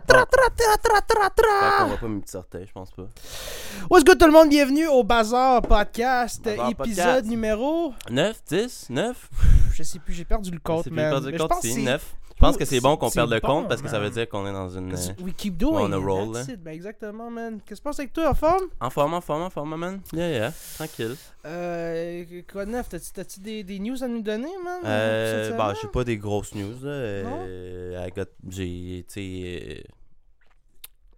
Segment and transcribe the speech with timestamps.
[0.00, 3.08] tra, tra, tra, va pas me sortir, je pense pas.
[3.90, 7.26] What's good tout le monde, bienvenue au Bazar Podcast, Bazar épisode Podcast.
[7.26, 7.94] numéro...
[8.10, 9.28] 9, 10, 9
[9.74, 12.14] Je sais plus, j'ai perdu le compte, Mais je pense que c'est- 9.
[12.36, 14.28] Je pense que c'est bon qu'on perde le bon, compte parce que ça veut dire
[14.28, 14.92] qu'on est dans une.
[14.92, 16.36] euh, We keep doing on a roll.
[16.58, 17.60] Ben exactement, man.
[17.64, 18.64] Qu'est-ce qui se passe avec toi, en forme?
[18.78, 20.00] En forme, en forme, en forme, man.
[20.12, 20.52] Yeah, yeah.
[20.74, 21.16] Tranquille.
[21.46, 22.88] Euh, quoi de neuf?
[22.90, 24.82] T'as-tu des, des news à nous donner, man?
[24.84, 27.22] Euh, bah, j'ai pas des grosses news, là.
[27.22, 27.38] Non?
[27.48, 28.06] Euh,
[28.50, 29.80] j'ai, tu sais, euh,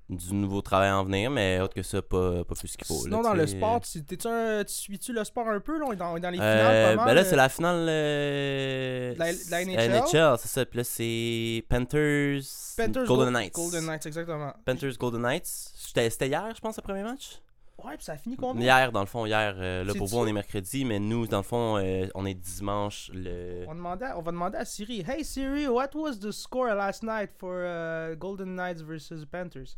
[0.09, 2.95] du nouveau travail à en venir, mais autre que ça, pas, pas plus qu'il faut.
[3.03, 5.79] Sinon, là, dans le sport, tu, un- tu suis-tu le sport un peu?
[5.79, 5.85] Là?
[5.87, 7.07] On est dans, on est dans les finales, Euh, pas mal.
[7.07, 10.39] ben là, euh, c'est la finale euh, De la- la NHL?
[10.39, 10.65] c'est ça.
[10.65, 12.41] Puis là, c'est Panthers,
[12.77, 13.55] Panthers Golden Go- Knights.
[13.55, 14.53] Golden Knights, exactement.
[14.65, 15.47] Panthers Golden Knights.
[15.47, 17.41] C'était c'était hier, je pense, le premier match.
[17.85, 18.61] Ouais, puis ça a fini combien?
[18.65, 19.55] Hier, dans le fond, hier.
[19.57, 22.35] euh, là, pour vous, on est mercredi, mais nous, dans le fond, euh, on est
[22.35, 23.09] dimanche.
[23.15, 23.67] Le...
[23.69, 25.05] On, demandait, on va demander à Siri.
[25.07, 29.77] Hey Siri, what was the score last night for uh, Golden Knights versus Panthers?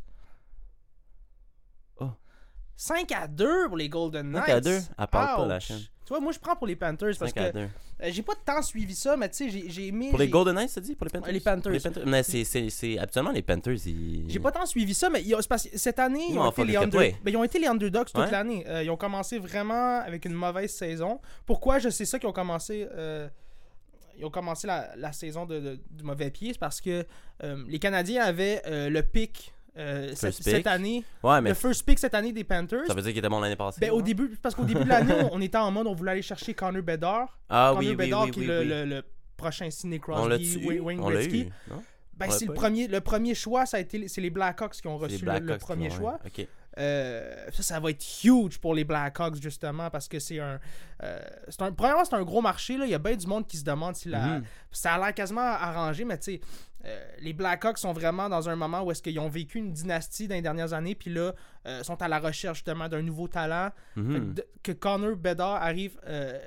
[2.89, 2.93] Oh.
[2.95, 4.45] 5 à 2 pour les Golden Knights.
[4.47, 5.63] 5 à 2, elle parle pas, la Ouch.
[5.63, 5.79] chaîne.
[6.03, 7.59] Tu vois, moi je prends pour les Panthers parce 5 que à 2.
[7.59, 7.67] euh,
[8.09, 10.09] j'ai pas tant suivi ça, mais tu sais, j'ai- j'ai aimé.
[10.09, 10.95] Pour les j'ai- Golden Knights, ça dit?
[10.95, 11.31] Pour les Panthers?
[11.31, 11.79] Les Panthers.
[11.93, 12.97] Pour Mais c'est, c'est, c'est...
[12.97, 14.25] Habituellement, les Panthers, ils.
[14.27, 16.39] J'ai pas tant suivi ça, mais ils ont- c'est parce que cette année, ils, Ils
[16.39, 18.31] ont ont été les under- ben, ils ont été les underdogs toute Ouais.
[18.31, 18.65] l'année.
[18.67, 21.21] Euh, ils ont commencé vraiment avec une mauvaise saison.
[21.45, 23.29] Pourquoi je sais ça qu'ils ont commencé euh,
[24.17, 27.05] ils ont commencé la, la saison de, mauvais pied, c'est parce que
[27.67, 30.67] les Canadiens avaient le pick, euh, cette, First cette pick.
[30.67, 32.85] année, Ouais, mais le first pick cette année des Panthers.
[32.87, 33.79] ça veut dire qu'il était bon l'année passée.
[33.79, 34.03] Ben, au ouais?
[34.03, 36.53] début, parce qu'au début de l'année, on, on était en mode on voulait aller chercher
[36.53, 37.39] Connor Bedard.
[37.49, 38.45] Ah Connor oui, oui, Bedard oui, qui oui.
[38.45, 38.67] est le, oui.
[38.67, 39.03] le- le
[39.37, 40.57] prochain Sidney Crosby.
[40.79, 41.49] Wayne Gretzky.
[42.13, 44.97] Ben, c'est le premier, le premier choix, ça a été c'est les Blackhawks qui ont
[44.97, 46.19] reçu le- qui premier choix.
[46.77, 50.57] Euh, ça, ça va être huge pour les Blackhawks, justement, parce que c'est un,
[51.03, 51.19] euh,
[51.49, 51.71] c'est un.
[51.73, 52.77] Premièrement, c'est un gros marché.
[52.77, 52.85] Là.
[52.85, 54.19] Il y a bien du monde qui se demande si la.
[54.37, 54.43] Mhm.
[54.71, 56.41] Ça a l'air quasiment arrangé, mais tu sais,
[56.85, 60.27] euh, les Blackhawks sont vraiment dans un moment où est-ce qu'ils ont vécu une dynastie
[60.27, 61.33] dans les dernières années, puis là,
[61.67, 63.69] euh, sont à la recherche justement d'un nouveau talent.
[63.95, 64.35] Que Mhm.
[64.63, 66.39] que Connor Bedard arrive euh,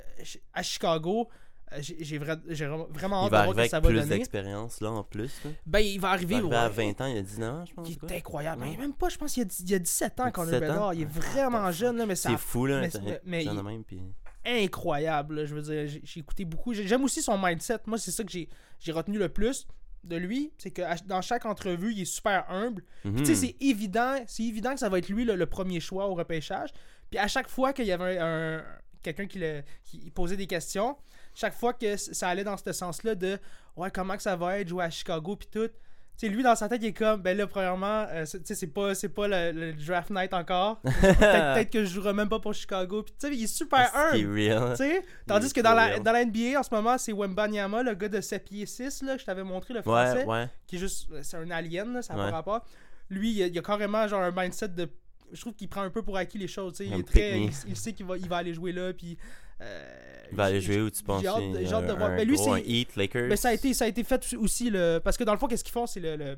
[0.53, 1.29] à Chicago.
[1.73, 3.81] euh, J'ai j'ai vra- j'ai vraiment Il hâte de voir arriver ce que avec ça
[3.81, 4.09] va plus donner.
[4.19, 5.33] d'expérience, là, en plus.
[5.45, 5.51] là.
[5.67, 6.35] Ben, il va Il va arriver.
[6.37, 6.93] arriver à ouais.
[6.95, 7.89] 20 ans, il y a 19 ans, je pense.
[7.89, 8.63] Il est incroyable.
[8.65, 10.73] Mais même pas, je pense qu'il y il y a 17 ans, Connor 17 ans?
[10.75, 10.95] Bedard.
[10.95, 12.83] Il est vraiment Ah, jeune, là, mais ça C'est fou, là.
[13.25, 14.03] mais- il- même, puis-
[14.45, 15.37] incroyable.
[15.37, 15.45] là.
[15.47, 16.75] Je veux dire, j'ai écouté beaucoup.
[16.75, 17.79] J'ai- J'aime aussi son mindset.
[17.87, 19.67] Moi, c'est ça que j'ai retenu le plus
[20.05, 20.53] de lui.
[20.59, 22.83] C'est que dans chaque entrevue, il est super humble.
[23.05, 23.17] Mhm.
[23.19, 26.07] Tu sais, c'est évident, c'est évident que ça va être lui le, le premier choix
[26.09, 26.71] au repêchage.
[27.11, 28.65] Puis à chaque fois qu'il y avait un, un-
[29.03, 30.97] quelqu'un qui, le- qui posait des questions,
[31.35, 33.39] chaque fois que ça allait dans ce sens-là de
[33.77, 35.69] ouais comment que ça va être jouer à Chicago puis tout.
[36.17, 38.55] Sais, lui dans sa tête il est comme ben là premièrement euh, c'est- tu sais
[38.55, 40.81] c'est pas c'est pas le, le draft night encore.
[40.83, 43.03] Peut-être que je jouerai même pas pour Chicago.
[43.03, 44.75] Puis tu sais il est super Ah, humble.
[44.77, 44.85] Tu
[45.27, 48.21] tandis que dans la, dans la NBA en ce moment, c'est Wembanyama, le gars de
[48.21, 50.49] 7 pieds 6, là, je t'avais montré le français Ouais, ouais.
[50.69, 52.31] qui est juste c'est un alien là, ça n'a Ouais.
[52.31, 52.65] pas rapport
[53.11, 54.89] lui il a, il a carrément genre un mindset de
[55.33, 57.41] je trouve qu'il prend un peu pour acquis les choses tu sais il est très
[57.69, 59.19] il sait qu'il va il va aller jouer là puis
[59.61, 62.25] euh, Il va aller jouer où tu penses j'ai hâte, j'ai hâte de voir mais
[62.25, 63.29] lui gros, un c'est Heat, Lakers?
[63.29, 65.47] mais ça a été ça a été fait aussi le parce que dans le fond
[65.47, 65.87] qu'est-ce qu'ils font?
[65.87, 66.37] C'est le, le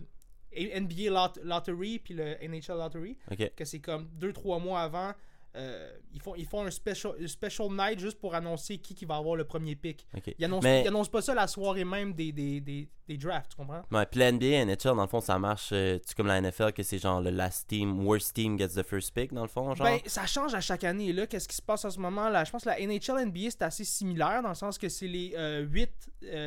[0.81, 3.53] NBA lot- Lottery puis le NHL Lottery Ok.
[3.55, 5.13] que c'est comme 2-3 mois avant
[5.57, 9.05] euh, ils font, ils font un special, un special night juste pour annoncer qui, qui
[9.07, 10.07] va avoir le premier pick.
[10.39, 13.51] Ils annoncent, Mais- ils annoncent pas ça la soirée même des, des, des, des drafts,
[13.53, 13.83] tu comprends?
[13.91, 15.71] Ouais, puis la NBA, NHL, dans le fond, ça marche.
[15.73, 18.83] euh, tu comme la NFL, que c'est genre le last team, worst team gets the
[18.83, 19.87] first pick, dans le fond, genre?
[19.87, 21.13] Ben, ça change à chaque année.
[21.13, 22.45] Là, qu'est-ce qui se passe en ce moment là?
[22.45, 25.35] Je pense que la NHL NBA c'est assez similaire dans le sens que c'est les
[25.71, 25.91] 8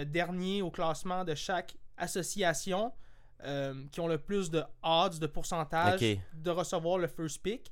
[0.06, 2.92] derniers au classement de chaque association
[3.46, 6.00] euh, qui ont le plus de odds, de pourcentage
[6.34, 7.72] de recevoir le first pick.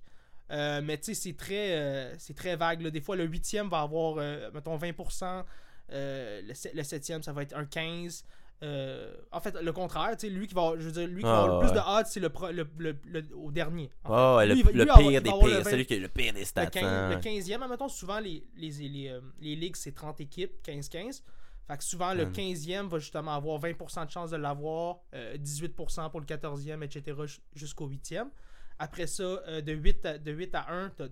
[0.52, 2.82] Euh, mais tu sais, c'est très, euh, c'est très vague.
[2.82, 2.90] là.
[2.90, 5.44] Des fois, le huitième va avoir, euh, mettons, 20%.
[5.92, 8.24] euh, le, se- le septième, ça va être un 15%.
[8.64, 11.28] Euh, en fait, le contraire, tu sais, lui qui va, je veux dire, lui qui
[11.28, 11.82] va Ah, avoir le plus ouais.
[11.84, 13.90] de odds, c'est le, pro- le, le- le- au dernier.
[14.10, 15.64] Oh, le, Lui, va- le pire avoir- des pires.
[15.70, 16.64] Celui qui a le pire des stats.
[16.66, 17.10] le, 15, hein.
[17.10, 21.22] le 15e, admettons, souvent les, les, les, les ligues, c'est 30 équipes, 15-15.
[21.68, 22.32] Fait que souvent, le Mm.
[22.32, 27.16] 15e va justement avoir 20% de chance de l'avoir, euh, 18% pour le 14e, etc.
[27.54, 28.30] jusqu'au 8e.
[28.80, 31.06] Après ça, euh, de, 8 à, de 8 à 1, t'as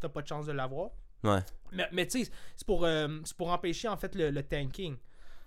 [0.00, 0.90] t'as pas de chance de l'avoir.
[1.22, 1.40] Ouais.
[1.72, 4.96] Mais, mais tu sais, c'est pour, euh, c'est pour empêcher en fait le, le tanking.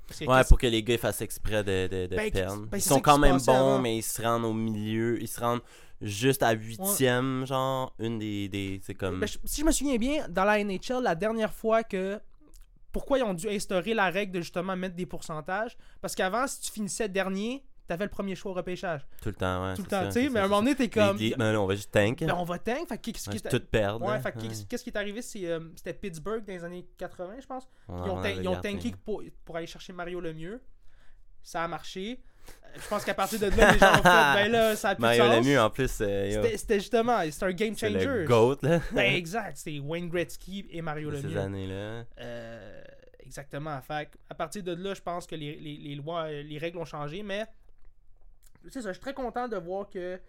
[0.08, 2.66] Que Ouais, pour que les gars fassent exprès de, de, de Ben, perdre.
[2.68, 3.80] ben, ils sont quand même bons, avant.
[3.80, 5.20] mais ils se rendent au milieu.
[5.22, 5.62] Ils se rendent
[6.02, 8.48] juste à huitième, genre, une des.
[8.50, 9.22] des c'est comme.
[9.22, 12.20] Ben, je- si je me souviens bien, dans la NHL, la dernière fois que.
[12.92, 15.76] Pourquoi ils ont dû instaurer la règle de justement mettre des pourcentages?
[16.00, 19.06] Parce qu'avant, si tu finissais dernier, t'avais le premier choix au repêchage.
[19.22, 19.74] tout le temps, ouais.
[19.76, 20.24] Tout le c'est temps, tu sais.
[20.24, 21.18] c'est Mais à un c'est moment donné, t'es comme.
[21.38, 22.20] Ben on va juste tank.
[22.20, 22.88] Ben, on va tank.
[22.90, 24.06] Fait que qu'est-ce Ouais, qui est- tout perdre.
[24.06, 24.20] Ouais, là.
[24.22, 27.46] fait que qu'est-ce qui est arrivé c'est, euh, C'était Pittsburgh dans les années 80, je
[27.48, 27.68] pense.
[27.90, 30.62] Ils ont, ils tanké pour, pour aller chercher Mario Lemieux.
[31.42, 32.22] Ça a marché.
[32.76, 35.02] Je pense qu'à partir de là, les gens ont fait, ben là, ça a plus
[35.02, 35.24] Mario.
[35.26, 38.06] Lemieux, en plus, euh, C'était justement, c'était un game c'est changer.
[38.06, 38.80] le GOAT, là.
[38.94, 41.40] Ben exact, c'était Wayne Gretzky et Mario de ces Lemieux.
[41.40, 42.04] années-là.
[42.20, 42.82] Euh,
[43.20, 43.80] exactement.
[43.82, 46.78] Fait à partir de là, je pense que les, les- les lois, euh, les règles
[46.80, 47.46] ont changé, mais
[48.70, 50.20] c'est ça, je suis très content de voir que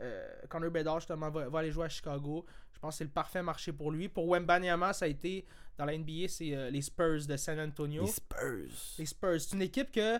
[0.00, 2.44] euh, Connor Bedard justement va, va aller jouer à Chicago.
[2.72, 4.08] Je pense que c'est le parfait marché pour lui.
[4.08, 5.44] Pour Wembanyama, ça a été
[5.76, 8.02] dans la NBA, c'est euh, les Spurs de San Antonio.
[8.02, 8.96] Les Spurs.
[8.98, 10.18] Les Spurs, c'est une équipe que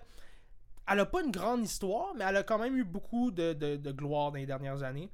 [0.92, 3.76] elle a pas une grande histoire, mais elle a quand même eu beaucoup de, de-
[3.76, 5.08] de gloire dans les dernières années.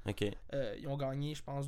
[0.55, 1.67] Euh, ils ont gagné, je pense,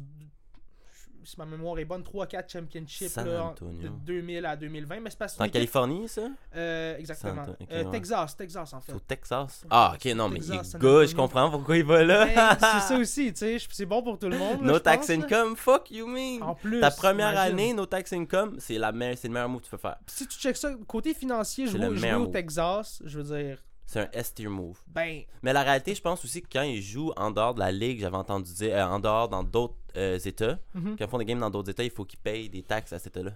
[1.24, 5.00] si ma mémoire est bonne, 3-4 championships là, de 2000 à 2020.
[5.00, 6.22] Mais c'est parce que en Californie, ça?
[6.56, 7.42] Euh, exactement.
[7.42, 7.90] Anto- Euh, ouais.
[7.90, 8.92] Texas, Texas en fait.
[8.92, 9.64] Au Texas?
[9.70, 12.26] Ah, ok, non, mais Texas, il good, je comprends pourquoi il va là.
[12.26, 14.62] Ben, c'est ça aussi, tu sais, c'est bon pour tout le monde.
[14.62, 15.24] no je tax pense, là.
[15.24, 16.42] income, fuck you mean.
[16.42, 17.52] En plus, Ta première imagine.
[17.54, 19.96] année, no tax income, c'est la meilleure, c'est le meilleur move que tu peux faire.
[20.06, 22.26] Si tu checks ça, côté financier, jouer meilleur au.
[22.26, 24.78] Texas, je veux dire, C'est un S-tier move.
[24.86, 27.72] ben, Mais la réalité, je pense aussi que quand ils jouent en dehors de la
[27.72, 30.96] ligue, j'avais entendu dire, euh, en dehors dans d'autres euh, États, mhm.
[30.98, 32.98] quand ils font des games dans d'autres États, il faut qu'ils payent des taxes à
[32.98, 33.32] cet État-là.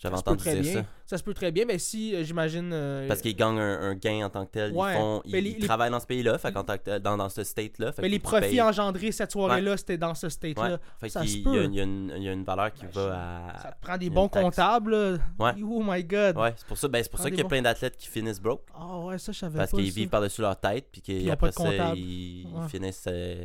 [0.00, 0.82] J'avais ça se peut entendu très dire bien.
[0.82, 0.88] ça.
[1.06, 2.70] Ça se peut très bien, mais si, euh, j'imagine.
[2.72, 4.72] euh, Parce qu'ils gagnent un, un gain en tant que tel.
[4.72, 7.02] Ouais, Ils, font, ils, les- ils les- travaillent dans ce pays-là, fait tant que tel-
[7.02, 7.90] dans, dans ce state-là.
[7.90, 10.78] fait mais les profits engendrés cette soirée-là, c'était dans ce state-là.
[11.02, 11.08] Ouais.
[11.08, 11.64] Ça se peut.
[11.64, 13.58] il y, a une- il y a une valeur qui Ben, va à.
[13.62, 15.20] Ça te prend des bons comptables.
[15.40, 16.36] Oh my god.
[16.36, 18.06] Ouais, c'est pour ça, ben, c'est pour ça qu'il y a bons- plein d'athlètes qui
[18.06, 18.62] finissent broke.
[18.74, 19.78] Ah ouais, ça, je savais Parce pas.
[19.78, 23.04] qu'ils vivent par-dessus leur tête, puis qu'après ça, ils, finissent.
[23.08, 23.44] euh,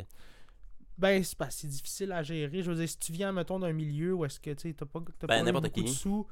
[0.96, 1.20] Ben,
[1.50, 2.62] c'est difficile à gérer.
[2.62, 5.00] Je veux dire, si tu viens, mettons, d'un milieu où est-ce que tu t'as pas,
[5.26, 5.82] Ben, pas beaucoup qui.
[5.82, 6.24] de sous.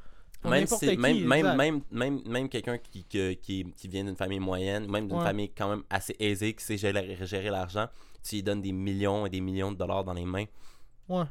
[0.50, 3.36] Même, n'importe si- qui, même, même, même, même, même quelqu'un qui, qui,
[3.76, 5.24] qui vient d'une famille moyenne, même d'une Ouais.
[5.24, 7.86] famille quand même assez aisée, qui sait gérer, gérer l'argent,
[8.22, 10.46] tu lui donnes des millions et des millions de dollars dans les mains.
[11.08, 11.24] Ouais.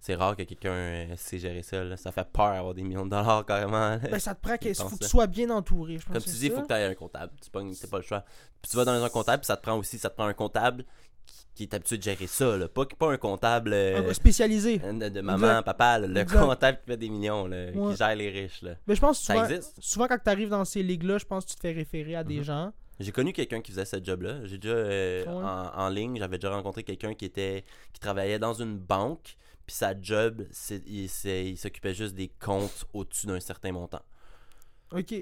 [0.00, 1.84] C'est rare que quelqu'un euh, sait gérer ça.
[1.84, 1.96] là.
[1.98, 3.98] Ça fait peur avoir des millions de dollars carrément.
[3.98, 5.98] Ben, ça te prend qu'il Il faut que tu sois bien entouré.
[5.98, 7.32] Je pense Comme tu dis, il faut que tu aies un comptable.
[7.42, 8.24] Tu C'est pas le choix.
[8.62, 10.32] Puis tu vas dans un comptable, puis ça te prend aussi, ça te prend un
[10.34, 10.84] comptable
[11.58, 12.56] qui, est habitué de gérer ça.
[12.56, 12.68] Là.
[12.68, 14.78] Pas, pas un comptable euh, Un spécialisé.
[14.78, 15.62] de, de maman, Exact.
[15.64, 16.06] papa, là.
[16.06, 16.40] le Exact.
[16.40, 17.90] comptable qui fait des millions, là, Ouais.
[17.92, 18.62] qui gère les riches.
[18.62, 18.76] Là.
[18.86, 19.74] Mais je pense que Ça souvent, existe.
[19.80, 22.24] souvent quand tu arrives dans ces ligues-là, je pense que tu te fais référer à
[22.24, 22.42] des Mhm.
[22.44, 22.72] gens.
[23.00, 24.44] J'ai connu quelqu'un qui faisait ce job-là.
[24.46, 25.30] J'ai déjà euh, Ouais.
[25.44, 29.76] en, en ligne, j'avais déjà rencontré quelqu'un qui était qui travaillait dans une banque, puis
[29.76, 30.44] sa job,
[30.86, 31.08] il,
[31.58, 34.02] s'occupait juste des comptes au-dessus d'un certain montant.
[34.92, 35.14] Ok.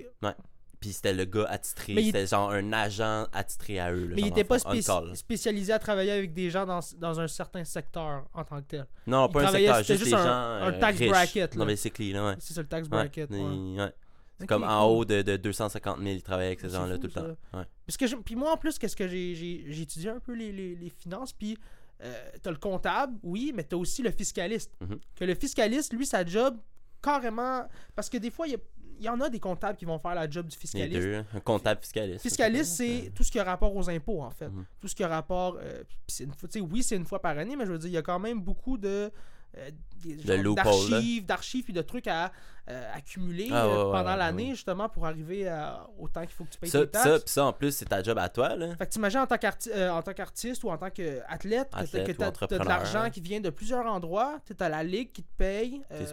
[0.80, 4.06] Puis c'était le gars attitré, il- c'était genre un agent attitré à eux.
[4.06, 7.18] là, Mais il genre, était dans pas spécialisé à travailler avec des gens dans, dans
[7.20, 8.86] un certain secteur en tant que tel.
[9.06, 11.10] Non, il pas un secteur, juste des un- gens un euh, tax riches.
[11.10, 11.58] bracket, là.
[11.58, 12.36] Non, mais c'est clean, ouais.
[12.40, 13.30] C'est ça le tax bracket.
[13.30, 13.92] ouais.
[14.38, 14.96] C'est comme en cool.
[14.98, 17.24] haut de, de 250 000, il travaillait avec ces gens-là tout le temps.
[17.54, 17.64] Ouais.
[17.86, 20.52] Parce que je- puis moi en plus qu'est-ce que j'ai j'ai étudié un peu les,
[20.52, 21.56] les, les finances puis
[22.02, 24.98] euh, t'as le comptable oui mais t'as aussi le fiscaliste Mhm.
[25.14, 26.58] que le fiscaliste lui sa job
[27.02, 28.58] carrément parce que des fois il y, a-
[28.98, 31.24] il y en a des comptables qui vont faire la job du Les fiscaliste deux,
[31.34, 32.22] un comptable fiscaliste.
[32.22, 34.64] fiscaliste c'est tout ce qui a rapport aux impôts en fait Mhm.
[34.80, 35.82] tout ce qui a rapport euh,
[36.20, 38.02] une fois- oui c'est une fois par année mais je veux dire il y a
[38.02, 39.10] quand même beaucoup de
[39.58, 39.70] euh,
[40.02, 40.16] des-
[40.54, 42.30] d'archives d'archives puis de trucs à
[42.68, 44.54] euh, accumuler Ah, ouais, euh, pendant ouais, l'année ouais.
[44.54, 47.18] justement pour arriver à, au temps qu'il faut que tu payes Ça, tes taxes ça,
[47.20, 48.74] pis ça, en plus, c'est ta job à toi, là.
[48.76, 49.36] fait que t'imagines en tant
[49.68, 53.50] euh, en tant qu'artiste ou en tant qu'athlète, que t'as- de l'argent qui vient de
[53.50, 55.82] plusieurs endroits, t'as la ligue qui te paye.
[55.90, 56.04] Je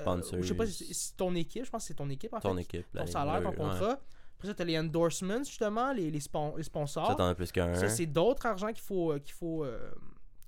[0.44, 2.62] sais pas si c'est ton équipe, je pense que c'est ton équipe en Ton fait.
[2.62, 2.86] équipe.
[2.95, 4.00] Ton salaire, ton contrat.
[4.38, 7.07] Après ça, t'as les endorsements justement, les, les, spon- les sponsors.
[7.07, 7.74] Ça, t'en as plus qu'un.
[7.75, 9.66] Ça, c'est d'autres argent qu'il faut, qu'il faut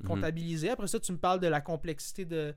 [0.02, 0.08] Mhm.
[0.08, 0.70] comptabiliser.
[0.70, 2.54] Après ça, tu me parles de la complexité de.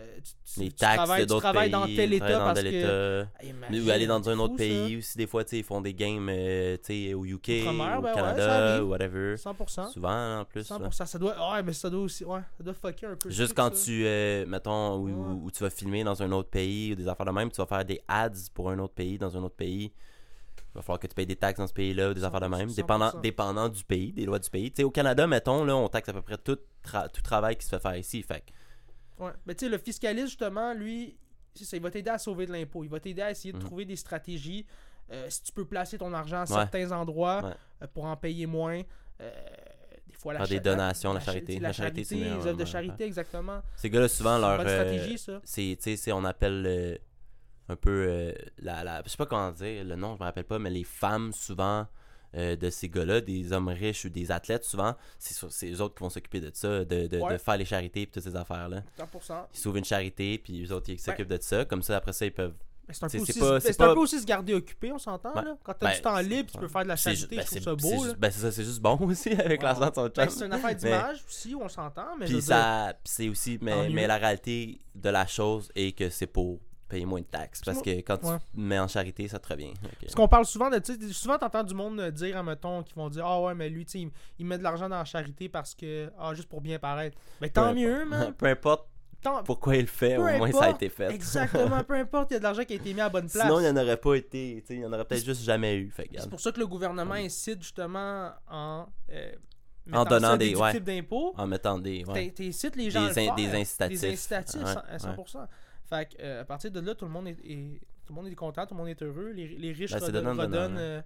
[0.00, 1.80] Euh, tu- tu- Les tu taxes travailles- de tu d'autres travailles pays.
[1.80, 3.24] dans tel état dans parce que.
[3.38, 5.64] Ah, imagine, Ou aller dans un autre fou, pays aussi, des fois, tu sais, ils
[5.64, 6.76] font des games, euh,
[7.14, 8.88] au UK, au ben ouais, ça Canada, arrive.
[8.88, 9.36] whatever.
[9.36, 9.50] ça.
[9.50, 9.88] 100%.
[9.90, 10.68] Souvent, en plus.
[10.70, 10.76] là.
[10.78, 11.06] 100%.
[11.06, 11.52] Ça doit.
[11.52, 12.24] Ouais, mais ça doit aussi.
[12.24, 13.30] Ouais, ça doit fucker un peu.
[13.30, 13.84] Juste quand ça.
[13.84, 15.12] tu, euh, mettons, où, Ouais.
[15.12, 17.56] où- où tu vas filmer dans un autre pays ou des affaires de même, tu
[17.58, 19.92] vas faire des ads pour un autre pays, dans un autre pays.
[20.74, 22.46] Il va falloir que tu payes des taxes dans ce pays-là ou des affaires de
[22.46, 22.74] même, 100%.
[22.76, 24.72] dépendant, dépendant du pays, des lois du pays.
[24.74, 27.64] Sais, au Canada, mettons, là, on taxe à peu près tout, tra- tout travail qui
[27.66, 28.22] se fait faire ici.
[28.22, 28.52] Fait que
[29.22, 29.32] Ouais.
[29.46, 31.16] Mais tu sais, le fiscaliste, justement, lui,
[31.54, 32.82] ça, il va t'aider à sauver de l'impôt.
[32.84, 33.64] Il va t'aider à essayer de Mhm.
[33.64, 34.66] trouver des stratégies.
[35.10, 37.42] euh, si tu peux placer ton argent à certains endroits
[37.82, 38.80] euh, pour en payer moins.
[39.20, 39.30] euh,
[40.06, 41.54] des fois, la Faire des cha- donations, la cha- charité.
[41.58, 43.60] La, La charité, c'est charité, les œuvres de charité, exactement.
[43.76, 44.56] ces gars-là, souvent, C'est une leur.
[44.58, 45.40] bonne stratégie, ça.
[45.44, 46.98] c'est, tu sais, c'est- on appelle
[47.68, 49.02] un peu la, la.
[49.04, 51.86] Je sais pas comment dire, le nom, je me rappelle pas, mais les femmes, souvent.
[52.36, 56.02] Euh, de ces gars-là, des hommes riches ou des athlètes, souvent, c'est, eux autres qui
[56.02, 57.32] vont s'occuper de ça, de, de, Ouais.
[57.34, 58.82] de faire les charités et toutes ces affaires-là.
[58.98, 59.46] 100%.
[59.54, 61.64] Ils s'ouvrent une charité, puis eux autres, ils s'occupent de ça.
[61.64, 62.54] Comme ça, après ça, ils peuvent.
[62.88, 65.32] Mais c'est un, peu aussi, pas- un pas- peu aussi se garder occupé, on s'entend,
[65.34, 65.56] là?
[65.62, 67.62] Quand t'as Ben, du temps libre, tu peux faire de la charité, ben, je trouve
[67.62, 69.66] ça beau, ben, c'est ça, c'est juste bon aussi avec Ouais.
[69.66, 70.30] l'argent de son Ben, chum.
[70.38, 74.08] c'est une affaire d'image aussi, on s'entend, mais Puis dire, ça, c'est aussi, mais, mais
[74.08, 76.58] la réalité de la chose est que c'est pour
[76.92, 77.60] payer moins de taxes.
[77.64, 78.36] Parce que quand tu ouais.
[78.54, 79.72] mets en charité, ça te revient.
[79.84, 79.90] Ok.
[80.02, 80.78] Parce qu'on parle souvent de.
[80.78, 83.98] tu Souvent, t'entends du monde dire, mettons, qui vont dire Ah ouais, mais lui, tu
[83.98, 86.10] il, il met de l'argent dans la charité parce que.
[86.18, 87.16] Ah, juste pour bien paraître.
[87.40, 88.32] Mais tant Peu mieux, man.
[88.38, 88.88] Peu importe
[89.44, 91.12] pourquoi il le fait, Peu au moins ça a été fait.
[91.12, 93.28] Exactement, peu importe, il y a de l'argent qui a été mis à la bonne
[93.30, 93.44] place.
[93.44, 94.64] Sinon, il n'y en aurait pas été.
[94.66, 95.92] tu Il n'y en aurait peut-être juste jamais eu.
[96.18, 98.86] C'est pour ça que le gouvernement incite justement en.
[99.12, 99.32] euh,
[99.92, 101.34] En mettant donnant des- déductible d'impôts.
[101.36, 102.04] En mettant des.
[102.04, 102.34] ouais.
[102.74, 103.34] Les gens à Des in- faire.
[103.36, 104.00] des incitatifs.
[104.00, 105.46] Des incitatifs, Ouais, à 100%.
[105.94, 108.26] Fait que, euh, à partir de là, tout le monde est, est- tout le monde
[108.30, 109.30] est content, tout le monde est heureux.
[109.34, 111.00] Les, les riches Ben, redonnent, donnant, euh,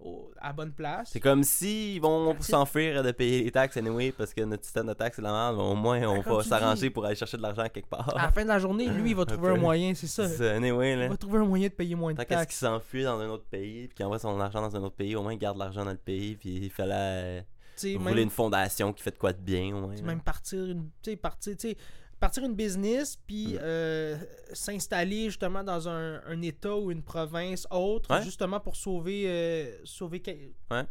[0.00, 1.10] au- à bonne place.
[1.12, 2.50] C'est comme s'ils vont That's it.
[2.50, 5.58] s'enfuir de payer les taxes anyway parce que notre système de taxes c'est la merde.
[5.60, 8.16] Au moins, on Ben, va s'arranger pour aller chercher de l'argent quelque part.
[8.16, 10.26] À la fin de la journée, lui, il va trouver un, moyen, c'est ça.
[10.28, 11.08] C'est ça, anyway, Il là.
[11.08, 12.58] va trouver un moyen de payer moins de Tant qu'est-ce taxes.
[12.58, 15.14] qu'il s'enfuit dans un autre pays puis qu'il envoie son argent dans un autre pays,
[15.16, 17.40] au moins il garde l'argent dans le pays puis il fallait euh,
[17.76, 19.70] Tu sais, rouler même, une fondation qui fait de quoi de bien
[20.02, 21.76] même partir une, tu sais, partir, tu sais,
[22.20, 23.58] partir une business, puis Mm.
[23.62, 24.16] euh,
[24.52, 28.22] s'installer justement dans un, un état ou une province autre, Ouais.
[28.22, 30.22] justement pour sauver, euh, sauver,
[30.70, 30.84] Ouais.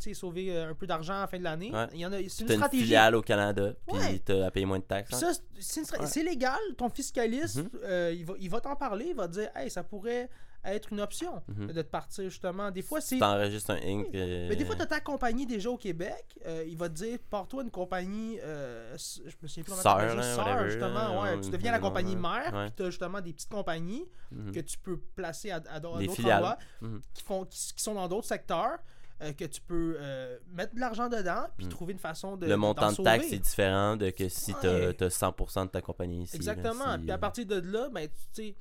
[0.00, 1.70] tu sauver euh, un peu d'argent à la fin de l'année.
[1.72, 1.86] Ouais.
[1.94, 2.82] Il y en a, c'est une stratégie.
[2.84, 4.18] filiale au Canada puis Ouais.
[4.24, 5.22] t'as à payer moins de taxes.
[5.22, 5.32] hein?
[5.58, 6.58] C'est légal.
[6.76, 7.70] Ton fiscaliste, Mhm.
[7.84, 9.06] euh, il va, il va t'en parler.
[9.10, 10.28] Il va te dire, hey, ça pourrait
[10.64, 11.66] être une option Mhm.
[11.68, 12.70] de te partir justement.
[12.70, 13.16] Des fois, c'est.
[13.16, 14.06] Tu t'enregistres un Inc.
[14.14, 16.24] euh, Mais des fois, tu as ta compagnie déjà au Québec.
[16.46, 18.38] euh, il va te dire, pars-toi une compagnie.
[18.42, 20.94] euh, je me souviens plus Sœur, là, whatever, justement.
[20.94, 22.52] là, Ouais, ou- tu deviens la compagnie mère.
[22.54, 22.64] Ouais.
[22.66, 24.52] Puis tu as justement des petites compagnies mhm.
[24.52, 27.00] que tu peux placer à, à, à Des d'autres endroits Mhm.
[27.14, 28.78] qui, font, qui, qui sont dans d'autres secteurs.
[29.22, 31.72] euh, que tu peux euh, mettre de l'argent dedans puis Mhm.
[31.72, 33.36] trouver une façon de Le montant de taxes sauver.
[33.36, 34.92] est différent de que si Ouais.
[34.92, 36.32] t'as as 100% de ta compagnie ici.
[36.32, 36.92] là, Exactement.
[36.94, 38.54] si- Puis à partir de là, ben, tu sais,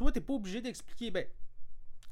[0.00, 1.10] toi, t'es pas obligé d'expliquer.
[1.10, 1.26] Ben,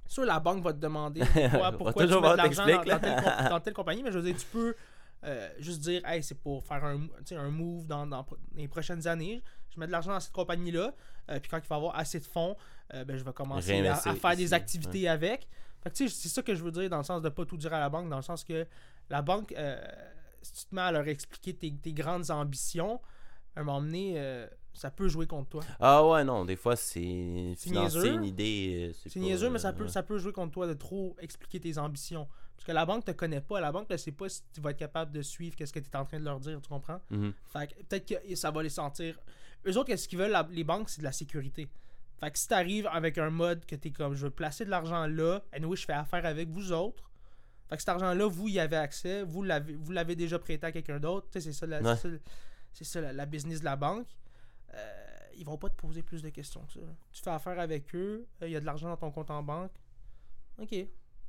[0.07, 3.73] sûr, la banque va te demander pourquoi, pourquoi tu mets de l'argent dans, telle, dans
[3.73, 4.77] compagnie, mais je veux dire, tu peux
[5.25, 9.43] euh, juste dire, hey, c'est pour faire un, un move dans, dans les prochaines années.
[9.71, 10.93] Je mets de l'argent dans cette compagnie-là,
[11.31, 12.57] euh, puis quand il va y avoir assez de fonds,
[12.93, 15.49] euh, ben, je vais commencer à, faire ici, des activités avec.
[15.83, 17.73] Fait que, c'est ça que je veux dire dans le sens de pas tout dire
[17.73, 18.67] à la banque, dans le sens que
[19.09, 19.55] la banque,
[20.43, 23.01] si tu te mets à leur expliquer tes, tes grandes ambitions,
[23.57, 25.63] à un moment donné, ça peut jouer contre toi.
[25.81, 28.89] Ah ouais, non, des fois c'est financer une idée.
[28.91, 31.59] euh, C'est pas, niaiseux, mais ça peut, ça peut jouer contre toi de trop expliquer
[31.61, 32.29] tes ambitions.
[32.57, 33.61] Parce que la banque te connaît pas.
[33.61, 35.89] La banque ne sait pas si tu vas être capable de suivre qu'est-ce que tu
[35.91, 37.01] es en train de leur dire, tu comprends?
[37.53, 39.19] Fait que peut-être que ça va les sentir.
[39.67, 41.69] Eux autres, qu'est-ce qu'ils veulent, la- les banques, c'est de la sécurité.
[42.21, 44.65] Fait que si tu arrives avec un mode que tu es comme je veux placer
[44.65, 47.05] de l'argent là, et oui, je fais affaire avec vous autres.
[47.69, 51.29] Fait que cet argent-là, vous y avez accès, vous l'avez, déjà prêté à quelqu'un d'autre.
[51.31, 51.97] Tu sais, c'est ça, la, Ouais.
[51.97, 52.09] ça,
[52.85, 54.07] ça la, la business de la banque.
[54.75, 54.95] Euh,
[55.37, 56.81] ils vont pas te poser plus de questions que ça.
[56.81, 56.87] là.
[57.13, 59.43] Tu fais affaire avec eux, euh, il y a de l'argent dans ton compte en
[59.43, 59.71] banque.
[60.61, 60.75] Ok,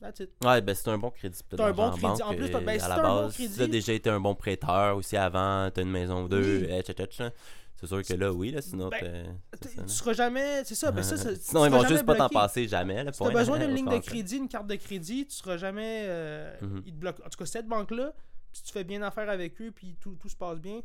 [0.02, 0.32] that's it.
[0.44, 1.40] Ouais, ben c'est un bon crédit.
[1.50, 2.24] T'as un bon crédit.
[2.24, 4.10] En plus, ben, à si la t'as un bon base, crédit- si t'as déjà été
[4.10, 6.74] un bon prêteur aussi avant, t'as une maison ou deux, Oui.
[6.76, 7.30] etc.
[7.76, 9.84] C'est sûr que là, oui, là, sinon, Ben, ça.
[9.84, 10.64] Tu seras jamais.
[10.66, 13.04] C'est ça, ben ça, ça- Sinon, ils vont juste pas t'en passer jamais.
[13.06, 16.04] Là, Si t'as besoin d'une ligne de crédit, une carte de crédit, tu seras jamais.
[16.08, 16.84] euh, Mhm.
[16.88, 17.24] Ils te bloquent.
[17.26, 18.14] En tout cas, cette banque-là,
[18.52, 20.82] si tu fais bien affaire avec eux, puis tout, tout se passe bien,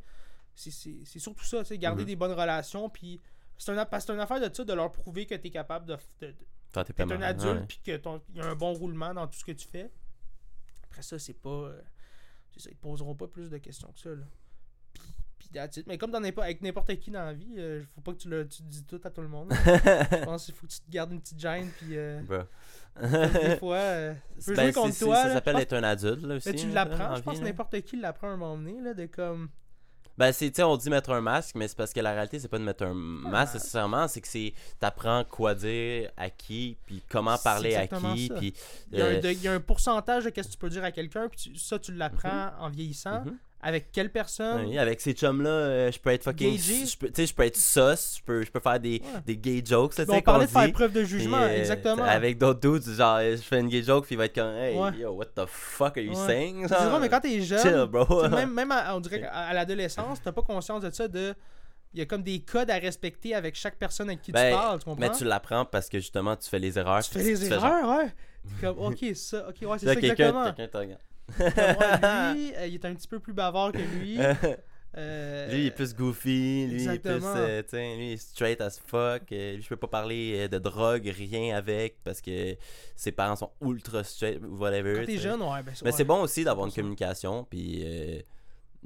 [0.54, 2.06] c'est- c'est c'est surtout ça, tu sais, garder Mhm.
[2.08, 3.20] des bonnes relations, puis.
[3.56, 5.96] C'est un, c'est une affaire de ça, de leur prouver que tu es capable de,
[6.22, 6.34] de,
[6.74, 8.00] un adulte, puis qu'il
[8.34, 9.92] y a un bon roulement dans tout ce que tu fais.
[10.90, 11.48] Après ça, c'est pas.
[11.50, 11.80] euh,
[12.52, 14.10] c'est ça, ils te poseront pas plus de questions que ça.
[14.10, 14.24] Là.
[14.92, 15.02] Puis,
[15.38, 15.86] puis that's it.
[15.86, 18.48] Mais comme dans avec n'importe qui dans la vie, euh, faut pas que tu, le,
[18.48, 19.50] tu dis tout à tout le monde.
[19.52, 22.38] Je pense qu'il faut que tu te gardes une petite gêne, puis euh, Bro.
[23.40, 24.14] des fois, euh,
[24.46, 25.22] peut Ben, jouer contre c'est- c'est- toi.
[25.22, 26.48] Ça s'appelle être un adulte, là, aussi.
[26.48, 27.50] Mais tu là, l'apprends, en je pense que là.
[27.50, 29.48] n'importe qui l'apprend à un moment donné, là, de comme...
[30.16, 32.38] Ben, c'est, tu sais, on dit mettre un masque, mais c'est parce que la réalité,
[32.38, 33.54] c'est pas de mettre un masque masque.
[33.54, 38.54] nécessairement, c'est que c'est t'apprends quoi dire à qui, puis comment parler à qui, puis.
[38.92, 40.58] Il y, a un, euh, de- il y a un pourcentage de qu'est-ce que tu
[40.58, 43.24] peux dire à quelqu'un, puis tu- ça, tu l'apprends en vieillissant.
[43.24, 43.36] mhm.
[43.66, 44.66] Avec quelle personne?
[44.66, 46.58] Oui, avec ces chums-là, euh, je peux être fucking.
[46.58, 49.20] Je peux, tu sais, je peux être sus, je peux, je peux faire des, Ouais.
[49.26, 50.72] des gay jokes, là, on parlait de faire dit.
[50.72, 52.04] preuve de jugement, euh, exactement.
[52.04, 54.76] Avec d'autres dudes, genre, je fais une gay joke, puis il va être comme, hey,
[54.76, 54.90] Ouais.
[54.98, 56.26] yo, what the fuck are you Ouais.
[56.26, 56.68] saying?
[56.68, 57.00] C'est genre?
[57.00, 58.28] mais quand t'es jeune, Chill, bro.
[58.28, 61.34] même, même à, on dirait à l'adolescence, t'as pas conscience de ça, de...
[61.94, 64.56] Il y a comme des codes à respecter avec chaque personne avec qui Ben, tu
[64.56, 65.00] parles, tu comprends?
[65.00, 67.02] Mais tu l'apprends parce que justement, tu fais les erreurs.
[67.04, 68.12] Tu fais les erreurs, ouais.
[68.60, 70.52] T'es comme, ok, ça, ok, ouais, c'est ça exactement.
[70.52, 70.96] quelqu'un
[71.28, 74.18] lui, euh, il est un petit peu plus bavard que lui.
[74.96, 76.68] Euh, lui, il est plus goofy.
[76.68, 77.20] Lui, il est plus.
[77.24, 77.62] euh,
[77.96, 79.22] lui, il est straight as fuck.
[79.32, 82.54] euh, lui, je peux pas parler euh, de drogue, rien avec, parce que
[82.94, 85.00] ses parents sont ultra straight, whatever.
[85.00, 85.96] Quand t'es jeune, ouais, ben Mais ouais.
[85.96, 86.74] c'est bon aussi d'avoir une 100%.
[86.76, 87.42] communication.
[87.42, 88.20] Puis, euh,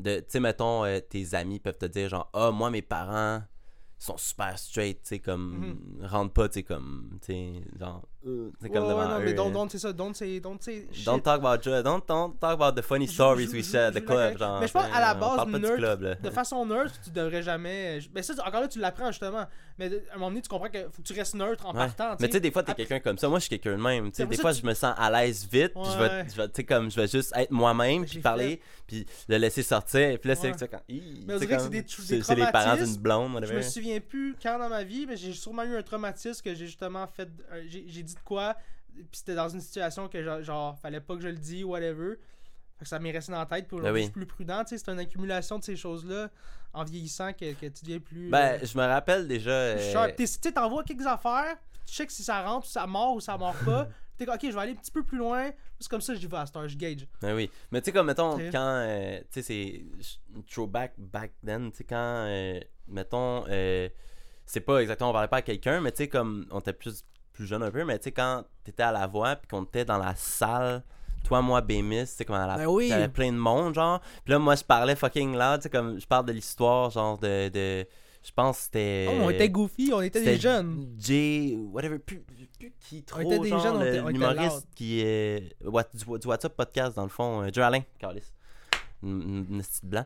[0.02, 3.42] tu sais, mettons, euh, tes amis peuvent te dire, genre, ah, moi, mes parents
[3.99, 6.07] sont super straight, tu sais, comme, Mhm.
[6.07, 9.20] rentre pas, tu sais, comme, tu sais, genre, euh, c'est Ouais, comme ouais, devant non,
[9.20, 9.52] eux, mais don't, là.
[9.54, 11.04] don't, c'est ça, don't say, don't say shit.
[11.06, 11.84] Don't talk about drugs.
[11.84, 14.37] Don't, don't talk about the funny stories we je- share at je the club.
[14.38, 16.14] Genre, Mais je pense, à la base, nerd, club, là.
[16.16, 18.00] De façon neutre, tu devrais jamais.
[18.14, 19.46] Mais ça, encore là, tu l'apprends justement.
[19.78, 21.78] Mais à un moment donné, tu comprends qu'il faut que tu restes neutre en Ouais.
[21.87, 22.16] partant.
[22.18, 23.28] Mais tu sais, des fois, t'es quelqu'un comme ça.
[23.28, 24.06] Moi, je suis quelqu'un de même.
[24.06, 25.72] Tu sais, C'est pour des fois, que je tu- me sens à l'aise vite.
[25.75, 26.08] Puis je Ouais.
[26.25, 29.62] vais, je vais, tu comme, je vais juste être moi-même, puis parler, puis le laisser
[29.62, 30.18] sortir.
[30.18, 30.56] Puis là, c'est Ouais.
[30.56, 30.80] tu quand.
[30.88, 31.68] Mais on tu sais, dirait que c'est
[32.16, 35.16] des c'est les parents d'une blonde, Je me souviens plus quand dans ma vie, mais
[35.16, 37.28] j'ai sûrement eu un traumatisme que j'ai justement fait.
[37.68, 38.56] J'ai j'ai dit de quoi,
[38.94, 42.16] puis c'était dans une situation que genre, genre, fallait pas que je le dise, whatever.
[42.76, 44.00] Fait que ça m'est resté dans la tête, puis aujourd'hui, Ben oui.
[44.02, 44.62] je suis plus prudent.
[44.64, 46.30] Tu sais, c'est une accumulation de ces choses-là
[46.72, 48.30] en vieillissant que, que tu deviens plus.
[48.30, 49.50] Ben, euh, je me rappelle déjà.
[49.50, 53.20] euh, Tu sais, t'envoies quelques affaires, tu check si ça rentre, si ça mord ou
[53.20, 53.88] ça mord pas.
[54.16, 55.50] T'es comme, ok, je vais aller un petit peu plus loin.
[55.80, 57.06] C'est comme ça que j'y vais à cette heure, je gauge.
[57.22, 57.50] Ben oui.
[57.70, 58.82] Mais tu sais, comme mettons, quand.
[58.86, 59.84] euh, tu sais, c'est.
[60.50, 61.70] Throwback back then.
[61.70, 61.96] Tu sais, quand.
[62.28, 63.44] euh, mettons.
[64.44, 66.46] c'est pas exactement, on parlait pas à quelqu'un, mais tu sais, comme.
[66.50, 67.04] On était plus,
[67.38, 69.85] plus jeune un peu, mais tu sais, quand t'étais à la voix, puis qu'on était
[69.85, 70.83] dans la salle.
[71.25, 72.57] Toi, moi, Bémis, tu sais, comme à la.
[72.57, 72.88] Ben oui.
[72.88, 74.00] T'avais plein de monde, genre.
[74.25, 76.00] Puis là, moi, je parlais fucking loud, tu sais, comme.
[76.00, 77.49] Je parle de l'histoire, genre, de.
[77.49, 77.87] de
[78.23, 79.07] je pense que c'était.
[79.11, 80.95] Oh, on était goofy, on était des jeunes.
[80.99, 82.49] Jay, whatever, plus, plus
[82.80, 84.64] qui trop, était des genre, jeunes, on le- était- on était l'humoriste loud.
[84.75, 88.23] qui est what, du, du WhatsApp podcast dans le fond, euh, Joe Alain, Carlis.
[89.02, 90.04] Une, petite blanc.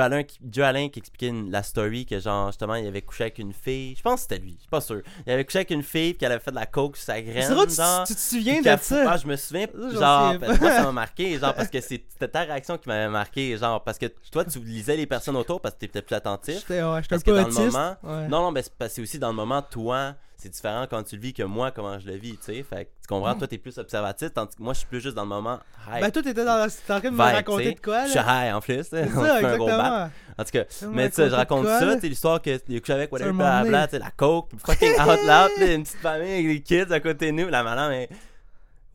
[0.00, 3.24] Alain, qui- Joe Alain qui expliquait une- la story que genre justement il avait couché
[3.24, 3.94] avec une fille.
[3.96, 5.00] Je pense que c'était lui, je suis pas sûr.
[5.26, 7.22] Il avait couché avec une fille puis qu'elle avait fait de la coke sur sa
[7.22, 7.52] graine.
[7.52, 8.04] Vrai, tu, genre.
[8.06, 9.04] tu te souviens de ça?
[9.12, 12.40] Ah, je me souviens, Ça, genre, moi ça m'a marqué, genre, parce que c'était ta
[12.40, 15.80] réaction qui m'avait marqué, genre, parce que toi tu lisais les personnes autour parce que
[15.80, 16.56] t'étais plus attentif.
[16.60, 18.28] J'étais ouais, j'étais un Parce que peu dans le moment, Ouais.
[18.28, 21.32] non, non, mais c'est aussi dans le moment, toi, c'est différent quand tu le vis
[21.32, 22.62] que moi, comment je le vis, tu sais.
[22.62, 25.14] Fait que tu comprends, toi, t'es plus observatif, tandis que moi, je suis plus juste
[25.14, 26.00] dans le moment high.
[26.00, 26.68] Ben, toi, t'étais dans la...
[26.68, 27.74] t'étais en train de me raconter t'sais.
[27.74, 28.46] de quoi, je suis là?
[28.48, 30.10] high en plus, ça, un gros bat.
[30.36, 31.96] En tout cas, mais tu sais, je raconte quoi, ça, là?
[31.96, 35.72] tu l'histoire que a couché avec whatever, blabla, tu la coke, fucking out loud, là,
[35.72, 38.08] une petite famille avec des kids à côté de nous, la madame est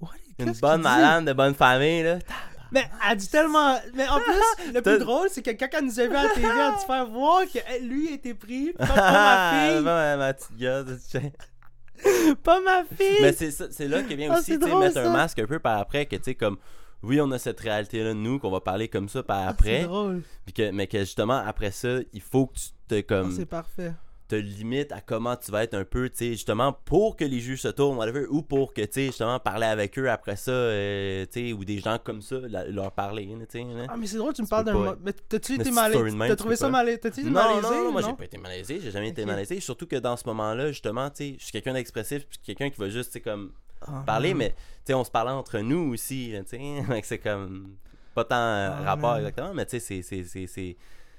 [0.01, 0.09] What?
[0.39, 2.19] une bonne madame de bonne famille, là.
[2.71, 3.77] Mais elle dit tellement.
[3.93, 6.29] Mais en plus, le plus drôle, c'est que quand elle nous a vu à la
[6.29, 8.73] TV, elle a dû faire voir que lui été pris.
[8.73, 9.83] Pas, pas ma fille.
[9.83, 10.97] ma, ma petite gueule.
[12.43, 13.17] Pas ma fille.
[13.21, 16.05] Mais c'est là que vient Ah, aussi, drôle, mettre un masque un peu par après,
[16.05, 16.57] que tu sais, comme,
[17.01, 19.87] oui, on a cette réalité-là, nous, qu'on va parler comme ça par Ah, après, C'est
[19.87, 20.21] drôle.
[20.55, 23.93] que, mais que justement, après ça, il faut que tu te, Ah, comme, c'est parfait.
[24.27, 27.39] Te limites à comment tu vas être un peu, tu sais, justement, pour que les
[27.39, 30.51] juges se tournent, whatever, ou pour que, tu sais, justement, parler avec eux après ça,
[30.51, 33.65] euh, tu sais, ou des gens comme ça, la- leur parler, tu sais.
[33.87, 34.95] Ah, mais c'est drôle, tu me parles d'un.
[35.01, 36.17] Mais t'as-tu été malaisé?
[36.27, 36.99] T'as trouvé ça malaisé?
[36.99, 37.61] T'as-tu été Non, malaisé?
[37.77, 40.27] non, non, moi j'ai pas été malaisé, j'ai jamais été malaisé, surtout que dans ce
[40.27, 43.21] moment-là, justement, tu sais, je suis quelqu'un d'expressif, puis quelqu'un qui va juste, tu sais,
[43.21, 44.37] comme, Ah, parler, man.
[44.39, 46.83] mais tu sais, on se parlait entre nous aussi, tu sais.
[47.03, 47.75] C'est comme
[48.15, 49.19] pas tant euh, Ah, rapport man.
[49.19, 50.77] exactement, mais tu sais, c'est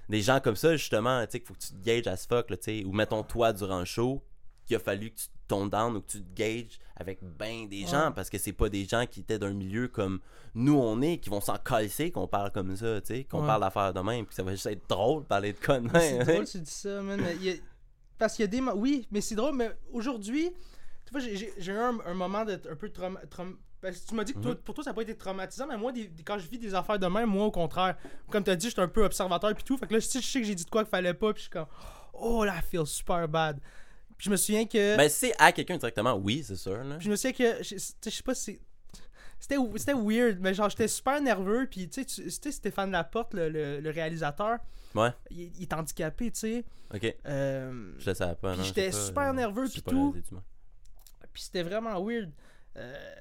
[0.09, 2.51] des gens comme ça, justement, tu sais, qu'il faut que tu te gages as fuck,
[2.51, 2.85] là, tu sais.
[2.85, 4.23] Ou mettons toi durant le show,
[4.67, 7.69] qu'il a fallu que tu te tombes down ou que tu te gages avec ben
[7.69, 10.21] des gens, parce que c'est pas des gens qui étaient d'un milieu comme
[10.55, 13.47] nous on est, qui vont s'en casser qu'on parle comme ça, tu sais, qu'on Ouais.
[13.47, 15.91] parle d'affaires de même, puis ça va juste être drôle de parler de connes.
[15.95, 17.23] C'est drôle, tu dis ça, man.
[17.37, 17.55] Il y a-
[18.19, 18.61] Parce qu'il y a des.
[18.75, 20.51] Oui, mais c'est drôle, mais aujourd'hui,
[21.07, 23.19] tu vois, j'ai- eu un, un moment de un peu traum-
[23.81, 24.57] Parce que tu m'as dit que toi- Mhm.
[24.59, 26.75] pour toi, ça n'a pas été traumatisant, mais moi, des- des- quand je vis des
[26.75, 27.97] affaires de même, moi, au contraire,
[28.31, 29.77] comme tu as dit, j'étais un peu observateur puis tout.
[29.79, 31.43] Fait que là, je sais que j'ai dit de quoi qu'il fallait pas, puis je
[31.43, 31.67] suis comme,
[32.13, 33.61] oh là, I feel super bad.
[34.17, 34.97] Puis je me souviens que.
[34.97, 36.97] Ben, c'est à quelqu'un directement, oui, c'est sûr, là.
[36.97, 37.63] Puis je me souviens que.
[37.63, 38.59] Je, tu sais, je sais pas si.
[39.39, 41.69] C'était, c'était weird, mais genre, j'étais super nerveux.
[41.71, 44.59] Puis, tu sais, Stéphane Laporte, le, le- le réalisateur.
[44.97, 45.11] Ouais.
[45.31, 46.65] Il, il est handicapé, tu sais.
[46.93, 48.65] Ok, Euh, je le savais pas, Puis non.
[48.65, 50.17] j'étais super nerveux, puis tout.
[51.33, 52.33] Puis c'était vraiment weird.
[52.77, 53.15] Euh,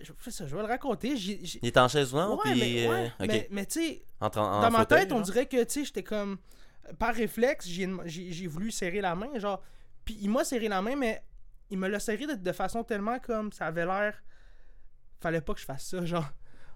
[0.00, 1.14] je, ça, je vais le raconter.
[1.16, 2.60] Il est en chaise roulante, Ouais, puis.
[2.60, 3.26] mais, ouais, euh, ok.
[3.28, 5.24] mais, mais tu sais, En tra- en dans ma fauteuil, tête, on genre?
[5.24, 6.38] dirait que, tu sais, j'étais comme.
[6.98, 9.62] Par réflexe, j'ai, voulu serrer la main, genre.
[10.04, 11.22] Puis il m'a serré la main, mais
[11.70, 14.22] il me l'a serré de, de façon tellement comme ça avait l'air.
[15.20, 16.26] Fallait pas que je fasse ça, genre.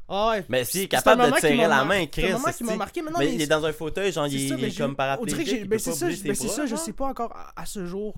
[0.09, 0.43] Ouais.
[0.49, 2.33] Mais s'il est C'est capable de te serrer la main, c'est Chris.
[2.33, 4.33] moment qui m'a marqué, mais non, mais mais il est dans un fauteuil, genre, c'est
[4.37, 6.49] il, ça, il est je- comme On paraplégique, il Ben c'est ça, je- ben c'est
[6.49, 8.15] ça, sais pas encore à, à ce jour.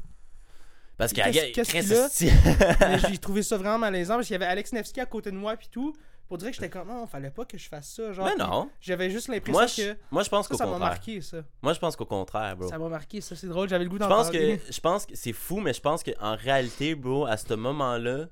[1.00, 2.98] Parce qu'il y a qu'est-ce qu'il a?
[3.08, 5.56] j'ai trouvé ça vraiment malaisant parce qu'il y avait Alex Nevsky à côté de moi
[5.56, 5.94] puis tout.
[6.28, 8.12] Pour dire que j'étais comme non, fallait pas que je fasse ça.
[8.12, 8.70] Genre, Mais non.
[8.80, 10.90] J'avais juste l'impression que moi, je pense qu'au ça m'a contraire.
[10.90, 11.38] marqué ça.
[11.62, 12.68] Moi, je pense qu'au contraire, bro.
[12.68, 13.68] Ça m'a marqué ça, c'est drôle.
[13.68, 14.60] J'avais le goût d'en parler.
[14.70, 18.26] je pense que c'est fou, mais je pense qu'en réalité, bro, à ce moment-là,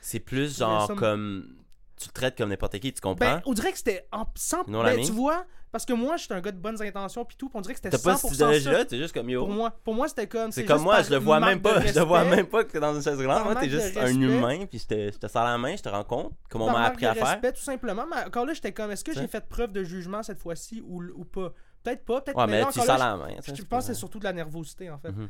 [0.00, 1.58] c'est plus genre comme
[1.98, 3.34] tu le traites comme n'importe qui, tu comprends?
[3.34, 6.34] Ben, on dirait que c'était en 100 Non, ben, tu vois, parce que moi, j'étais
[6.34, 8.16] un gars de bonnes intentions puis tout, puis on dirait que c'était T'as 100% pas
[8.16, 9.44] cette idéologie-là, t'es juste comme yo.
[9.44, 11.80] Pour moi, pour moi c'était comme C'est comme moi, je le vois même pas.
[11.80, 13.18] de Je le vois même pas que t'es dans une chaise.
[13.22, 15.88] Par Moi, t'es de juste un humain, puis je te, sers la main, je te
[15.88, 17.26] rends compte, comme on m'a appris de à faire.
[17.26, 18.04] respect, tout simplement.
[18.10, 21.02] Mais encore là, j'étais comme, est-ce que j'ai fait preuve de jugement cette fois-ci ou,
[21.14, 21.52] ou pas?
[21.84, 23.28] Peut-être pas, peut-être Ouais, mais mais là, tu sens la main.
[23.46, 25.12] je, je pense que c'est surtout de la nervosité, en fait.
[25.12, 25.28] Mhm.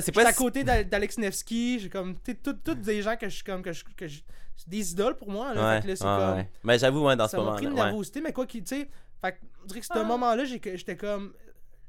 [0.00, 0.26] C'est pas.
[0.26, 2.14] À côté d'Al- d'Alex Nevsky, j'ai comme.
[2.24, 3.60] Sais, tout- toutes des gens que je suis comme.
[3.60, 4.20] Que je, que je-
[4.68, 5.60] des idoles pour moi, là.
[5.62, 6.44] Ouais, fait que là, ouais, comme.
[6.62, 7.82] Mais j'avoue, ouais, dans ce ça m'a pris une moment-là.
[7.86, 7.90] ouais.
[7.90, 8.62] nervosité, mais quoi qu'il.
[8.62, 8.88] Tu sais,
[9.22, 10.02] fait que, on dirait que ce Ah.
[10.04, 11.34] moment-là, j'étais comme.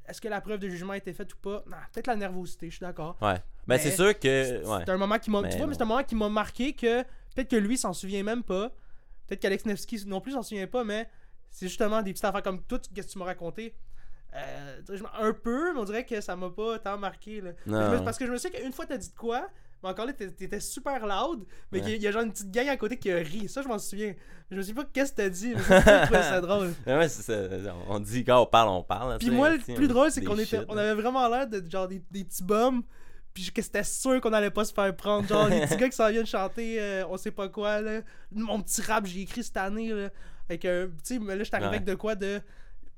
[0.06, 1.62] Est-ce que la preuve de jugement a été faite ou pas?
[1.92, 3.16] Peut-être la nervosité, je suis d'accord.
[3.22, 3.36] Ouais.
[3.66, 4.66] Ben, c'est Mais sûr que.
[4.66, 4.82] Ouais.
[4.84, 5.42] C'est un moment qui m'a.
[5.48, 7.02] Tu vois, mais c'est un moment qui m'a marqué que
[7.34, 8.70] peut-être que lui s'en souvient même pas.
[9.26, 11.08] Peut-être qu'Alex Nevsky non plus s'en souvient pas, mais
[11.50, 13.74] c'est justement des petites affaires comme tout ce que tu m'as raconté?
[14.34, 14.80] Euh,
[15.20, 17.40] un peu, mais on dirait que ça m'a pas tant marqué.
[17.40, 17.50] Là.
[17.66, 17.90] Non.
[17.92, 19.48] Je me- parce que je me souviens qu'une fois t'as dit de quoi,
[19.82, 21.92] mais encore là t'é- t'étais super loud, mais Ouais.
[21.92, 23.48] y il y a genre une petite gang à côté qui a ri.
[23.48, 24.14] Ça, je m'en souviens.
[24.50, 25.80] Je me souviens pas qu'est-ce que t'as dit, mais c'est
[26.34, 26.72] je drôle.
[26.86, 27.32] Ouais, ça.
[27.88, 29.18] On dit quand on parle, on parle.
[29.18, 32.02] Puis moi, le plus drôle, c'est qu'on était, on avait vraiment l'air de genre des,
[32.10, 32.82] des petits bums.
[33.34, 35.26] Puis que c'était sûr qu'on allait pas se faire prendre.
[35.26, 38.02] Genre, les petits gars qui s'en viennent chanter, euh, on sait pas quoi, là.
[38.30, 40.10] Mon petit rap, j'ai écrit cette année, là.
[40.50, 40.88] Avec un.
[40.88, 41.76] Tu sais, mais là, j'étais arrivé Ouais.
[41.76, 42.42] avec de quoi de.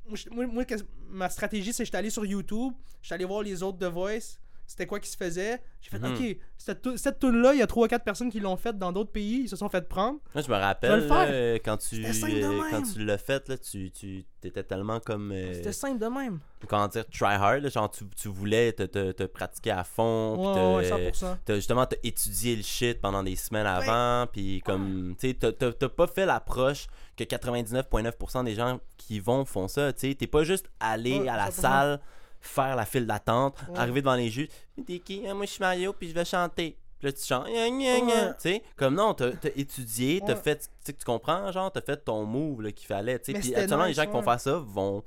[0.08, 0.64] Moi, je- moi,
[1.08, 4.40] ma stratégie, c'est que j'étais allé sur YouTube, j'étais allé voir les autres de Voice,
[4.66, 5.62] c'était quoi qui se faisait.
[5.80, 6.14] J'ai fait, Mhm.
[6.14, 9.42] ok, cette, cette tune-là, il y a 3-4 personnes qui l'ont faite dans d'autres pays,
[9.42, 10.18] ils se sont fait prendre.
[10.34, 11.26] Moi, je me rappelle, le faire.
[11.30, 12.92] euh, quand tu, C'était simple de euh, quand même.
[12.92, 15.30] tu l'as fait, là, tu, tu étais tellement comme.
[15.32, 16.38] euh, C'était simple de même.
[16.66, 20.36] comment dire, try hard, là, genre tu, tu voulais te, te, te pratiquer à fond,
[20.38, 21.36] puis Ouais, ouais, te- 100%.
[21.44, 25.52] t'as justement t'as étudié le shit pendant des semaines avant, puis comme, tu sais, t'as-
[25.52, 30.14] t'as t'as pas fait l'approche que 99,9% des gens qui vont font ça, tu sais,
[30.14, 31.60] t'es pas juste allé Ouais, à la 100%.
[31.60, 32.00] salle,
[32.48, 33.78] faire la file d'attente, Ouais.
[33.78, 34.48] arriver devant les juges,
[34.86, 35.22] t'es qui?
[35.28, 36.76] Ah, moi je suis Mario, puis je vais chanter.
[36.98, 37.46] Puis là tu chantes.
[37.48, 37.70] Ouais.
[37.70, 41.80] tu sais, comme non, t'as t'as étudié, t'as fait, tu sais, tu comprends, genre, t'as
[41.82, 44.40] fait ton move qu'il fallait, tu sais, Mais puis actuellement les gens qui vont faire
[44.40, 45.02] ça vont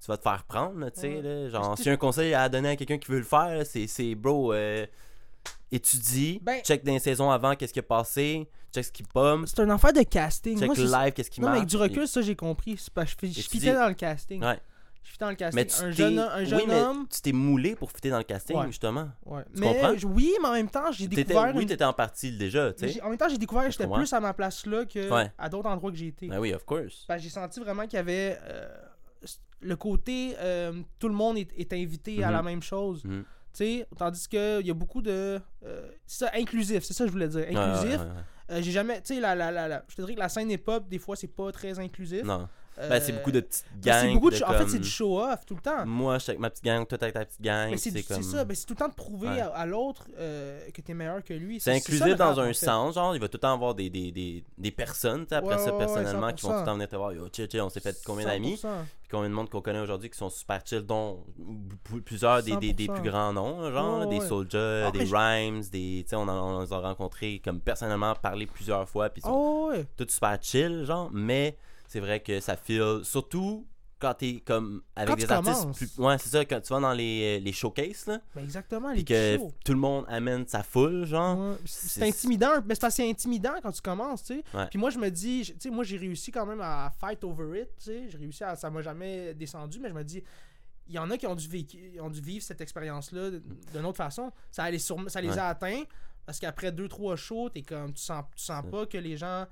[0.00, 1.48] tu vas te faire prendre, tu sais, Ouais.
[1.50, 4.84] Genre, si un conseil à donner à quelqu'un qui veut le faire, c'est, bro, euh,
[5.70, 9.60] étudie, Ben- check des saisons avant qu'est-ce qui a passé, check ce qui pomme, C'est
[9.60, 10.58] un affaire de casting.
[10.58, 11.58] check Moi, live qu'est-ce qui Non, mais marche.
[11.60, 12.78] avec du recul, ça, j'ai compris.
[12.94, 13.42] Pas, je, je Étudier.
[13.42, 14.42] fitais dans le casting.
[14.44, 14.60] Ouais.
[15.02, 15.56] Je fitais dans le casting.
[15.60, 17.06] Mais tu un jeune, un jeune oui, mais homme.
[17.10, 18.66] tu t'es moulé pour fitter dans le casting, Ouais.
[18.68, 19.08] justement.
[19.26, 19.42] Ouais.
[19.54, 20.08] Tu mais comprends?
[20.14, 21.52] oui, mais en même temps, j'ai découvert.
[21.54, 23.02] oui, une- t'étais en partie déjà, tu sais.
[23.02, 25.32] En même temps, j'ai découvert que j'étais plus à ma place là que Ouais.
[25.36, 26.28] à d'autres endroits que j'ai été.
[26.28, 27.04] Ben oui, of course.
[27.08, 28.68] Que j'ai senti vraiment qu'il y avait euh,
[29.60, 32.32] le côté euh, tout le monde est, est invité à Mhm.
[32.32, 33.04] la même chose.
[33.04, 33.24] Mhm.
[33.54, 35.40] Tu sais, tandis qu'il y a beaucoup de.
[35.64, 37.44] euh, c'est ça, inclusif, c'est ça que je voulais dire.
[37.50, 38.00] Inclusif.
[38.48, 39.00] j'ai jamais.
[39.02, 41.16] Tu sais, la, la, la, la- je te dirais que la scène hip-hop, des fois,
[41.16, 42.22] c'est pas très inclusif.
[42.24, 42.48] Non.
[42.78, 44.00] Euh, Ben, c'est beaucoup de petites mais gangs.
[44.00, 45.84] c'est beaucoup de, de show- En fait, comme, c'est du show-off tout le temps.
[45.84, 47.76] Moi, je suis avec ma petite gang, toi, avec ta petite gang.
[47.76, 48.22] C'est comme...
[48.22, 49.40] ça, ben, c'est tout le temps de prouver Ouais.
[49.40, 51.60] à, à l'autre euh, que t'es meilleur que lui.
[51.60, 52.54] C'est inclusif dans en un fait.
[52.54, 55.34] sens, genre, il va tout le temps avoir des, des, des, des personnes, tu sais,
[55.34, 56.64] après Ouais, ça, ouais, personnellement, qui vont tout le 100%.
[56.64, 57.12] temps venir te voir.
[57.12, 58.60] Yo, chill, chill, on s'est fait combien d'amis, 100%.
[59.02, 61.24] puis combien de monde qu'on connaît aujourd'hui qui sont super chill, dont
[62.06, 62.94] plusieurs des, des, des 100%.
[63.00, 64.26] plus grands noms, genre, Ouais, des.
[64.26, 68.46] Soulja, Ah, des Rhymes, des, tu sais, on, on les a rencontrés comme personnellement, parlé
[68.46, 71.56] plusieurs fois, puis ils sont Oh, tous super chill, genre, mais
[71.92, 73.66] c'est vrai que ça file, surtout
[73.98, 75.76] quand t'es comme avec Quand des artistes commences.
[75.76, 75.98] plus.
[75.98, 79.04] Ouais, c'est ça, quand tu vas dans les, les showcases, là, Ben exactement, puis les
[79.04, 79.52] que shows.
[79.64, 81.38] tout le monde amène sa foule, genre.
[81.38, 84.44] Ouais, C'est c'est- intimidant, mais c'est assez intimidant quand tu commences, tu sais.
[84.58, 84.66] Ouais.
[84.70, 87.60] Puis moi, je me dis, tu sais, moi, j'ai réussi quand même à fight over
[87.60, 88.08] it, tu sais.
[88.10, 88.56] J'ai réussi à.
[88.56, 90.20] Ça m'a jamais descendu, mais je me dis,
[90.88, 93.30] il y en a qui ont dû, vécu- ont dû vivre cette expérience-là
[93.72, 94.32] d'une autre façon.
[94.50, 95.38] Ça, allait sur- ça les Ouais.
[95.38, 95.84] a atteints
[96.26, 99.26] parce qu'après deux, trois shows, t'es comme, tu sens, tu sens pas que les gens
[99.26, 99.44] euh,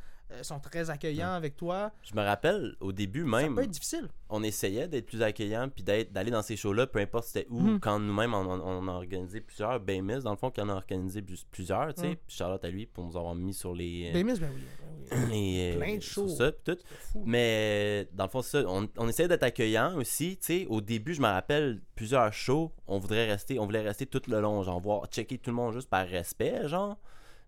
[0.43, 1.91] sont très accueillants avec toi.
[2.03, 4.09] Je me rappelle, au début Ça même, peut être difficile.
[4.29, 7.81] on essayait d'être plus accueillant puis d'aller dans ces shows-là, peu importe c'était où, Mhm.
[7.81, 11.21] quand nous-mêmes on, a organisé plusieurs, ben Miss, dans le fond, qui en a organisé
[11.23, 14.11] plus- plusieurs, tu sais, puis Charlotte à lui pour nous avoir mis sur les.
[14.13, 14.63] Ben, Miss, ben oui.
[15.11, 15.31] ben oui.
[15.31, 16.29] les, euh, plein de shows.
[16.29, 16.77] ça, tout.
[17.25, 20.67] Mais dans le fond, c'est ça, on, on essayait d'être accueillant aussi, tu sais.
[20.69, 24.41] Au début, je me rappelle plusieurs shows, on voudrait rester, on voulait rester tout le
[24.41, 26.97] long, genre voir, checker tout le monde juste par respect, genre.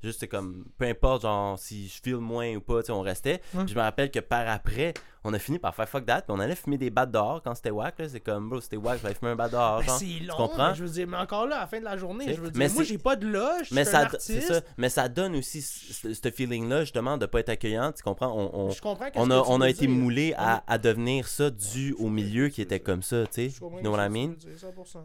[0.02, 3.02] Juste c'est comme, peu importe, genre, si je file moins ou pas, tu sais, on
[3.02, 3.40] restait.
[3.54, 3.64] Ouais.
[3.64, 6.32] Puis je me rappelle que par après, on a fini par faire fuck that, puis
[6.36, 8.08] on allait fumer des battes dehors quand c'était whack, là.
[8.08, 9.98] C'est comme, bro, c'était whack, j'allais fumer un bat dehors, Ben, genre.
[9.98, 10.70] c'est long, comprends?
[10.70, 12.50] mais je veux dire, mais encore là, à la fin de la journée, je veux
[12.50, 15.08] dire, mais moi, j'ai pas de loge, je Mais un ça, c'est ça, mais ça
[15.08, 18.32] donne aussi ce ce feeling-là, justement, de pas être accueillant, tu comprends?
[18.36, 19.96] On, on- Je comprends on a, tu on a été dire.
[19.96, 23.60] moulé à, à devenir ça dû au milieu qui était comme ça, tu sais.
[23.60, 24.34] Comprends know what I mean?
[24.34, 24.98] tu veux dire, 100%.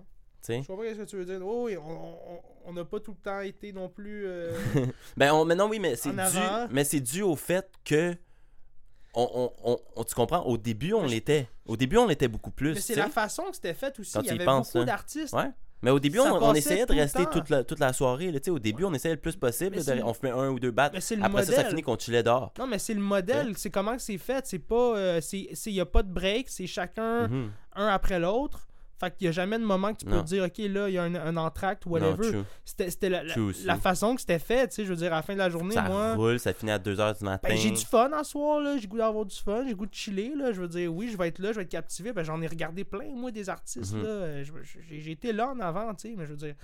[0.48, 0.62] Tu sais.
[0.62, 1.40] Je comprends ce que tu veux dire.
[1.44, 4.24] Oh, oui, on- n'a pas tout le temps été non plus.
[4.26, 4.52] euh,
[5.18, 8.14] Ben, on, mais non, oui, mais c'est dû, mais c'est dû au fait que,
[9.14, 9.28] on,
[9.64, 11.48] on, on- on- tu comprends, au début, on l'était.
[11.66, 14.14] Au début, on l'était beaucoup plus, Mais c'est la façon que c'était fait aussi.
[14.14, 14.86] Quand Il y avait penses, beaucoup hein.
[14.86, 15.34] d'artistes.
[15.34, 15.50] Ouais.
[15.82, 18.32] Mais au début, Ça on, essayait de rester toute la, toute la soirée.
[18.32, 19.76] là, au début, on essayait le plus possible.
[19.84, 20.94] De- on fait un ou deux battes.
[20.94, 21.70] Mais c'est le Après ça, ça modèle.
[21.70, 22.52] finit qu'on chillait dehors.
[22.58, 23.54] Non, mais c'est le modèle.
[23.58, 24.46] C'est comment que c'est fait.
[24.48, 24.98] C'est pas.
[24.98, 26.50] euh, c'est- c'est- Il n'y a pas de break.
[26.50, 27.52] C'est chacun Mhm.
[27.76, 28.67] un après l'autre.
[29.00, 30.22] Fait qu'il y a jamais de moment que tu peux Non.
[30.24, 32.42] te dire, OK, là, il y a un, un entracte ou whatever.
[32.66, 34.86] C'était la, la- la façon que c'était fait, tu sais.
[34.86, 36.16] Je veux dire, à la fin de la journée, Ça moi.
[36.16, 37.48] roule, ça finit à 2h du matin.
[37.50, 38.76] Ben, j'ai du fun en soir, là.
[38.78, 40.52] J'ai goût d'avoir du fun, j'ai goût de chiller, là.
[40.52, 42.12] Je veux dire, oui, je vais être là, je vais être captivé.
[42.12, 44.02] Ben, j'en ai regardé plein, moi, des artistes, Mhm.
[44.04, 44.10] là.
[44.10, 44.44] Euh,
[44.90, 46.16] J'ai été là en avant, tu sais.
[46.18, 46.56] Mais je veux dire,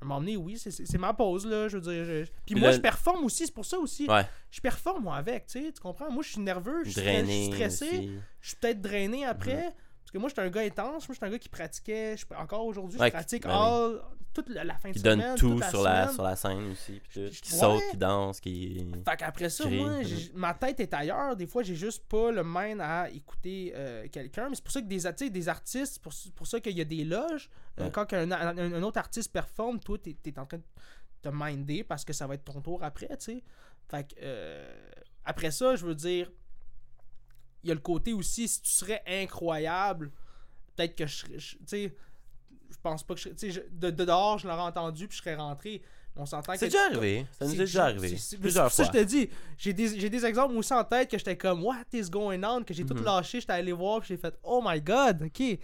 [0.00, 1.68] à un moment donné, oui, c'est- ma pause, là.
[1.68, 2.04] Je veux dire.
[2.04, 4.06] je- Puis Puis moi, là- je performe aussi, c'est pour ça aussi.
[4.10, 4.26] Ouais.
[4.50, 5.72] Je performe, moi, avec, tu sais.
[5.72, 6.10] Tu comprends?
[6.10, 7.00] Moi, je suis nerveux, je suis
[7.46, 7.86] stressé.
[7.86, 8.10] aussi.
[8.40, 9.62] Je suis peut-être drainé après.
[9.62, 9.74] Parce
[10.16, 11.08] que moi, j'étais un gars intense.
[11.08, 12.16] Moi, j'étais un gars qui pratiquait.
[12.16, 13.56] je- encore aujourd'hui, Ouais, je pratique ben oui.
[13.96, 14.02] all-
[14.34, 15.36] toute la, la fin Qui de donne semaine.
[15.38, 17.00] tout toute la sur la, sur la scène aussi.
[17.00, 17.30] Puis tout.
[17.42, 17.58] Qui ouais.
[17.58, 18.86] saute, qui danse, qui.
[19.08, 19.80] Fait qu'après ça, Crie.
[19.80, 21.36] moi, j'ai- ma tête est ailleurs.
[21.36, 24.48] Des fois, j'ai juste pas le mind à écouter euh, quelqu'un.
[24.50, 26.84] Mais c'est pour ça que des, des artistes, c'est pour, pour ça qu'il y a
[26.84, 27.48] des loges.
[27.80, 27.90] Euh, Ouais.
[27.90, 30.62] quand un, un- un autre artiste performe, toi, t'es es en train de
[31.22, 33.42] te minder parce que ça va être ton tour après, tu sais.
[33.90, 34.70] Fait que, euh,
[35.24, 36.30] après ça, je veux dire,
[37.66, 40.12] il y a le côté aussi, si tu serais incroyable,
[40.76, 41.38] peut-être que je serais.
[41.38, 41.96] je- Tu sais,
[42.70, 43.30] je pense pas que je.
[43.50, 45.82] Je- de, de dehors, je l'aurais entendu puis je serais rentré.
[46.18, 46.58] On s'entend que.
[46.58, 47.26] C'est déjà arrivé.
[47.38, 48.16] Ça nous est déjà arrivé.
[48.40, 48.84] Plusieurs fois.
[48.84, 52.08] ça je te dis, j'ai des, exemples aussi en tête que j'étais comme, What is
[52.08, 52.62] going on?
[52.62, 53.04] Que j'ai tout Mhm.
[53.04, 55.58] lâché, j'étais allé voir, puis j'ai fait, Oh my god, ok.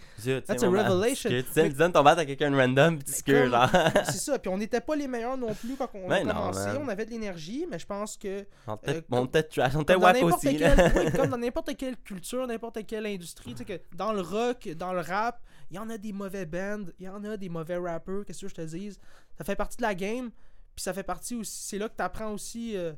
[0.45, 1.29] That's a revelation.
[1.29, 3.69] Tu sais, donnes ton bat à quelqu'un de random, Mais que genre.
[4.05, 6.69] c'est ça, puis on n'était pas les meilleurs non plus quand on a commencé.
[6.79, 8.45] on avait de l'énergie, mais je pense que.
[8.67, 10.59] On était Euh, trash, on était wack aussi.
[11.15, 14.93] comme dans n'importe quelle culture, n'importe quelle industrie, tu sais que dans le rock, dans
[14.93, 15.39] le rap,
[15.73, 18.41] il y en a des mauvais bands, il y en a des mauvais rappers, qu'est-ce
[18.41, 18.99] que je te dise?
[19.37, 20.29] Ça fait partie de la game,
[20.75, 22.93] puis ça fait partie aussi, c'est là que tu apprends aussi, euh,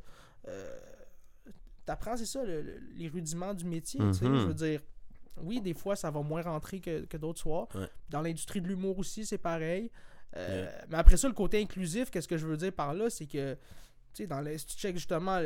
[0.50, 0.78] euh,
[1.86, 4.82] t'apprends, c'est ça, le- le- les rudiments du métier, tu sais, je veux dire.
[5.42, 7.68] Oui, des fois, ça va moins rentrer que, que d'autres soirs.
[7.76, 7.90] Ouais.
[8.10, 9.92] Dans l'industrie de l'humour aussi, c'est pareil.
[10.38, 10.70] Euh.
[10.90, 13.54] Mais après ça, le côté inclusif, qu'est-ce que je veux dire par là, c'est que,
[14.14, 15.40] tu sais, dans si tu checkes justement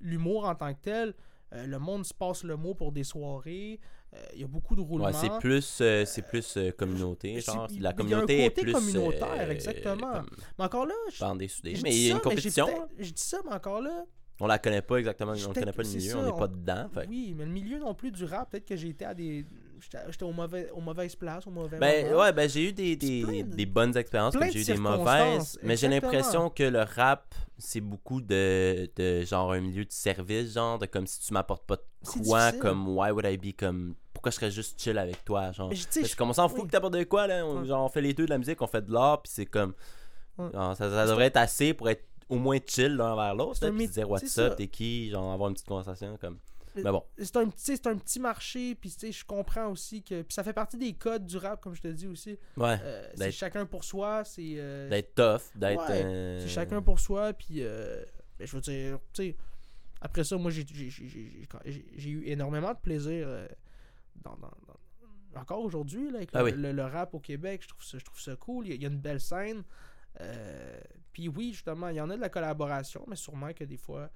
[0.00, 1.14] l'humour en tant que tel,
[1.52, 3.78] euh, le monde se passe le mot pour des soirées.
[4.14, 5.06] Euh, Il y a beaucoup de roulements.
[5.06, 7.66] Ouais, c'est plus, euh, c'est plus euh, communauté, genre.
[7.68, 8.72] La il y a un communauté est plus.
[8.72, 10.22] communautaire, euh, exactement.
[10.58, 11.74] Mais encore là, je, bandée soudée.
[11.76, 12.66] je Mais il y a une mais compétition.
[12.66, 12.88] là.
[12.98, 14.04] Je dis ça, mais encore là.
[14.40, 16.48] On la connaît pas exactement, on peut-être- connaît pas le milieu, ça, on n'est pas
[16.48, 16.88] dedans.
[16.92, 17.06] Fait.
[17.08, 19.46] Oui, mais le milieu non plus du rap, peut-être que j'ai été à des.
[19.80, 22.20] J'étais j'étais au mauvais, aux mauvaises places, au mauvais Ben moment.
[22.22, 24.76] ouais, ben j'ai eu des, des, plein de- des bonnes expériences, de j'ai eu des
[24.76, 25.56] mauvaises.
[25.62, 30.54] Mais j'ai l'impression que le rap, c'est beaucoup de, de genre un milieu de service,
[30.54, 33.94] genre de comme si tu m'apportes pas de quoi, comme why would I be comme
[34.24, 35.70] pourquoi je serais juste chill avec toi, genre.
[35.72, 36.66] Je- comme on s'en fout oui.
[36.66, 37.66] que t'apportes de quoi là, on, Ouais.
[37.66, 39.74] genre on fait les deux de la musique, on fait de l'art, puis c'est comme
[40.38, 40.50] Ouais.
[40.52, 43.88] genre, ça, ça devrait être assez pour être au moins chill l'un vers l'autre, puis
[43.88, 46.38] dire what's up, t'es qui, genre avoir une petite conversation comme.
[46.76, 50.22] Mais- Mais bon, c'est un petit c'est un petit marché puis je comprends aussi que
[50.22, 53.08] puis ça fait partie des codes du rap comme je te dis aussi ouais, Euh,
[53.14, 55.78] c'est chacun pour soi c'est euh, d'être tough, d'être.
[55.88, 58.02] Ouais, euh, c'est chacun pour soi puis euh,
[58.40, 59.36] ben, je veux dire tu sais
[60.00, 60.64] après ça moi j'ai
[62.10, 63.46] eu énormément de plaisir euh,
[64.24, 66.52] dans, dans- dans- encore aujourd'hui avec Ah le, oui.
[66.52, 68.66] le- le rap au Québec je trouve ça je trouve ça cool.
[68.68, 69.62] Il y a, une belle scène.
[70.20, 70.80] Euh,
[71.12, 74.08] puis oui justement il y en a de la collaboration mais sûrement que des fois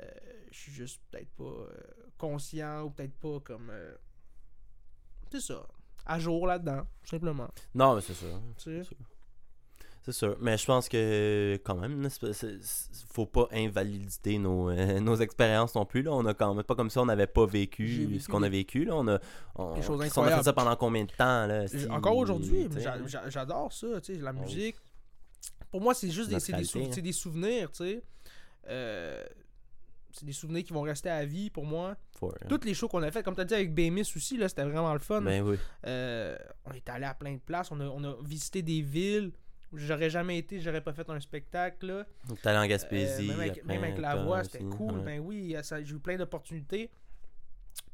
[0.00, 0.10] euh,
[0.50, 1.70] je suis juste peut-être pas euh,
[2.18, 3.70] conscient ou peut-être pas comme
[5.30, 5.66] c'est ça
[6.04, 7.48] à jour là-dedans tout simplement.
[7.74, 8.14] Non, mais c'est
[8.58, 8.96] tu sais?
[10.06, 15.16] C'est sûr, mais je pense que quand même, c'est- faut pas invalider nos, euh, nos
[15.16, 16.02] expériences non plus.
[16.02, 16.12] Là.
[16.12, 18.48] On a quand même pas comme ça, on n'avait pas vécu vécu ce qu'on a
[18.48, 18.84] vécu.
[18.84, 18.94] Là.
[18.94, 19.18] On a,
[19.56, 22.68] on, Des choses on a fait ça pendant combien de temps là, si- Encore aujourd'hui,
[23.26, 24.40] j'adore ça, la oui.
[24.40, 24.76] musique.
[25.72, 27.00] Pour moi, c'est juste des, des, sou- hein.
[27.02, 28.02] des souvenirs, tu sais.
[28.68, 29.24] Euh,
[30.12, 31.96] c'est des souvenirs qui vont rester à vie pour moi.
[32.18, 34.62] for- Toutes les shows qu'on a fait, comme tu as dit avec Bémis aussi, c'était
[34.64, 35.20] vraiment le fun.
[35.20, 35.56] Ben oui.
[35.84, 39.32] Euh, on est allé à plein de places, on a, on a visité des villes
[39.76, 41.86] j'aurais jamais été, j'aurais pas fait un spectacle.
[41.86, 42.06] Là.
[42.42, 43.28] T'es allé en Euh, Gaspésie.
[43.28, 44.98] même, avec, après, même avec la voix, c'était cool.
[44.98, 45.04] ouais.
[45.04, 46.90] Ben oui, ça- j'ai eu plein d'opportunités.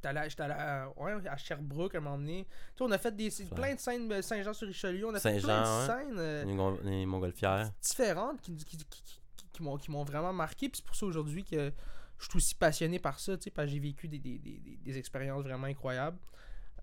[0.05, 2.45] J'étais allé, à, ouais, à Sherbrooke à un moment donné.
[2.45, 3.49] Tu sais, on a fait des, Ouais.
[3.55, 5.07] plein de scènes de Saint-Jean-sur-Richelieu.
[5.07, 7.71] On a fait plein de scènes euh, Les, montgolfières.
[7.81, 9.21] différentes qui, qui, qui- qui-
[9.53, 10.69] qui m'ont, vraiment marqué.
[10.69, 11.73] Puis c'est pour ça aujourd'hui que
[12.19, 14.59] je suis aussi passionné par ça, tu sais, parce que j'ai vécu des, des, des,
[14.59, 16.19] des- des expériences vraiment incroyables.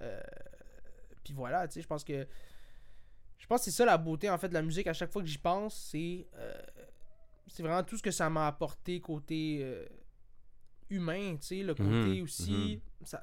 [0.02, 0.22] Euh,
[1.24, 2.28] puis voilà, tu sais, je pense que
[3.40, 4.86] je pense que c'est ça la beauté en fait de la musique.
[4.88, 6.54] À chaque fois que j'y pense, c'est euh,
[7.48, 9.86] c'est vraiment tout ce que ça m'a apporté côté euh,
[10.90, 12.82] humain, tu sais, le côté Mhm, aussi.
[13.04, 13.22] Ça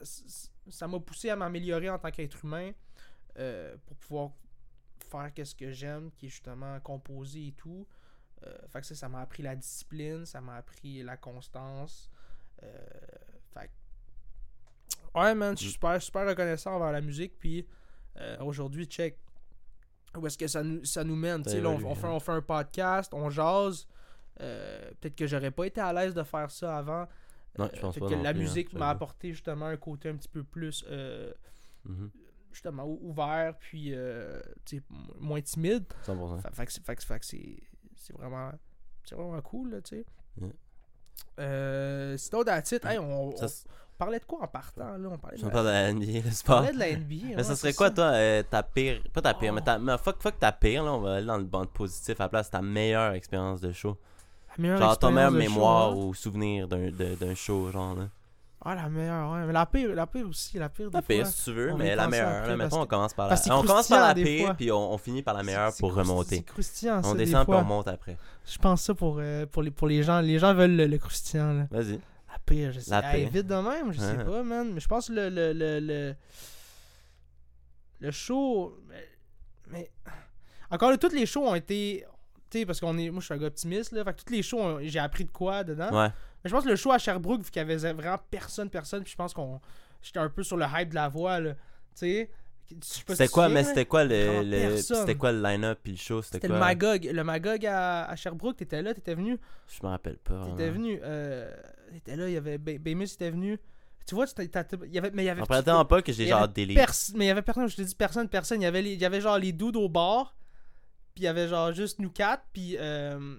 [0.69, 2.73] ça- m'a poussé à m'améliorer en tant qu'être humain
[3.39, 4.31] euh, pour pouvoir
[5.11, 7.87] faire qu'est-ce que j'aime, qui est justement composer et tout.
[8.69, 12.11] Fait que ça, ça m'a appris la discipline, ça m'a appris la constance.
[12.61, 17.39] Fait que- Ouais, man, je suis super, super reconnaissant envers la musique.
[17.39, 17.67] Puis
[18.41, 19.19] aujourd'hui, check.
[20.19, 21.43] Où est-ce que ça nous, ça nous mène?
[21.61, 23.87] là, on, fait, on fait un podcast, on jase.
[24.41, 27.07] Euh, Peut-être que j'aurais pas été à l'aise de faire ça avant.
[27.59, 29.67] Non, Euh, je pense peut-être pas que non la plus, hein, musique m'a apporté justement
[29.67, 30.85] un côté un petit peu plus.
[30.89, 31.33] euh,
[31.85, 32.11] Mhm.
[32.53, 33.95] justement ou- ouvert, puis
[35.21, 35.85] moins timide.
[36.03, 36.39] 100%.
[36.41, 36.49] Fait,
[37.97, 38.51] c'est- vraiment,
[39.05, 40.05] c'est vraiment cool, là, tu sais.
[42.19, 42.85] Sinon, that's it.
[42.85, 43.67] Hey, on, Ça, on c'est-
[43.99, 45.09] parlait de quoi en partant, là?
[45.11, 47.15] On parlait de, la, de la NBA, le on parlait de la NBA.
[47.29, 49.01] Mais ouais, ça serait quoi, toi, euh, ta pire.
[49.13, 49.55] Pas ta pire, Oh.
[49.55, 50.93] mais, ta, mais fuck, fuck ta pire, là.
[50.93, 52.51] On va aller dans le bande positif à la place.
[52.51, 53.97] Ta meilleure expérience de show.
[54.57, 58.09] La meilleure Genre, ta meilleure show, mémoire ou souvenir d'un show, genre, là.
[58.69, 59.47] Ah, la meilleure, ouais.
[59.47, 60.91] Mais la pire, la pire aussi, la pire.
[60.93, 61.31] La pire, fois.
[61.33, 62.57] si tu veux, mais la meilleure.
[62.57, 63.37] Là, on commence par la.
[63.55, 66.37] On commence par la pire, puis on, on finit par la meilleure pour remonter.
[66.37, 68.17] C'est croustillant, ça, On des descend puis on monte après.
[68.45, 70.21] Je pense ça pour, euh, pour, les, pour les gens.
[70.21, 71.67] Les gens veulent le, le croustillant, là.
[71.71, 72.01] Vas-y.
[72.49, 72.91] La pire, je sais.
[72.91, 73.31] La pire.
[73.31, 74.25] vite de même, je sais Hein.
[74.25, 74.73] pas, man.
[74.73, 75.29] Mais je pense que le.
[75.29, 76.15] Le, le, le,
[78.01, 78.77] le show.
[78.89, 79.09] Mais,
[79.69, 79.91] mais-
[80.71, 82.05] Encore là, tous les shows ont été.
[82.51, 83.11] Tu sais, parce qu'on est.
[83.11, 84.05] Moi, je suis un gars optimiste, là.
[84.05, 85.91] Fait que tous les shows, ont- j'ai appris de quoi dedans.
[85.91, 86.09] Ouais.
[86.45, 89.03] Mais je pense que le show à Sherbrooke, vu qu'il y avait vraiment personne, personne,
[89.03, 89.61] puis je pense qu'on.
[90.03, 91.55] J'étais un peu sur le hype de la voix, là.
[91.55, 91.59] Tu
[91.95, 92.31] sais.
[92.81, 94.43] C'était quoi, mais c'était quoi le.
[94.43, 94.77] le-.
[94.79, 97.05] C'était quoi le line-up puis le show C'était quoi le Magog.
[97.13, 99.39] Le Magog à, à Sherbrooke, t'étais là, t'étais venu.
[99.69, 100.45] Je me rappelle pas.
[100.51, 100.99] T'étais venu.
[101.03, 101.55] Euh,
[101.93, 102.55] t'étais là, il y avait.
[102.57, 103.59] Était venu.
[104.07, 105.43] Tu vois, tu il y avait, mais il y avait.
[105.73, 106.77] Attends pas que j'ai genre délire.
[107.17, 108.61] mais il y avait personne, je te dis personne, personne.
[108.61, 110.37] Il y avait, il y avait genre les dudes au bar.
[111.15, 112.45] Puis il y avait genre juste nous quatre.
[112.53, 113.37] Puis euh,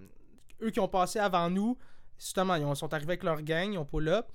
[0.62, 1.78] eux qui ont passé avant nous,
[2.20, 4.26] justement, ils ont- sont arrivés avec leur gang, ils ont pull up.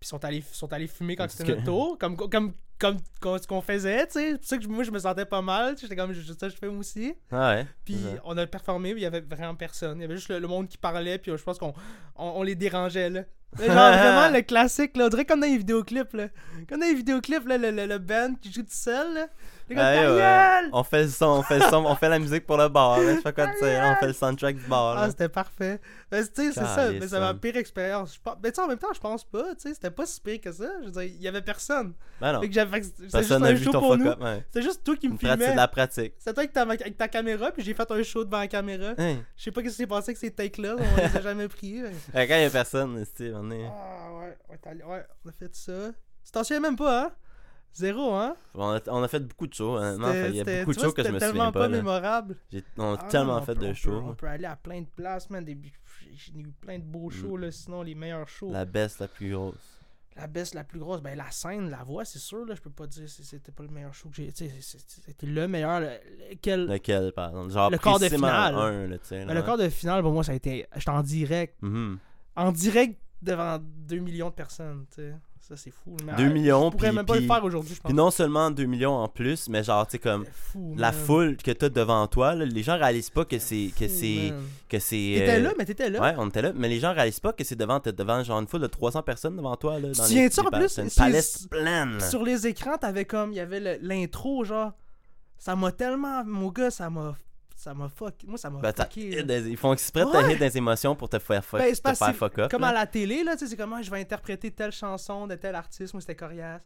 [0.00, 1.98] Puis ils sont allés, sont allés fumer quand c'était que- notre tour.
[1.98, 4.30] Comme, comme, comme, comme ce qu'on faisait, tu sais.
[4.32, 5.76] C'est pour ça que moi je me sentais pas mal.
[5.78, 7.14] J'étais comme, je- ça je fais aussi.
[7.30, 7.66] Ah ouais.
[7.84, 9.98] Puis on a performé, mais il y avait vraiment personne.
[9.98, 11.72] Il y avait juste le, le monde qui parlait, puis euh, je pense qu'on
[12.16, 13.22] on, on les dérangeait, là.
[13.58, 15.06] Mais genre vraiment le classique, là.
[15.06, 16.28] On dirait comme dans les vidéoclips, là.
[16.68, 19.26] Comme dans les vidéoclips, là, le, le, le band qui joue tout seul, là.
[19.68, 20.68] Ouais, ouais.
[20.72, 23.00] On fait le son, on fait le son, on fait la musique pour le bar.
[23.00, 23.82] Je sais quoi dire.
[23.82, 24.96] On fait le soundtrack du bar.
[24.98, 25.80] Ah, c'était parfait.
[26.12, 26.90] Mais tu sais, c'est ça.
[26.92, 28.20] Mais c'est ma pire expérience.
[28.42, 29.74] Mais tu sais, en même temps, je pense pas, tu sais.
[29.74, 30.66] C'était pas si pire que ça.
[30.82, 31.94] Je veux dire, il y avait personne.
[32.20, 32.40] Ben non.
[32.42, 34.06] Fait que j'avais- C'était juste un show pour nous.
[34.06, 34.44] ouais.
[34.46, 35.50] C'était juste toi qui me filmais.
[35.52, 36.14] de la pratique.
[36.18, 38.92] C'était toi avec ta, avec ta caméra, puis j'ai fait un show devant la caméra.
[38.96, 39.16] Hein.
[39.36, 40.76] Je sais pas ce qui s'est passé avec ces takes-là.
[40.78, 41.82] On les a jamais pris.
[42.14, 43.66] Quand il y a personne, on est.
[43.66, 45.72] Ah ouais, ouais, t'as- ouais, on a fait ça.
[46.24, 47.10] Tu t'en souviens même pas, hein?
[47.72, 48.36] Zéro, hein?
[48.54, 49.76] On a, on a fait beaucoup de shows.
[49.76, 50.10] honnêtement.
[50.12, 51.68] Fait, Il y a beaucoup de shows que je me tellement souviens pas pas.
[51.68, 52.36] mémorable.
[52.78, 54.02] On a Ah tellement on fait peut- de on peut- shows.
[54.06, 55.44] On peut aller à plein de places, man.
[55.46, 57.50] J'ai eu plein de beaux shows, là.
[57.50, 58.50] Sinon, les meilleurs shows.
[58.50, 59.54] La, La baisse la plus grosse.
[60.30, 62.54] baisse la plus grosse, ben la scène, la voix, c'est sûr, là.
[62.54, 64.30] Je peux pas dire si c'était pas le meilleur show que j'ai.
[64.30, 65.80] C'était le meilleur.
[65.80, 65.90] le-
[66.30, 66.66] Lequel?
[66.66, 67.50] Lequel, par exemple?
[67.52, 68.54] Genre, Le quart de finale.
[68.54, 68.96] un, là.
[69.10, 70.66] Ben, le quart de finale, pour moi, ça a été.
[70.76, 71.56] J'étais en direct.
[71.60, 71.98] Mhm.
[72.36, 75.14] En direct devant 2 millions de personnes, tu sais.
[75.48, 75.96] Ça, c'est fou.
[76.04, 77.88] Mais, 2 euh, millions, Je pourrais puis- même pas puis- le faire aujourd'hui, je pense.
[77.88, 80.24] Puis non seulement 2 millions en plus, mais genre, tu sais, comme.
[80.32, 83.70] Fou, La foule que t'as devant toi, là, les gens réalisent pas que c'est.
[83.78, 84.32] que c'est.
[84.68, 84.96] que c'est.
[84.96, 86.00] T'étais euh, là, mais t'étais là.
[86.02, 88.40] Ouais, on était là, mais les gens réalisent pas que c'est devant, t'es devant genre
[88.40, 89.78] une foule de 300 personnes devant toi.
[89.78, 92.00] Là, Tu dans souviens-tu, les en plus, C'est une palette pleine.
[92.00, 93.30] Sur les écrans, t'avais comme.
[93.30, 94.72] Il y avait l'intro, genre.
[95.38, 96.24] Ça m'a tellement.
[96.24, 97.14] Mon gars, ça m'a.
[97.66, 98.14] Ça m'a fuck.
[98.28, 99.24] Moi, ça m'a Ben, fucké.
[99.24, 100.34] des- ils font exprès de te Ouais.
[100.34, 102.48] hit des émotions pour te faire fuck, Ben, te faire fuck up.
[102.48, 102.68] Comme là.
[102.68, 105.34] à la télé, là, tu sais, c'est comme, ah, je vais interpréter telle chanson de
[105.34, 105.92] tel artiste.
[105.92, 106.60] Moi, c'était Corias.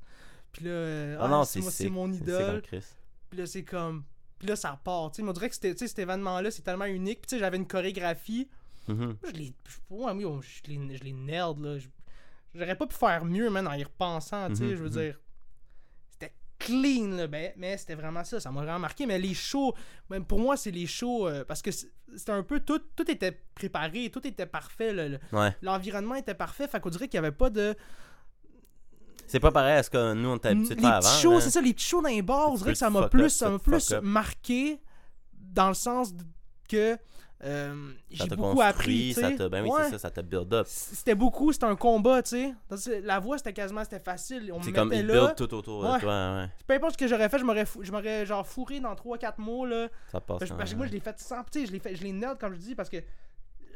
[0.52, 2.60] Puis là, euh, Ah ah, non, c'est mon idole.
[2.60, 4.04] Puis là, c'est comme.
[4.38, 5.10] Puis là, ça part.
[5.10, 7.22] Tu sais, on dirait que cet événement-là, c'est tellement unique.
[7.22, 8.46] Puis tu sais, j'avais une chorégraphie.
[8.86, 8.92] Je
[9.32, 9.54] l'ai.
[9.66, 11.78] je- ouais, oui, on- je l'ai je l'ai nerd, là.
[11.78, 11.88] Je-
[12.54, 14.64] J'aurais pas pu faire mieux, man, en y repensant, tu sais.
[14.64, 14.90] Mhm, Je veux mhm.
[14.90, 15.20] dire.
[16.60, 17.26] Clean, là.
[17.26, 18.38] Ben, mais c'était vraiment ça.
[18.38, 19.06] Ça m'a vraiment marqué.
[19.06, 19.74] Mais les shows.
[20.10, 21.26] Même pour moi, c'est les shows.
[21.26, 22.60] euh, parce que c'était un peu.
[22.60, 24.10] Tout, tout était préparé.
[24.10, 24.92] Tout était parfait.
[24.92, 25.56] le- le- Ouais.
[25.62, 26.68] L'environnement était parfait.
[26.68, 27.74] Fait qu'on dirait qu'il y avait pas de.
[29.26, 31.08] C'est pas pareil à ce que nous on était habitué de faire avant.
[31.08, 33.24] shows, c'est ça, les petits shows dans les bars, on dirait que ça m'a plus,
[33.24, 34.80] up, ça plus marqué
[35.32, 36.12] dans le sens
[36.68, 36.96] que
[37.42, 39.14] euh, j'ai beaucoup appris.
[39.14, 39.84] ça t'a- Ben oui, Ouais.
[39.84, 40.66] c'est ça, ça t'a build up.
[40.68, 43.00] C'était beaucoup, c'était un combat, tu sais.
[43.02, 44.50] La voix, c'était quasiment, c'était facile.
[44.52, 45.26] On me C'est comme il là.
[45.26, 45.94] build tout autour Ouais.
[45.94, 46.48] de toi, ouais.
[46.66, 49.38] Peu importe ce que j'aurais fait, je m'aurais, fou- je m'aurais genre fourré dans 3-4
[49.38, 49.88] mots, là.
[50.12, 50.38] Ça passe.
[50.38, 50.78] Parce que- quand parce que même.
[50.78, 52.58] moi, je l'ai fait sans, tu sais, je l'ai fait, je l'ai nerd, comme je
[52.60, 52.98] dis, parce que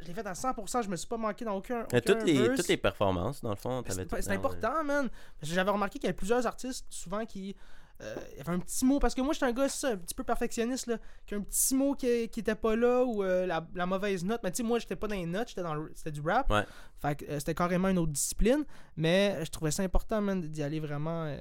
[0.01, 1.81] je l'ai fait à 100%, je me suis pas manqué dans aucun.
[1.85, 2.57] Aucun toutes, les, verse.
[2.57, 5.09] toutes les performances, dans le fond, C'est t'avais tout c'est temps, important, man.
[5.41, 7.55] J'avais remarqué qu'il y avait plusieurs artistes, souvent, qui.
[8.01, 8.99] Euh, il y avait un petit mot.
[8.99, 10.97] Parce que moi, j'étais un gars, ça, un petit peu perfectionniste, là.
[11.25, 14.23] Qui a un petit mot qui, qui était pas là ou euh, la, la mauvaise
[14.25, 14.41] note.
[14.43, 16.49] Mais tu sais, moi, j'étais pas dans les notes, j'étais dans le- C'était du rap.
[16.49, 16.63] Ouais.
[17.01, 18.63] Fait que euh, c'était carrément une autre discipline.
[18.97, 21.33] Mais je trouvais ça important, man, d'y aller vraiment.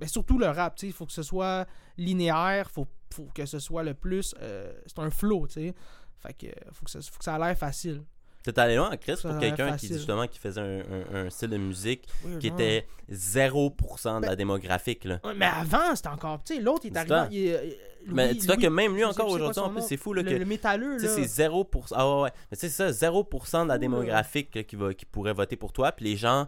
[0.00, 0.86] mais surtout le rap, tu sais.
[0.88, 4.34] Il faut que ce soit linéaire, faut, faut que ce soit le plus.
[4.40, 5.74] c'est un flow, tu sais.
[6.18, 8.02] Fait que faut que ça, faut que ça a l'air facile.
[8.44, 11.48] T'es allé loin, Chris, Ça pour quelqu'un qui, justement, qui faisait un, un- un style
[11.48, 15.18] de musique Oui, qui était 0% de la démographique, là.
[15.36, 16.42] Mais avant, c'était encore.
[16.44, 17.16] Tu sais, l'autre, il est arrivé.
[17.30, 17.70] il euh,
[18.08, 20.36] Mais Louis- dis-toi que même lui encore aujourd'hui, en plus, c'est fou, là, le, que...
[20.36, 21.10] le métalleux, Tu là.
[21.14, 21.92] c'est 0%.
[21.92, 22.30] Ah ouais, ouais.
[22.50, 25.56] Mais tu sais, c'est ça, 0% de la démographique là, qui, va, qui pourrait voter
[25.56, 25.92] pour toi.
[25.92, 26.46] Puis les gens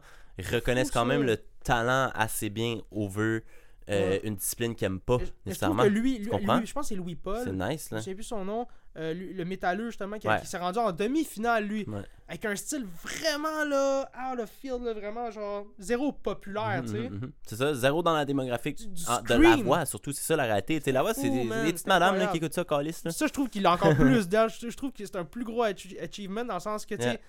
[0.53, 1.07] reconnaissent Fou, quand ça.
[1.07, 3.41] même le talent assez bien over
[3.89, 4.21] euh, Ouais.
[4.25, 5.85] une discipline qu'ils aiment pas Mais je nécessairement.
[5.85, 6.59] que lui, lui, comprends?
[6.59, 7.39] lui- je pense que c'est Louis Paul.
[7.45, 7.99] C'est nice, là.
[7.99, 8.67] Je sais plus son nom.
[8.97, 10.41] Euh, lui- le métalleux, justement, qui, a- Ouais.
[10.41, 11.85] qui s'est rendu en demi-finale, lui.
[11.89, 12.03] Ouais.
[12.29, 17.09] Avec un style vraiment, là, out of field, là, vraiment, genre, zéro populaire, tu sais.
[17.11, 17.33] Mhm, mhm.
[17.47, 20.35] C'est ça, zéro dans la démographique Du- du ah, de la voix, surtout, c'est ça
[20.37, 20.79] la réalité.
[20.79, 22.93] Tu sais, la voix, c'est des, des petites madames là, qui écoutent ça, Calis.
[22.95, 24.23] Ça, je trouve qu'il a encore plus.
[24.31, 27.09] Je, trouve que c'est un plus gros ach- achievement dans le sens que, tu sais,
[27.11, 27.21] Yeah.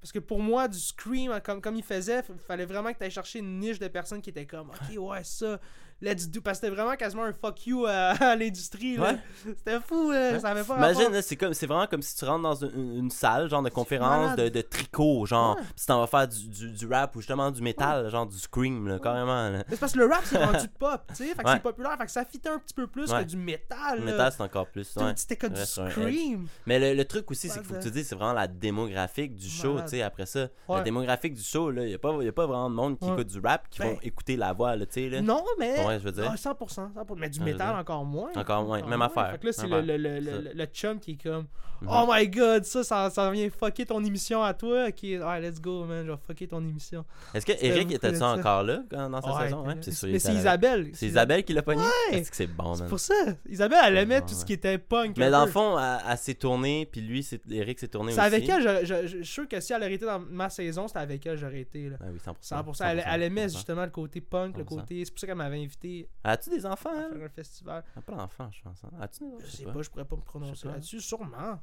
[0.00, 3.04] parce que pour moi, du scream, comme, comme il faisait, il fallait vraiment que tu
[3.04, 5.58] ailles chercher une niche de personnes qui étaient comme, ok, ouais, ça,
[6.00, 6.40] let's do.
[6.40, 8.96] Parce que c'était vraiment quasiment un fuck you à, à l'industrie.
[8.96, 9.12] là.
[9.12, 9.18] Ouais.
[9.58, 10.40] C'était fou, là, Ouais.
[10.40, 13.10] ça avait pas Imagine, c'est comme c'est vraiment comme si tu rentres dans une, une
[13.10, 17.14] salle genre de conférence de, tricot, genre, tu t'en vas faire du, du, du rap
[17.16, 19.48] ou justement du métal, genre du scream, là, carrément.
[19.50, 19.58] Là.
[19.58, 21.34] Mais c'est parce que le rap, c'est rendu pop, tu sais.
[21.34, 23.98] Fait que c'est populaire, fait que ça fitait un petit peu plus que du métal.
[24.00, 24.96] Le métal, c'est encore plus.
[25.16, 26.46] C'était que du scream.
[26.66, 29.34] Mais le, le truc aussi, c'est qu'il faut que tu dises, c'est vraiment la démographique
[29.34, 30.48] du show, tu sais, après ça.
[30.68, 33.26] La démographique du show, là, il n'y a, a pas vraiment de monde qui écoute
[33.28, 35.20] du rap qui Ben, vont écouter la voix, tu sais, là.
[35.20, 35.85] Non, mais.
[35.92, 36.30] Je veux dire.
[36.30, 37.16] Ah, 100%, 100%.
[37.16, 38.30] Mais du métal encore moins.
[38.36, 40.98] Encore moins, même affaire, Fait que là, c'est le, le, le, C'est le, le chum
[40.98, 41.46] qui est comme
[41.82, 41.88] Mhm.
[41.90, 44.86] Oh my god, ça, ça, ça vient fucker ton émission à toi.
[44.88, 47.04] Ok, ouais, let's go, man, je vais fucker ton émission.
[47.34, 48.28] Est-ce que Eric beaucoup était de ça.
[48.28, 49.64] encore là dans sa saison?
[49.82, 50.32] C'est mais c'est.
[50.32, 50.90] Isabelle.
[50.94, 51.82] C'est Isabelle qui l'a pogné?
[51.82, 52.18] Ouais.
[52.18, 53.14] Est-ce que c'est bon, C'est pour ça.
[53.48, 55.16] Isabelle, elle aimait tout ce qui était punk.
[55.18, 58.26] Mais dans le fond, elle, s'est tournée, puis lui, c'est- Eric s'est tourné C'est aussi.
[58.26, 61.26] avec elle, je, suis sûr que si elle aurait été dans ma saison, c'était avec
[61.26, 61.90] elle, j'aurais été.
[61.90, 61.96] Là.
[62.00, 62.64] Ah oui, 100%.
[62.64, 62.84] 100%.
[62.90, 63.52] Elle, elle aimait 100%.
[63.52, 64.66] justement le côté punk, le 100%.
[64.66, 65.04] côté.
[65.04, 65.75] C'est pour ça qu'elle m'avait invité
[66.24, 67.12] As-tu des enfants, à elle?
[67.18, 67.84] faire un festival.
[68.06, 68.82] Pas d'enfants, je pense.
[68.84, 68.90] hein?
[69.00, 69.44] As-tu des enfants?
[69.44, 70.74] Je sais pas, je pourrais pas me prononcer pas.
[70.74, 71.00] là-dessus.
[71.00, 71.60] Sûrement.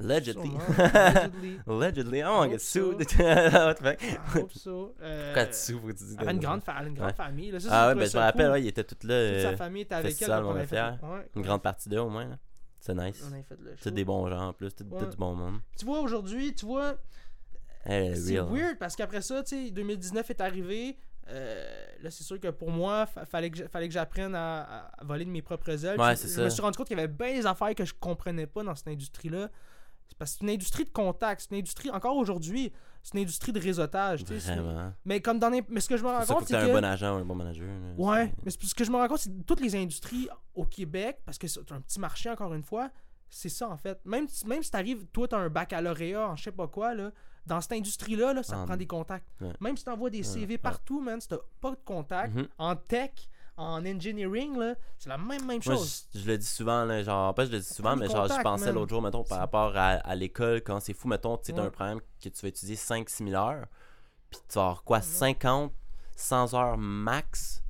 [0.00, 0.50] Allegedly.
[0.76, 1.60] Allegedly.
[1.68, 2.22] Allegedly.
[2.24, 2.96] Oh, on get sued.
[2.98, 4.50] What the fuck?
[4.52, 4.94] So.
[5.00, 7.50] Euh, Pourquoi tu sous, faut que tu dises Elle a une grande famille.
[7.52, 7.60] Là.
[7.60, 9.40] Ça, Ah ouais, ben je me rappelle, ouais, il était tout Toute là.
[9.42, 10.30] sa euh, famille était avec elle.
[10.32, 10.98] On avait fait-
[11.36, 12.38] Une grande partie d'eux, au moins.
[12.80, 13.24] C'est nice.
[13.28, 13.76] On avait fait le show.
[13.82, 15.60] C'est des bons gens en plus, tout du bon monde.
[15.76, 16.96] Tu vois, aujourd'hui, tu vois,
[17.84, 18.52] est c'est real.
[18.52, 20.96] weird parce qu'après ça, tu sais, 2019 est arrivé.
[21.30, 24.90] Euh, là, c'est sûr que pour moi, fa- fallait que, j'- fallait que j'apprenne à,
[24.98, 25.98] à voler de mes propres ailes.
[26.00, 28.46] Ouais, je me suis rendu compte qu'il y avait bien des affaires que je comprenais
[28.46, 29.48] pas dans cette industrie-là.
[30.08, 31.42] C'est parce que c'est une industrie de contact.
[31.42, 32.72] C'est une industrie, encore aujourd'hui,
[33.02, 34.24] c'est une industrie de réseautage.
[34.62, 34.92] Vraiment.
[35.04, 36.70] Mais comme dans les- Mais ce que je me rends compte, c'est que.
[36.70, 37.68] un bon agent ou un bon manager.
[37.98, 41.18] Ouais, mais ce que je me rends compte, c'est que toutes les industries au Québec,
[41.26, 42.90] parce que c'est un petit marché encore une fois,
[43.28, 44.00] c'est ça en fait.
[44.06, 47.10] Même, si- même si t'arrives, toi t'as un baccalauréat en je sais pas quoi, là,
[47.48, 49.26] dans cette industrie-là, là, ça Ah, prend des contacts.
[49.40, 49.52] Ouais.
[49.60, 50.58] Même si t'envoies des CV ouais.
[50.58, 52.48] partout, man, si t'as pas de contact, Mhm.
[52.58, 53.10] en tech,
[53.56, 56.06] en engineering, là, c'est la même, même Moi, chose.
[56.14, 58.40] je, je le dis souvent, là, genre, pas je le dis souvent, mais genre, je
[58.42, 61.58] pensais l'autre jour, mettons, par rapport à, à l'école, quand c'est fou, mettons, tu Ouais.
[61.60, 63.66] un programme que tu vas étudier 5-6 000 heures,
[64.30, 65.72] puis tu vas avoir quoi, 50,
[66.14, 67.62] 100 heures max,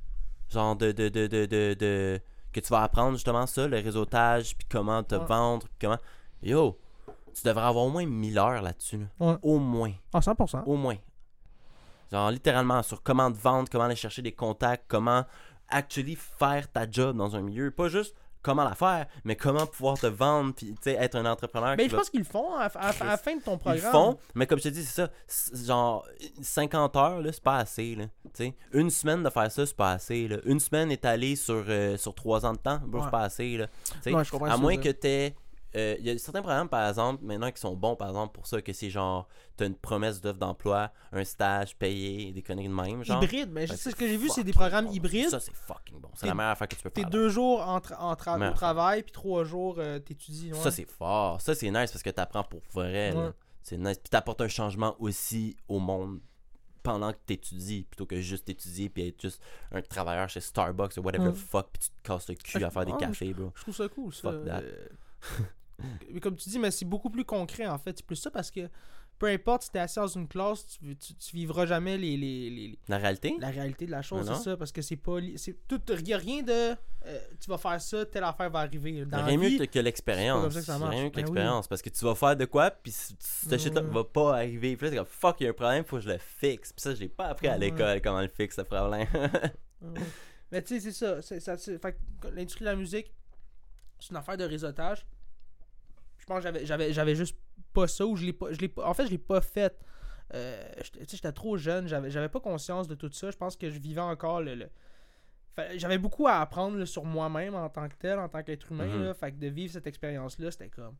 [0.49, 2.21] genre de, de, de, de, de, de-
[2.51, 5.99] que tu vas apprendre justement ça, le réseautage, puis comment te vendre, puis comment.
[6.41, 6.79] Yo,
[7.33, 9.05] tu devrais avoir au moins 1000 heures là-dessus, là.
[9.19, 9.37] Ouais.
[9.41, 9.91] Au moins.
[10.13, 10.63] Ah, 100%.
[10.65, 10.97] Au moins.
[12.11, 15.25] Genre, littéralement, sur comment te vendre, comment aller chercher des contacts, comment
[15.69, 17.69] actually faire ta job dans un milieu.
[17.71, 21.25] Pas juste comment la faire, mais comment pouvoir te vendre, puis, tu sais, être un
[21.25, 21.75] entrepreneur.
[21.77, 23.59] Mais je va- pense qu'ils le font à, à- à la fin de ton Ils
[23.59, 23.75] programme.
[23.85, 25.65] le font, mais comme je te dis, c'est ça.
[25.67, 26.05] Genre,
[26.41, 28.05] 50 heures, là, c'est pas assez, là.
[28.33, 30.37] Tu sais, une semaine de faire ça, c'est pas assez, là.
[30.45, 33.01] Une semaine étalée sur, euh, sur 3 ans de temps, Ouais.
[33.03, 33.67] c'est pas assez, là.
[34.01, 35.31] Tu Ouais, je à moins tu que veux dire.
[35.71, 35.79] T'aies.
[35.79, 38.47] euh, Il y a certains programmes, par exemple, maintenant qui sont bons, par exemple, pour
[38.47, 42.73] ça, que c'est genre, t'as une promesse d'offre d'emploi, un stage payé, des conneries de
[42.73, 43.23] même, genre.
[43.23, 44.91] Hybride, mais Ben, c'est ce que j'ai vu, c'est des programmes bon.
[44.91, 45.29] hybrides.
[45.29, 46.09] Ça, c'est fucking bon.
[46.15, 47.09] C'est T'es- la meilleure affaire que tu peux T'es faire.
[47.09, 47.11] là.
[47.11, 50.51] deux jours en tra- en tra- au travail, puis trois jours, euh, t'étudies.
[50.53, 50.59] ouais.
[50.59, 51.41] Ça, c'est fort.
[51.41, 53.13] Ça, c'est nice parce que t'apprends pour vrai.
[53.15, 53.29] Ouais.
[53.61, 53.97] C'est nice.
[53.99, 56.19] Puis t'apportes un changement aussi au monde
[56.81, 59.41] pendant que t'étudies plutôt que juste étudier puis être juste
[59.73, 62.67] un travailleur chez Starbucks ou whatever the fuck puis tu te casses le cul Ah,
[62.67, 63.51] à faire des ah, cafés, bro.
[63.53, 64.31] Je trouve ça cool, ça.
[64.31, 64.61] Fuck that.
[66.21, 67.97] Comme tu dis, mais c'est beaucoup plus concret, en fait.
[67.97, 68.69] C'est plus ça parce que
[69.17, 72.49] peu importe si t'es assis dans une classe, tu, tu, tu vivras jamais les, les,
[72.49, 73.35] les- les- La réalité?
[73.37, 74.55] la réalité de la chose, c'est ça.
[74.55, 75.17] Parce que c'est pas...
[75.35, 76.51] c'est tout Y a rien de...
[77.05, 79.03] euh, tu vas faire ça, telle affaire va arriver.
[79.05, 80.55] Dans rien mieux vie, que, que l'expérience.
[80.55, 81.11] Rien mieux que Ben oui.
[81.17, 81.67] l'expérience.
[81.67, 84.77] Parce que tu vas faire de quoi, puis c- ce shit-là va pas arriver.
[84.77, 86.71] Puis là, comme fuck, il y a un problème, faut que je le fixe.
[86.71, 87.59] Puis ça, je l'ai pas appris à Ouais.
[87.59, 89.05] l'école comment le fixe, ce problème.
[89.81, 90.01] Ouais.
[90.51, 91.21] Mais tu sais, c'est ça.
[91.21, 93.13] c'est- ça c'est- fait que l'industrie de la musique,
[93.99, 95.05] c'est une affaire de réseautage.
[96.29, 97.35] Je pense que j'avais- j'avais juste
[97.73, 98.87] pas ça ou je l'ai pas, je l'ai pas.
[98.87, 99.79] En fait, je l'ai pas fait.
[100.35, 100.63] Euh,
[101.09, 103.31] j'étais- trop jeune, j'avais j'avais pas conscience de tout ça.
[103.31, 104.69] Je pense que je vivais encore le.
[105.75, 108.85] J'avais beaucoup à apprendre là, sur moi-même en tant que tel, en tant qu'être humain.
[108.85, 109.03] Mhm.
[109.05, 109.13] là.
[109.13, 110.95] Fait que de vivre cette expérience-là, c'était comme.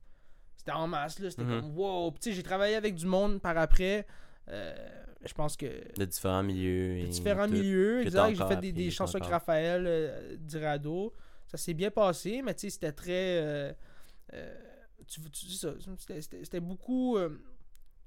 [0.58, 1.30] C'était en masse, là.
[1.30, 1.62] C'était Mhm.
[1.62, 2.12] comme wow.
[2.12, 4.06] Puis j'ai travaillé avec du monde par après.
[4.50, 4.76] Euh,
[5.24, 5.68] je pense que
[5.98, 7.04] de différents milieux.
[7.04, 7.54] de différents tout.
[7.54, 8.34] milieux, exact.
[8.36, 9.30] J'ai fait des, des chansons avec.
[9.30, 11.14] Raphaël euh, Dirado.
[11.48, 13.40] Ça s'est bien passé, mais tu sais, c'était très.
[13.42, 13.74] euh,
[15.08, 15.74] tu, tu dis ça.
[16.42, 17.18] C'était- beaucoup.
[17.18, 17.30] euh,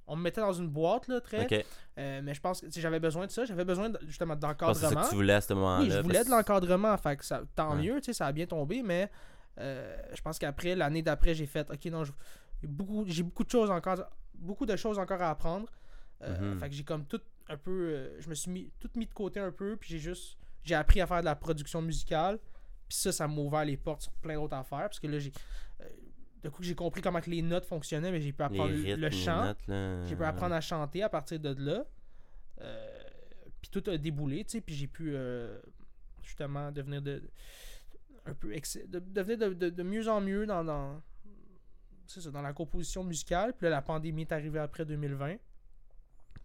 [0.07, 1.65] on me mettait dans une boîte, là, très.
[1.99, 3.45] Euh, mais je pense que j'avais besoin de ça.
[3.45, 4.75] J'avais besoin de- justement d'encadrement.
[4.75, 5.83] ça que tu voulais à ce moment-là.
[5.85, 6.97] Oui, je voulais parce- de l'encadrement.
[6.99, 7.83] Fait que ça, tant Ouais.
[7.83, 9.11] mieux, tu sais, ça a bien tombé, mais
[9.59, 12.13] euh, je pense qu'après, l'année d'après, j'ai fait OK, non, je-
[12.61, 14.03] j'ai beaucoup, j'ai beaucoup de choses encore,
[14.35, 15.69] beaucoup de choses encore à apprendre.
[16.23, 16.59] Euh, Mhm.
[16.61, 19.39] Fait que j'ai comme tout un peu, je me suis mis tout mis de côté
[19.41, 22.39] un peu, puis j'ai juste, j'ai appris à faire de la production musicale.
[22.89, 25.33] Puis ça, ça m'a ouvert les portes sur plein d'autres affaires, parce que là, j'ai,
[26.43, 29.01] de coup, j'ai compris comment que les notes fonctionnaient, mais j'ai pu apprendre le- rythmes,
[29.01, 29.43] le les chant.
[30.07, 31.85] J'ai pu apprendre à chanter à partir de là.
[32.61, 33.03] Euh,
[33.61, 34.61] puis tout a déboulé, tu sais.
[34.61, 35.59] Puis j'ai pu euh,
[36.23, 37.23] justement devenir de.
[38.27, 38.53] Un peu.
[38.55, 40.65] ex- de, devenir de, de- de mieux en mieux dans.
[40.65, 41.01] dans
[42.07, 43.55] ça, dans la composition musicale.
[43.57, 45.37] Puis là, la pandémie est arrivée après 2020.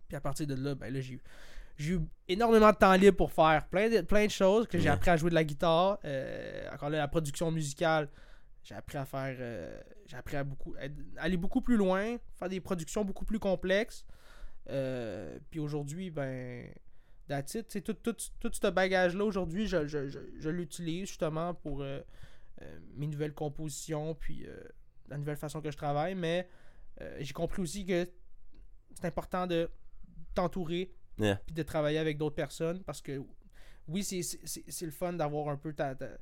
[0.07, 1.21] Puis à partir de là, ben là, j'ai eu.
[1.75, 4.89] J'ai eu énormément de temps libre pour faire plein de, plein de choses, que j'ai
[4.89, 5.99] appris à jouer de la guitare.
[6.05, 8.09] euh, encore là, la production musicale,
[8.67, 9.35] j'ai appris à faire.
[9.39, 13.39] euh, j'ai appris à beaucoup, à aller beaucoup plus loin, faire des productions beaucoup plus
[13.39, 14.05] complexes.
[14.69, 16.69] Euh, puis aujourd'hui, ben.
[17.29, 17.83] That's it.
[17.83, 22.01] Tout, tout, tout ce bagage-là, aujourd'hui, je, je, je, je l'utilise justement pour euh,
[22.95, 24.45] mes nouvelles compositions, puis
[25.09, 26.15] la nouvelle façon que je travaille.
[26.15, 26.47] Mais
[27.19, 28.07] j'ai compris aussi que
[28.95, 29.69] c'est important de
[30.33, 31.35] t'entourer, Yeah.
[31.47, 33.19] puis de travailler avec d'autres personnes parce que
[33.87, 36.17] oui, c'est- le fun d'avoir un peu ta, ta-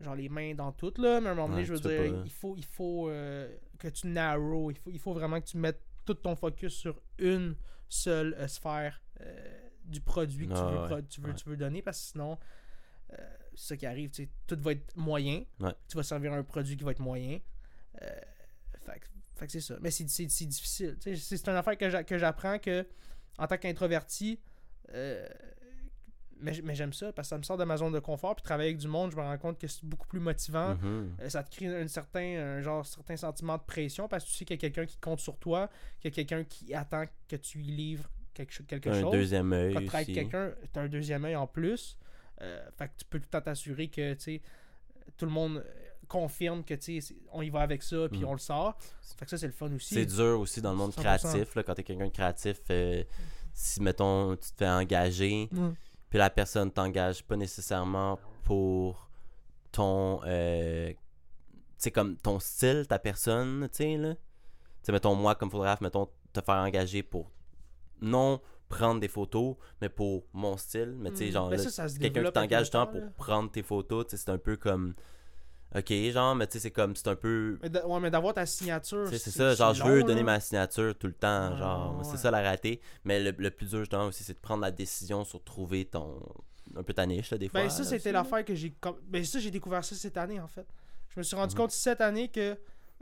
[0.00, 2.12] genre les mains dans tout là, mais à un moment donné, Ouais, je veux dire,
[2.12, 5.46] pas- il faut il faut euh, que tu narrow, il faut il faut vraiment que
[5.46, 7.54] tu mettes tout ton focus sur une
[7.88, 10.86] seule euh, sphère euh, du produit que tu, Ah, veux, ouais.
[10.86, 11.34] pro- tu, veux, Ouais.
[11.34, 12.38] tu veux donner parce que sinon
[13.54, 15.44] c'est ça qui arrive, tu sais, tout va être moyen.
[15.88, 17.40] Tu vas servir un produit qui va être moyen.
[17.98, 19.76] Fait, que- fait que c'est ça.
[19.80, 20.96] Mais c'est difficile.
[21.00, 22.86] C'est une affaire que j'a- que j'apprends que
[23.38, 24.40] en tant qu'introverti,
[26.40, 28.34] mais, mais j'aime ça parce que ça me sort de ma zone de confort.
[28.34, 30.74] Puis travailler avec du monde, je me rends compte que c'est beaucoup plus motivant.
[30.76, 31.16] Mhm.
[31.20, 32.20] Euh, ça te crée un certain,
[32.58, 34.96] un genre, certain sentiment de pression parce que tu sais qu'il y a quelqu'un qui
[34.98, 35.68] compte sur toi,
[36.00, 39.12] qu'il y a quelqu'un qui attend que tu lui livres quelque, quelque un chose.
[39.12, 41.96] deuxième œil Quand tu travailles avec quelqu'un, tu as un deuxième œil en plus.
[42.42, 44.40] Euh, fait que tu peux tout le temps t'assurer que tu
[45.16, 45.70] tout le monde euh,
[46.08, 48.24] confirme que tu on y va avec ça, puis Mm.
[48.26, 48.78] on le sort.
[49.18, 49.94] Fait que ça, c'est le fun aussi.
[49.94, 51.00] C'est dur aussi dans le monde 100%.
[51.00, 52.58] créatif, là, quand t'es quelqu'un de créatif.
[52.70, 53.04] euh,
[53.52, 55.70] si, mettons, tu te fais engager, Mm.
[56.10, 59.08] Puis la personne t'engage pas nécessairement pour
[59.72, 60.20] ton.
[60.24, 60.92] euh,
[61.94, 64.14] comme ton style, ta personne, tu sais, là.
[64.88, 67.30] Mettons, moi, comme photographe, mettons, te faire engager pour
[68.02, 70.94] non prendre des photos, mais pour mon style.
[70.98, 71.32] Mais tu sais, Mm.
[71.32, 71.58] genre, Ben
[72.00, 74.94] quelqu'un qui t'engage temps, pour prendre tes photos, c'est un peu comme.
[75.74, 76.96] Ok, genre, mais tu sais, c'est comme.
[76.96, 77.58] C'est un peu.
[77.62, 79.06] Mais ouais, mais d'avoir ta signature.
[79.08, 80.04] C'est ça, genre je veux là.
[80.06, 82.80] donner ma signature tout le temps, Ouais, genre ouais, c'est ça la rater.
[83.04, 86.20] Mais le, le plus dur justement aussi c'est de prendre la décision sur trouver ton
[86.76, 87.60] un peu ta niche là, des fois.
[87.62, 88.72] Ben, ça, c'était l'affaire que j'ai.
[89.08, 90.66] Ben, ça, j'ai découvert ça cette année, en fait.
[91.10, 91.60] Je me suis rendu Mhm.
[91.60, 92.40] compte cette année que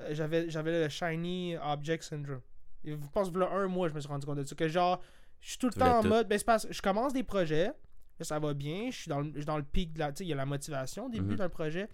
[0.00, 2.40] euh, j'avais j'avais le Shiny Object Syndrome.
[2.84, 4.54] Et je pense que un mois, je me suis rendu compte de ça.
[4.54, 5.00] Que genre,
[5.40, 6.08] je suis tout le Tu temps en tout.
[6.08, 6.28] mode.
[6.28, 7.70] Ben, c'est parce que je commence des projets,
[8.20, 10.12] ça va bien, je suis dans le, je suis dans le pic de la.
[10.12, 11.36] Tu sais, il y a la motivation au début Mhm.
[11.36, 11.88] d'un projet.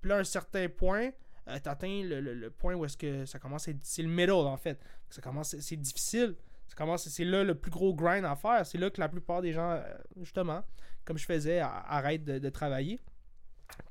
[0.00, 1.10] Puis là, à un certain point,
[1.48, 3.78] euh, t'atteins le, le- le point où est-ce que ça commence à être.
[3.82, 4.80] C'est le middle, en fait.
[5.08, 6.36] Ça commence, c'est difficile.
[6.68, 8.64] Ça commence, c'est là le plus gros grind à faire.
[8.64, 9.82] C'est là que la plupart des gens, euh,
[10.20, 10.62] justement,
[11.04, 13.00] comme je faisais, arrêtent de, de travailler.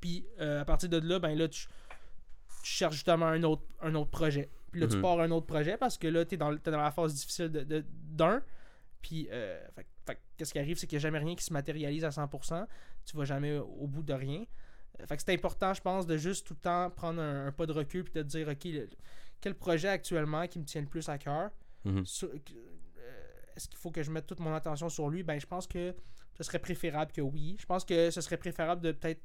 [0.00, 1.66] Puis euh, à partir de là, ben là, tu,
[2.62, 4.48] tu cherches justement un autre, un autre projet.
[4.72, 5.02] Puis là, tu Mhm.
[5.02, 7.14] pars un autre projet parce que là, tu es dans, le- t'es dans la phase
[7.14, 8.42] difficile de- de- d'un.
[9.02, 9.60] Puis, euh,
[10.36, 12.66] qu'est-ce qui arrive, c'est qu'il n'y a jamais rien qui se matérialise à 100%.
[13.06, 14.44] Tu vas jamais au bout de rien.
[15.06, 17.66] Fait que c'est important, je pense, de juste tout le temps prendre un, un pas
[17.66, 18.88] de recul puis de dire, OK, le-
[19.40, 21.50] quel projet actuellement qui me tient le plus à cœur?
[21.84, 22.04] Mhm.
[22.24, 22.38] euh,
[23.56, 25.22] est-ce qu'il faut que je mette toute mon attention sur lui?
[25.22, 25.94] Ben, je pense que
[26.36, 27.56] ce serait préférable que oui.
[27.60, 29.22] Je pense que ce serait préférable de peut-être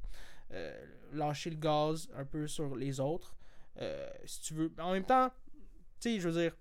[0.51, 3.35] euh, lâcher le gaz un peu sur les autres.
[3.81, 4.71] Euh, si tu veux.
[4.79, 5.29] En même temps,
[5.99, 6.55] tu sais, je veux dire,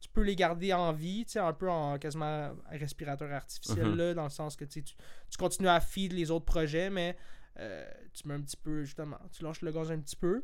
[0.00, 2.24] tu peux les garder en vie, tu sais, un peu en quasiment
[2.70, 3.96] un respirateur artificiel, Mhm.
[3.96, 4.94] là, dans le sens que tu, tu
[5.38, 7.16] continues à feed les autres projets, mais
[7.56, 10.42] tu mets un petit peu, justement, tu lâches le gaz un petit peu.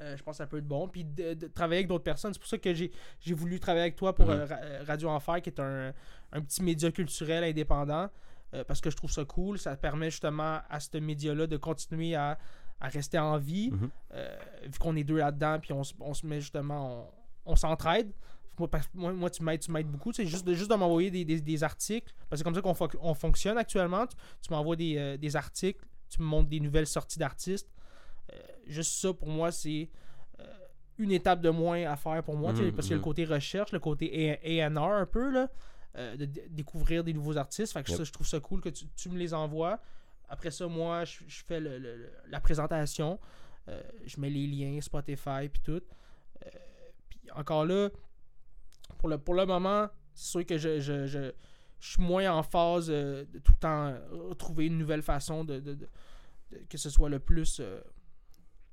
[0.00, 0.88] Euh, je pense que ça peut être bon.
[0.88, 2.32] Puis de, de travailler avec d'autres personnes.
[2.32, 2.90] C'est pour ça que j'ai
[3.34, 4.32] voulu travailler avec toi pour Mhm.
[4.32, 5.92] euh, Ra- euh, Radio Enfer, qui est un,
[6.32, 8.10] un petit média culturel indépendant.
[8.54, 9.58] euh, parce que je trouve ça cool.
[9.58, 12.38] Ça permet justement à ce média-là de continuer à,
[12.80, 13.70] à rester en vie.
[13.72, 13.90] Mhm.
[14.14, 17.10] euh, vu qu'on est deux là-dedans, puis on, se- on se met justement,
[17.46, 18.12] on, on s'entraide.
[18.58, 20.12] Moi, moi, moi, tu m'aides tu m'aides beaucoup.
[20.12, 22.12] C'est juste de, juste de m'envoyer des, des- des articles.
[22.28, 24.06] Parce que c'est comme ça qu'on fo- on fonctionne actuellement.
[24.06, 27.68] Tu, tu m'envoies des, euh, des articles, tu me montres des nouvelles sorties d'artistes.
[28.32, 28.36] Euh,
[28.66, 29.90] juste ça, pour moi, c'est
[30.40, 30.44] euh,
[30.98, 32.52] une étape de moins à faire pour moi.
[32.52, 33.04] Mhm, parce a le mhm.
[33.04, 35.48] côté recherche, le côté A&R un peu, là,
[35.96, 37.72] euh, de, découvrir des nouveaux artistes.
[37.72, 37.98] Fait que Yep.
[37.98, 39.80] ça, je trouve ça cool que tu, tu me les envoies.
[40.28, 43.18] Après ça, moi, je, je fais le- le- le- la présentation.
[43.68, 45.80] Euh, je mets les liens, Spotify, puis tout.
[46.44, 46.48] Euh,
[47.08, 47.90] puis encore là,
[49.04, 51.30] pour le, pour le moment, c'est sûr que je, je, je,
[51.78, 55.44] je suis moins en phase euh, de tout le temps euh, trouver une nouvelle façon
[55.44, 55.88] de, de- de-
[56.52, 57.82] de- que ce soit le plus, euh,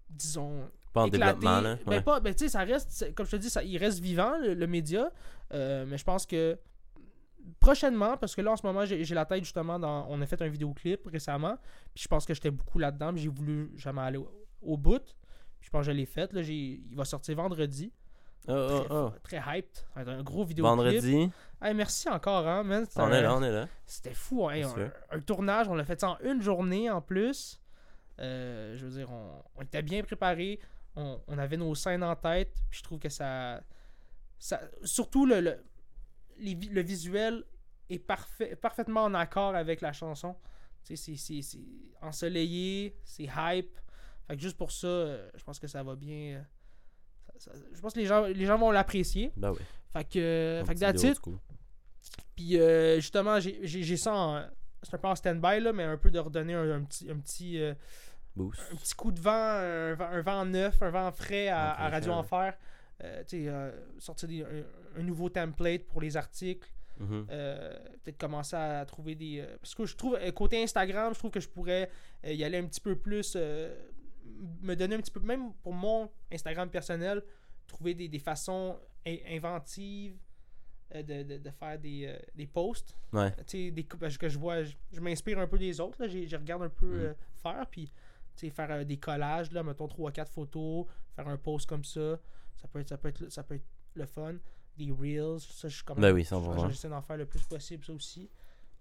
[0.10, 1.34] disons, Pas en éclaté.
[1.40, 1.76] développement, là.
[1.86, 2.02] Ben, ouais.
[2.02, 4.54] pas, ben, tu sais, ça reste, comme je te dis, ça, il reste vivant, le,
[4.54, 5.12] le média.
[5.54, 6.58] euh, mais je pense que
[7.60, 10.08] prochainement, parce que là, en ce moment, j'ai la tête justement dans.
[10.10, 11.58] On a fait un vidéoclip récemment.
[11.94, 13.12] Puis je pense que j'étais beaucoup là-dedans.
[13.18, 15.04] J'ai voulu jamais aller au, au bout.
[15.60, 16.32] Je pense que je l'ai fait.
[16.32, 17.92] Là, il va sortir vendredi.
[18.48, 19.14] Oh, oh, Très, oh.
[19.24, 19.76] très hyped.
[19.76, 20.78] Ça va être un gros vidéoclip.
[20.78, 21.30] Vendredi,
[21.62, 22.86] Hey, merci encore, hein, man.
[22.96, 23.68] On est là, on est là.
[23.86, 24.50] C'était fou.
[24.50, 24.62] hein.
[25.12, 27.62] Un, tournage, on l'a fait ça en une journée en plus.
[28.20, 30.60] Euh, je veux dire, on, on était bien préparés.
[30.96, 32.54] On, on avait nos scènes en tête.
[32.70, 33.62] Puis je trouve que ça.
[34.40, 35.64] ça surtout le, le,
[36.40, 37.44] les vi- le visuel
[37.92, 40.36] est parfait, parfaitement en accord avec la chanson.
[40.84, 41.60] Tu sais, c'est-
[42.02, 43.78] ensoleillé, c'est hype.
[44.28, 46.44] Fait que juste pour ça, euh, je pense que ça va bien.
[47.38, 49.32] Ça- ça- je pense que les gens, les gens vont l'apprécier.
[49.38, 49.60] Ben oui.
[49.94, 50.80] Fait que, fait que.
[52.36, 54.46] Puis euh, justement, j'ai ça en.
[54.84, 57.18] C'est un peu en stand-by, là, mais un peu de redonner un, un petit, un,
[57.20, 57.74] petit, euh,
[58.36, 58.60] Boost.
[58.72, 62.12] un petit coup de vent, un, vent- un vent neuf, un vent frais à, Radio
[62.14, 62.54] Enfer.
[63.04, 66.68] Euh, euh, sortir des- un, un nouveau template pour les articles.
[67.00, 67.28] Mhm.
[67.32, 69.46] Euh, Peut-être commencer à trouver des.
[69.62, 71.90] parce que je trouve, côté Instagram, je trouve que je pourrais
[72.24, 73.38] y aller un petit peu plus.
[74.62, 77.24] Me donner un petit peu, même pour mon Instagram personnel,
[77.68, 80.18] trouver des, des façons in- inventives
[80.96, 82.96] euh, de, de- de faire des, euh, des posts.
[83.14, 83.32] Ouais.
[83.48, 86.36] Tu sais, des que je vois, je, je m'inspire un peu des autres, là, je
[86.36, 87.00] regarde un peu Mhm.
[87.02, 87.86] euh, faire, puis
[88.36, 91.84] tu sais, faire euh, des collages, là, mettons 3 4 photos, faire un post comme
[91.84, 92.20] ça,
[92.56, 94.36] ça peut être, ça peut être, ça peut être le fun.
[94.78, 96.24] Des reels, ça, je suis comme Ben oui.
[96.70, 98.30] J'essaie d'en faire le plus possible, ça aussi.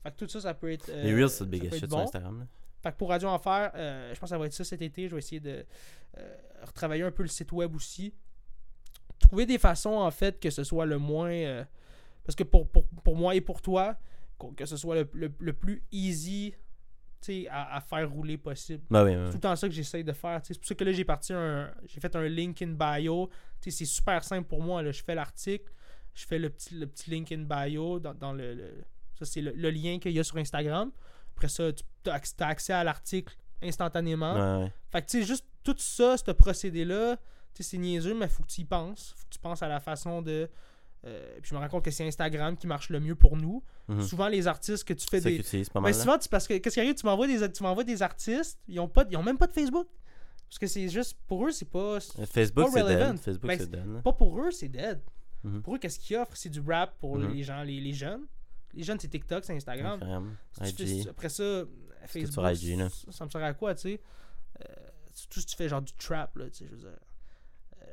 [0.02, 0.86] Fait que tout ça, ça peut être.
[0.90, 1.96] Les Reels, c'est biggest être shit bon.
[1.96, 2.38] sur Instagram.
[2.40, 2.46] là.
[2.82, 5.08] Fait que pour Radio Enfer, euh, je pense que ça va être ça cet été.
[5.08, 5.64] Je vais essayer de
[6.18, 8.14] euh, retravailler un peu le site web aussi.
[9.18, 11.30] Trouver des façons, en fait, que ce soit le moins.
[11.30, 11.64] euh,
[12.24, 13.96] parce que pour, pour, pour moi et pour toi,
[14.56, 16.54] que ce soit le, le- le plus easy
[17.50, 18.82] à, à faire rouler possible.
[18.90, 20.40] Ben oui, ouais, C'est tout le temps ça que j'essaye de faire.
[20.42, 21.70] C'est pour ça que là, j'ai parti un.
[21.86, 23.28] J'ai fait un link in bio.
[23.60, 24.82] C'est super simple pour moi.
[24.82, 24.90] là.
[24.90, 25.70] Je fais l'article,
[26.14, 28.84] je fais le petit, le petit link in bio dans, dans le, le-
[29.18, 30.90] Ça, c'est le, le lien qu'il y a sur Instagram.
[31.40, 34.60] Après ça, tu as, accès à l'article instantanément.
[34.62, 34.72] Ouais.
[34.90, 37.16] Fait que tu sais, juste tout ça, ce procédé-là,
[37.54, 39.14] tu sais, c'est niaiseux, mais faut que tu y penses.
[39.16, 40.50] Faut que tu penses à la façon de.
[41.06, 43.62] euh, puis je me rends compte que c'est Instagram qui marche le mieux pour nous.
[43.88, 44.02] Mhm.
[44.02, 45.38] Souvent, les artistes que tu fais des.
[45.38, 45.92] pas Ben, mal.
[45.92, 45.98] là.
[45.98, 48.78] souvent, tu- parce que qu'est-ce qui arrive, tu m'envoies des, tu m'envoies des artistes, ils
[48.80, 49.88] ont, pas, ils ont même pas de Facebook.
[50.48, 51.78] Parce que c'est juste, pour eux, c'est pas.
[52.18, 53.16] Euh, Facebook, c'est dead.
[53.18, 53.86] Facebook, Ben, c'est dead.
[53.86, 54.00] là.
[54.02, 55.00] Pas pour eux, c'est dead.
[55.44, 55.62] Mhm.
[55.62, 56.36] Pour eux, qu'est-ce qu'ils offrent?
[56.36, 57.32] C'est du rap pour Mhm.
[57.32, 58.26] les gens, les, les jeunes.
[58.74, 59.94] Les jeunes, c'est TikTok, c'est Instagram.
[59.94, 61.02] Instagram, Si tu IG.
[61.04, 61.62] fais- après ça,
[62.06, 62.88] Facebook, sur IG, là?
[62.88, 64.00] ça, ça me sert à quoi, tu sais?
[64.60, 64.64] Euh,
[65.12, 66.98] Surtout si tu fais genre du trap, là, tu sais, je veux dire.
[67.82, 67.84] Euh,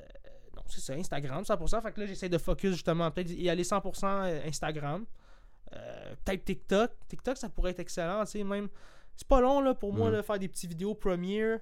[0.55, 1.81] non, c'est ça, Instagram, 100%.
[1.81, 5.05] Fait que là, j'essaie de focus justement, peut-être y aller 100% Instagram.
[5.73, 6.91] Euh, peut-être TikTok.
[7.07, 8.69] TikTok, ça pourrait être excellent, tu sais, même.
[9.15, 11.59] C'est pas long, là, pour moi, de faire des petits vidéos premiere.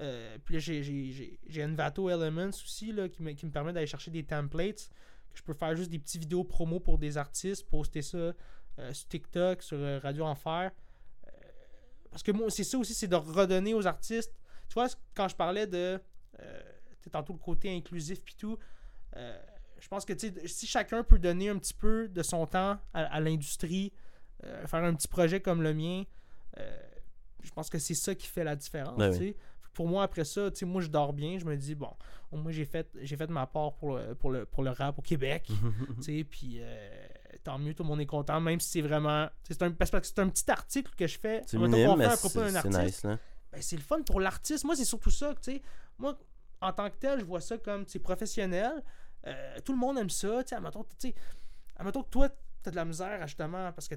[0.00, 4.10] Euh, puis là, j'ai Envato Elements aussi, là, qui me, qui me permet d'aller chercher
[4.10, 4.90] des templates.
[5.38, 9.08] Je peux faire juste des petites vidéos promo pour des artistes, poster ça euh, sur
[9.08, 10.70] TikTok, sur euh, Radio Enfer.
[11.26, 11.30] Euh,
[12.10, 14.32] parce que moi, c'est ça aussi, c'est de redonner aux artistes.
[14.68, 16.00] Tu vois, quand je parlais de.
[17.10, 18.58] tantôt le côté inclusif puis tout.
[19.14, 20.12] je pense que
[20.46, 23.92] si chacun peut donner un petit peu de son temps à, à l'industrie,
[24.44, 26.04] euh, faire un petit projet comme le mien,
[26.58, 26.80] euh,
[27.42, 28.96] je pense que c'est ça qui fait la différence.
[28.96, 29.36] Ben sais.
[29.78, 31.92] Pour moi, après ça, tu sais, moi je dors bien, je me dis, bon,
[32.32, 35.02] moi j'ai fait, j'ai fait ma part pour le, pour, le, pour le rap au
[35.02, 35.46] Québec.
[35.98, 37.06] Tu sais, puis euh,
[37.44, 39.28] tant mieux, tout le monde est content, même si c'est vraiment.
[39.44, 41.42] tu C'est un, parce que c'est un petit article que je fais.
[41.46, 43.04] C'est minime, mais c'est nice.
[43.04, 43.20] Là.
[43.52, 44.64] Ben, c'est le fun pour l'artiste.
[44.64, 45.32] Moi, c'est surtout ça.
[45.36, 45.62] tu sais.
[45.96, 46.18] Moi,
[46.60, 48.82] en tant que tel, je vois ça comme c'est professionnel.
[49.28, 50.42] Euh, tout le monde aime ça.
[50.42, 53.94] tu sais, Admettons, tu que toi, tu as de la misère, justement, parce que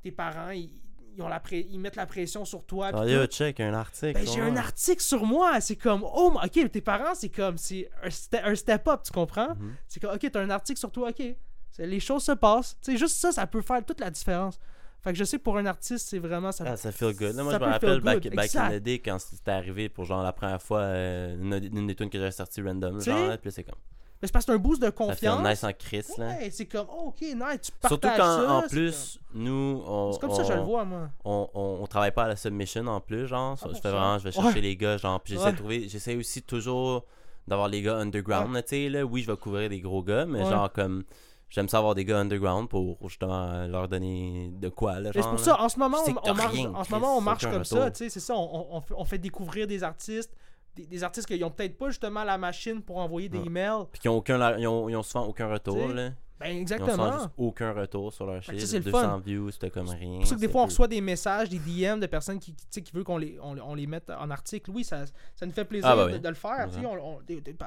[0.00, 0.80] tes parents, ils,
[1.16, 2.90] ils ont la pré- ils mettent la pression sur toi.
[2.92, 4.14] Ah, yo, check, un article.
[4.14, 5.60] Ben, j'ai un article sur moi.
[5.60, 9.50] C'est comme, oh, ok, tes parents, c'est comme, c'est un, ste- un step-up, tu comprends?
[9.54, 9.74] Mhm.
[9.88, 11.22] C'est comme, ok, t'as un article sur toi, ok.
[11.70, 12.76] C'est- Les choses se passent.
[12.82, 14.58] Tu sais, juste ça, ça peut faire toute la différence.
[15.02, 16.64] Fait que je sais pour un artiste, c'est vraiment ça.
[16.66, 17.34] Ah, ça feel good.
[17.36, 20.04] Là, moi, Ça je me rappelle back, back in the day quand c'était arrivé pour
[20.06, 23.00] genre la première fois euh, une, une des tunes que j'avais sorti random.
[23.02, 23.74] Genre, puis c'est comme.
[24.22, 25.46] Mais c'est parce que c'est un boost de confiance.
[25.46, 26.36] nice en Chris, là.
[26.50, 30.12] C'est comme, oh, ok, nice, tu Surtout partages quand, ça, en c'est plus, nous, on.
[30.12, 31.10] C'est comme ça je le vois, moi.
[31.24, 33.58] on, on, on travaille pas à la submission en plus, genre.
[33.62, 34.60] Ah, je fais vraiment, je vais chercher Ouais.
[34.60, 35.20] les gars, genre.
[35.20, 35.52] Puis j'essaie Ouais.
[35.52, 37.04] de trouver, j'essaie aussi toujours
[37.46, 39.04] d'avoir les gars underground, tu sais, là.
[39.04, 41.04] Oui, je vais couvrir des gros gars, mais genre, comme,
[41.50, 45.10] j'aime ça avoir des gars underground pour justement euh, leur donner de quoi, là.
[45.12, 47.90] C'est pour ça, en ce moment, on, marche, en ce moment, on marche comme ça,
[47.90, 50.32] tu sais, c'est ça, on fait découvrir des artistes,
[50.76, 53.46] des, des artistes qui ont peut-être pas justement la machine pour envoyer des Ouais.
[53.46, 53.84] emails.
[53.92, 56.10] Puis qu'ils ont, aucun, ils, ont, ils ont souvent aucun retour, là.
[56.40, 57.12] Ben, Ils ont exactement.
[57.12, 59.22] juste aucun retour sur leur c'est le 200 fun.
[59.24, 60.14] views, c'était comme rien.
[60.14, 62.54] C'est pour ça que des fois, on reçoit des messages, des DM de personnes qui,
[62.54, 64.72] qui veulent qu'on les, on, on les mette en article.
[64.72, 65.04] Oui, ça,
[65.36, 66.20] ça nous fait plaisir Ah, bah de, oui.
[66.20, 66.68] de le faire.
[66.76, 67.20] on-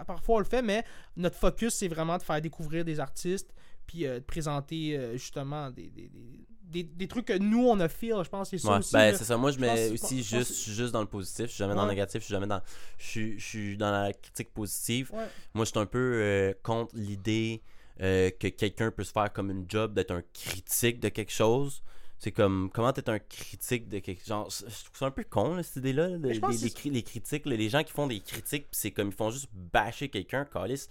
[0.05, 0.83] parfois, on le fait, mais
[1.15, 3.53] notre focus, c'est vraiment de faire découvrir des artistes
[3.85, 7.79] puis euh, de présenter euh, justement des, des, des, des- des trucs que nous, on
[7.79, 8.15] a feel.
[8.23, 8.93] Je pense c'est ça Ouais, aussi.
[8.93, 9.37] ben c'est ça.
[9.37, 11.45] Moi, je mets aussi juste, je suis juste dans le positif.
[11.45, 12.21] Je suis jamais dans le négatif.
[12.21, 12.61] Je suis jamais dans.
[12.97, 15.11] Je suis, je suis dans la critique positive.
[15.13, 15.27] Ouais.
[15.53, 17.61] Moi, je suis un peu euh, contre l'idée
[18.01, 21.81] euh, que quelqu'un peut se faire comme une job d'être un critique de quelque chose.
[22.19, 24.65] C'est comme, comment t'es un critique de quelque chose.
[24.67, 26.09] Je trouve ça un peu con, là, cette idée-là.
[26.09, 26.39] là, les,
[26.89, 30.43] les critiques, les gens qui font des critiques, c'est comme, ils font juste bâcher quelqu'un,
[30.45, 30.89] calice.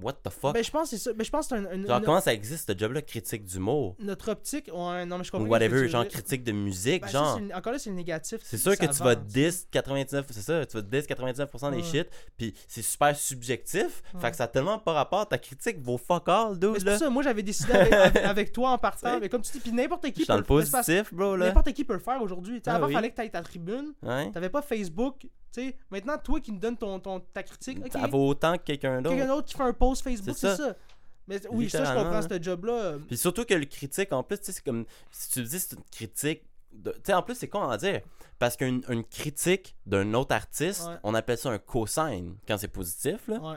[0.00, 0.52] What the fuck?
[0.52, 1.12] Ben, je pense que c'est ça.
[1.14, 3.96] Ben, je pense que c'est un- un- genre, comment ça existe, ce job-là, critique d'humour?
[3.98, 4.68] notre optique.
[4.72, 5.46] Ouais, non, mais je comprends.
[5.46, 7.40] Ou whatever, genre critique de musique, Ben, genre.
[7.54, 8.40] encore là, c'est le négatif.
[8.42, 9.50] C'est sûr que tu vas vend, tu sais.
[9.50, 11.82] 10 99 c'est ça, tu vas 10 99% des Ouais.
[11.82, 14.20] shit, puis c'est super subjectif, Ouais.
[14.20, 16.84] fait que ça a tellement pas rapport ta critique vaut fuck all Mais dude c'est
[16.84, 16.98] là.
[16.98, 19.72] ça, moi j'avais décidé avec, avec- avec toi en partant, mais comme tu dis, puis
[19.72, 21.46] n'importe qui Je dans le mais positif, bro là.
[21.46, 22.56] N'importe qui peut le faire aujourd'hui.
[22.60, 22.94] Tu sais, Ah avant, il oui.
[22.94, 23.94] fallait que tu ailles ta tribune.
[24.02, 24.30] Ouais.
[24.32, 25.26] T'avais pas Facebook.
[25.90, 29.16] Maintenant, toi qui me donnes ton, ton, ta critique, Ça vaut autant que quelqu'un quelqu'un
[29.16, 29.26] d'autre.
[29.26, 30.56] d'autre qui fait un post Facebook, C'est ça.
[30.56, 30.76] ça.
[31.28, 32.98] Mais oui, ça, je comprends ce job-là.
[33.08, 35.72] Puis surtout que le critique en plus, tu sais c'est comme si tu dis c'est
[35.76, 36.42] une critique
[36.72, 38.00] de- tu sais en plus c'est con à dire
[38.38, 40.94] parce qu'une une critique d'un autre artiste, Ouais.
[41.02, 43.40] on appelle ça un cosign quand c'est positif là.
[43.40, 43.56] Ouais.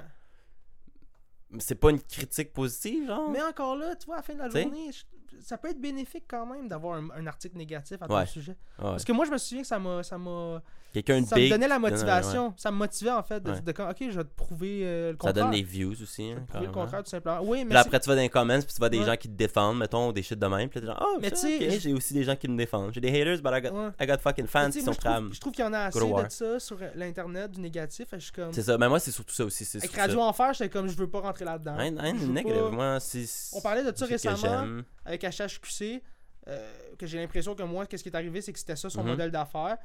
[1.51, 3.29] Mais C'est pas une critique positive genre.
[3.29, 4.63] Mais encore là, tu vois, à la fin de la T'sais?
[4.63, 5.03] journée, je-
[5.41, 8.25] ça peut être bénéfique quand même d'avoir un, un article négatif à ton Ouais.
[8.25, 8.51] sujet.
[8.79, 8.83] Ouais.
[8.91, 10.03] Parce que moi, je me souviens que ça m'a.
[10.03, 10.61] Ça m'a
[10.91, 11.81] Quelqu'un ça me big donnait la ouais.
[11.91, 12.51] motivation.
[12.57, 15.43] Ça me motivait en fait de, ok, je vais te prouver euh, le Ça contraire.
[15.45, 17.41] donne des views aussi hein, prouver le contraire tout simplement.
[17.43, 19.27] Oui, mais Puis après, tu vas dans les comments, puis tu vois des gens qui
[19.29, 20.67] te défendent, mettons, ou des shit de même.
[20.67, 22.57] Puis t'es genre, oh, Mais mais tu sais, je- j'ai aussi des gens qui me
[22.57, 22.91] défendent.
[22.91, 23.91] J'ai des haters, but I got.
[24.01, 25.73] I got fucking fans Mais qui sont prêts à me- je trouve qu'il y en
[25.73, 28.07] a assez de ça sur euh, l'internet, du négatif.
[28.13, 28.51] Je suis comme.
[28.51, 28.75] C'est ça.
[28.79, 29.65] Mais moi, c'est surtout ça aussi.
[29.65, 30.23] C'est Avec Radio ça.
[30.23, 31.75] Enfer, j'étais comme, je veux pas rentrer là-dedans.
[33.53, 34.81] On parlait de ça récemment.
[35.23, 36.01] Avec HHQC,
[36.47, 39.01] euh, que j'ai l'impression que moi, qu'est-ce qui est arrivé, c'est que c'était ça son
[39.03, 39.09] Mhm.
[39.09, 39.77] modèle d'affaires.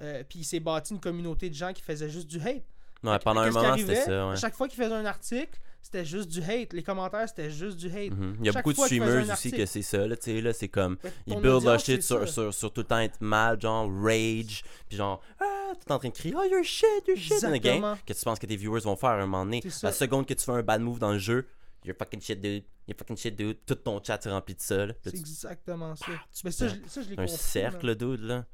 [0.00, 2.62] Euh, puis il s'est bâti une communauté de gens qui faisaient juste du hate.
[3.04, 4.22] Ouais, pendant un moment, c'était ça.
[4.26, 4.36] À Ouais.
[4.36, 6.72] chaque fois qu'il faisait un article, c'était juste du hate.
[6.72, 8.10] Les commentaires, c'était juste du hate.
[8.12, 8.36] Mhm.
[8.40, 10.06] Il y a chaque beaucoup de streamers aussi que c'est ça.
[10.06, 10.96] Là, tu sais, là, c'est comme.
[11.26, 14.96] Ils build leur shit sur, sur, sur tout le temps être mal, genre rage, puis
[14.96, 17.54] genre, ah, t'es en train de crier, oh, you're shit, you're shit the game.
[17.54, 17.98] Exactement.
[18.06, 19.62] Que tu penses que tes viewers vont faire à un moment donné.
[19.82, 21.46] La seconde que tu fais un bad move dans le jeu,
[21.84, 23.58] you're fucking shit, dude, you're fucking shit, dude.
[23.66, 24.86] Tout ton chat est rempli de ça.
[25.04, 26.06] C'est exactement ça.
[26.08, 27.36] Ah, Mais ça, je, ça, je l'ai un compris.
[27.38, 27.94] cercle, là.
[27.94, 28.44] dude, là.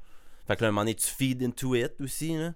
[0.46, 2.52] Fait que là, à un moment donné, tu feed into it aussi, là.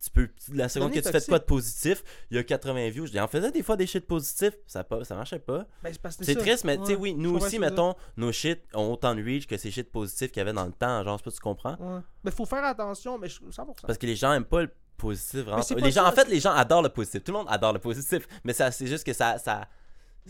[0.00, 2.90] Tu peux, la seconde que tu fais de quoi de positif, il y a 80
[2.90, 3.06] views.
[3.08, 5.66] J'en faisais des fois des shit positifs, ça, pas, ça marchait pas.
[5.82, 9.22] Ben, c'est triste, mais tu sais, oui, nous aussi, mettons, nos shit ont autant de
[9.24, 11.02] reach que ces shit positifs qu'il y avait dans le temps.
[11.02, 11.76] Genre, je sais pas si tu comprends.
[11.80, 12.00] Ouais.
[12.22, 13.86] Mais faut faire attention, mais je- 100%.
[13.86, 15.62] Parce que les gens aiment pas le positif, vraiment.
[15.62, 17.24] C'est Les gens, en fait, les gens adorent le positif.
[17.24, 18.28] Tout le monde adore le positif.
[18.44, 19.36] Mais ça, c'est juste que ça.
[19.38, 19.68] ça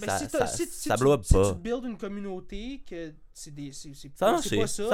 [0.01, 1.53] Mais ça, si, t'as- ça, si, si ça tu, si pas.
[1.53, 3.73] tu builds une communauté, que c'est des.
[3.73, 4.33] C'est c'est- Ça pas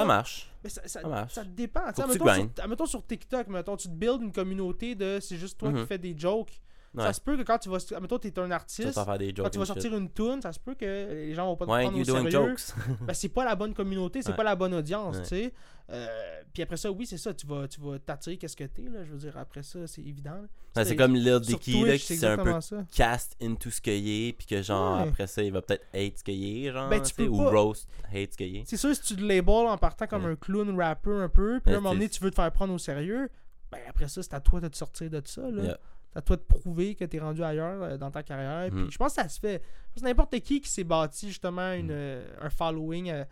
[0.05, 0.51] marche.
[0.63, 1.33] Mais ça, ça, Ça marche.
[1.35, 1.81] ça dépend.
[1.87, 5.71] Mettons sur, mettons sur TikTok, mettons, tu te builds une communauté de c'est juste toi
[5.73, 5.87] qui Mhm.
[5.87, 6.61] fais des jokes.
[6.95, 7.03] Ouais.
[7.03, 7.79] Ça se peut que quand tu vas.
[8.01, 8.95] Mettons, t'es un artiste.
[8.95, 9.45] t'en faire des jokes.
[9.45, 9.75] Quand tu vas shit.
[9.75, 12.05] sortir une tune, ça se peut que les gens vont pas te prendre you au
[12.05, 12.31] sérieux.
[12.31, 12.61] jokes.
[13.07, 15.53] Ben, c'est pas la bonne communauté, c'est pas la bonne audience, tu sais.
[15.91, 16.07] Euh,
[16.53, 19.05] puis après ça, oui, c'est ça, tu vas tu vas t'attirer qu'est-ce que t'es, là.
[19.05, 20.41] Je veux dire, après ça, c'est évident.
[20.77, 22.85] Ouais, c'est comme Lil Dicky, là, qui c'est un peu ça.
[22.95, 25.09] cast into ce qu'il est, puis que genre, Ouais.
[25.09, 27.51] après ça, il va peut-être hate ce qu'il est, genre, Ben, tu sais, ou pas-
[27.51, 28.63] roast hate ce qu'il est.
[28.67, 30.31] C'est sûr, si tu te labels en partant comme Ouais.
[30.33, 32.73] un clown rapper un peu, puis à un moment donné, tu veux te faire prendre
[32.73, 33.29] au sérieux,
[33.71, 35.63] ben après ça, c'est à toi de te sortir de ça, là.
[35.65, 35.79] Yeah.
[36.15, 38.71] À toi de prouver que t'es rendu ailleurs euh, dans ta carrière.
[38.71, 38.91] Puis Mm.
[38.91, 39.63] je pense que ça se fait.
[39.89, 41.91] Je pense que n'importe qui qui s'est bâti justement une, Mm.
[41.93, 43.25] euh, un following euh,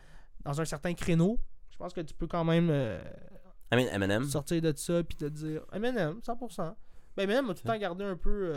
[0.44, 1.38] dans un certain créneau,
[1.70, 3.00] je pense que tu peux quand même euh,
[3.72, 4.24] I mean, Eminem.
[4.24, 6.74] sortir de ça puis te dire Eminem, 100%.
[7.16, 8.52] Ben Eminem a tout le temps gardé un peu.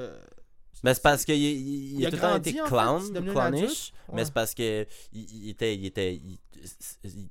[0.83, 3.25] Ben, c'est parce qu'il il, il a a tout le temps été en fait, clown,
[3.31, 6.21] clownish, mais c'est parce que il, il était, il était,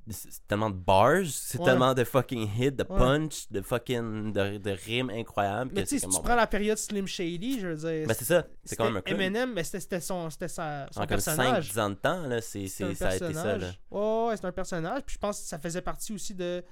[0.09, 1.65] c'est- tellement de bars, c'est Ouais.
[1.65, 2.97] tellement de fucking hits, de Ouais.
[2.97, 5.71] punch, de fucking, de, de rimes incroyables.
[5.73, 8.07] Mais tu si comme, tu bon, prends la période Slim Shady, je veux dire.
[8.07, 9.21] Ben, c'est ça, c'est quand même un clown.
[9.21, 11.71] Eminem, mais c'était c'était son, c'était sa, son En comme personnage.
[11.73, 13.71] 5-10 ans de temps, là, c'est, ça a été ça, là.
[13.91, 15.01] Ouais, ouais, c'est un personnage.
[15.05, 16.63] Puis je pense que ça faisait partie aussi de.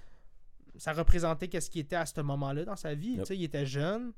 [0.78, 3.12] Ça représentait qu'est-ce qu'il était à ce moment-là dans sa vie.
[3.12, 3.20] Yep.
[3.22, 4.12] Tu sais, il était jeune.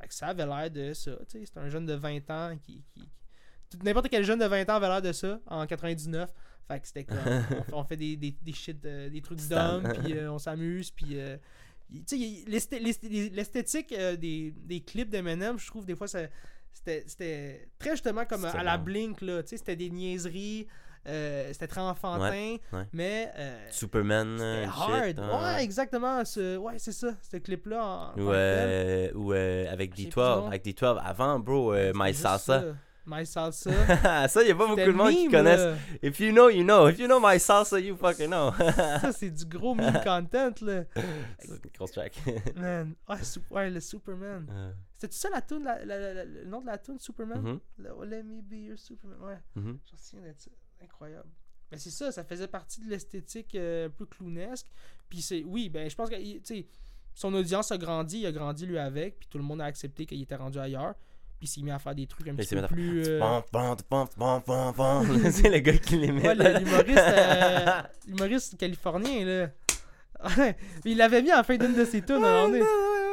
[0.00, 1.12] Fait que ça avait l'air de ça.
[1.28, 2.82] C'est un jeune de 20 ans qui.
[2.94, 3.08] qui-
[3.84, 6.30] N'importe quel jeune de 20 ans avait l'air de ça en 99.
[6.66, 7.18] Fait que c'était comme.
[7.50, 10.38] on, fait- on fait des, des, des shit, euh, des trucs d'hommes, puis euh, on
[10.38, 11.18] s'amuse, puis.
[11.18, 11.36] euh,
[12.48, 16.06] l'esthétique euh, des, des clips d'Eminem, je trouve des fois
[16.72, 18.78] c'était très justement comme à la.
[18.78, 20.66] Blink là, tu sais, c'était des niaiseries,
[21.52, 22.30] c'était très enfantin,
[22.72, 22.86] ouais.
[22.92, 25.04] mais euh, Superman, c'était euh, hard.
[25.06, 25.42] shit, hein.
[25.56, 29.32] Ouais, exactement, ce, ouais, c'est ça, ce clip là en, en tant Ou, euh, ou
[29.32, 30.46] euh, avec Je sais D12, plus le nom.
[30.48, 32.60] avec D12, avant, bro, euh, C'était My Salsa.
[32.60, 32.64] ça.
[33.06, 33.70] My Salsa.
[34.28, 35.58] ça, y a pas beaucoup C'était de monde qui connaissent.
[35.58, 35.74] là.
[36.02, 36.86] If you know, you know.
[36.88, 38.52] If you know my salsa, you fucking know.
[38.76, 40.84] Ça, c'est du gros meme content, là.
[41.74, 42.12] Grosse track.
[42.56, 42.94] Man.
[43.08, 43.16] Ouais,
[43.50, 44.46] ouais, le Superman.
[44.52, 47.40] Euh, C'était-tu ça la tune, la- la- la- le nom de la tune, Superman?
[47.40, 49.18] mhm, Le- oh, Let me be your Superman.
[49.22, 49.78] Ouais, mhm.
[49.90, 50.50] j'en souviens de ça.
[50.82, 51.28] Incroyable.
[51.70, 54.66] Mais c'est ça, ça faisait partie de l'esthétique euh, un peu clownesque.
[55.08, 56.66] Puis c'est, oui, ben je pense que, il- tu sais,
[57.14, 60.06] son audience a grandi, il a grandi lui avec, puis tout le monde a accepté
[60.06, 60.94] qu'il était rendu ailleurs.
[61.38, 63.04] Puis il s'est mis à faire des trucs un Il petit peu plus.
[63.06, 63.18] euh.
[65.30, 66.26] C'est le gars qui les met.
[66.26, 69.50] Ouais, l'humoriste, euh, l'humoriste californien, là.
[70.36, 70.54] Ouais,
[70.84, 72.60] il l'avait mis en fin d'une de ses tunes, donné.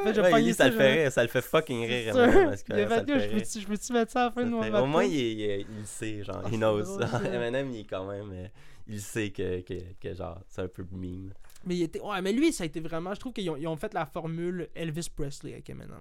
[0.07, 2.17] Fait, je Ouais, il ça ça, le fait rire, ça le fait fucking rire.
[2.17, 4.61] Eminem, parce que Il a fait, je peux-tu mettre ça à la fin de mon
[4.81, 6.99] Au moins, il, il, il sait, genre, Ah, c'est knows.
[7.25, 8.47] Eminem, il est quand même, euh,
[8.87, 11.31] il sait que, que, que genre, c'est un peu meme.
[11.65, 11.99] Mais, il était...
[11.99, 13.13] ouais, mais lui, ça a été vraiment.
[13.13, 15.99] Je trouve qu'ils ont, ils ont fait la formule Elvis Presley avec Eminem.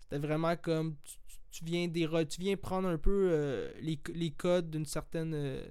[0.00, 0.94] C'était vraiment comme.
[1.04, 1.14] Tu,
[1.50, 5.32] tu- viens, déro- tu viens prendre un peu euh, les, les codes d'une certaine.
[5.34, 5.64] euh,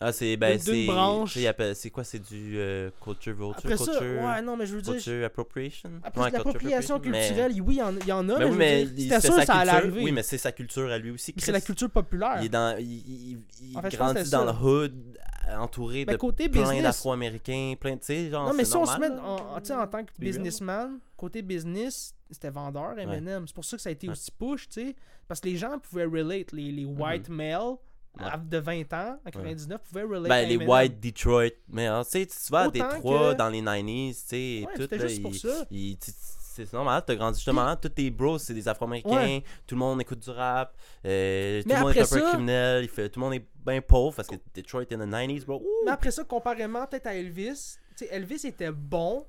[0.00, 1.38] Ah, c'est, ben, D'une- branche.
[1.74, 4.82] c'est quoi, c'est du euh, culture vulture, Après ça, culture, ouais, non, mais je veux
[4.82, 4.94] dire.
[4.94, 5.90] culture appropriation?
[6.02, 8.28] Après, Ouais, c'est de l'appropriation culture appropriation, culturelle, oui, il y en, il y en
[8.28, 10.02] a, Mais, mais, oui, mais dire, sûr ça allait arriver.
[10.02, 11.32] Oui, mais c'est sa culture à lui aussi.
[11.36, 12.36] C'est la culture populaire.
[12.40, 14.52] Il est dans, il, il, il En fait, je pense que grandit dans ça.
[14.60, 15.18] le hood,
[15.48, 18.48] euh, entouré de côté plein d'Afro-Américains, plein, sais, genre.
[18.48, 22.98] Non, mais si on se met normal, en, tant que businessman, côté business, c'était vendeur,
[22.98, 23.46] Eminem.
[23.46, 24.96] C'est pour ça que ça a été aussi push, tu sais.
[25.28, 27.76] Parce que les gens pouvaient relate, les, les white males
[28.20, 28.26] Ouais.
[28.44, 30.28] de 20 ans, en 99, pouvaient relate.
[30.28, 30.68] Ben, les Eminem.
[30.68, 31.48] White Detroit.
[31.68, 34.74] Mais hein, tu sais, tu vas à Détroit que- dans les 90s, tu sais, Ouais,
[34.74, 34.82] tout.
[34.82, 35.64] c'était là, juste pour ça.
[35.70, 39.42] il- c'est normal, t'as grandi justement, tous tes bros, c'est des Afro-Américains, Ouais.
[39.66, 42.84] tout le monde écoute du rap, euh, tout le monde est un peu ça- criminel,
[42.84, 45.60] il fait, tout le monde est bien pauvre parce que Detroit in the 90s, bro.
[45.60, 45.84] ouh!
[45.84, 47.76] Mais après ça, comparément peut-être à Elvis,
[48.08, 49.26] Elvis était bon,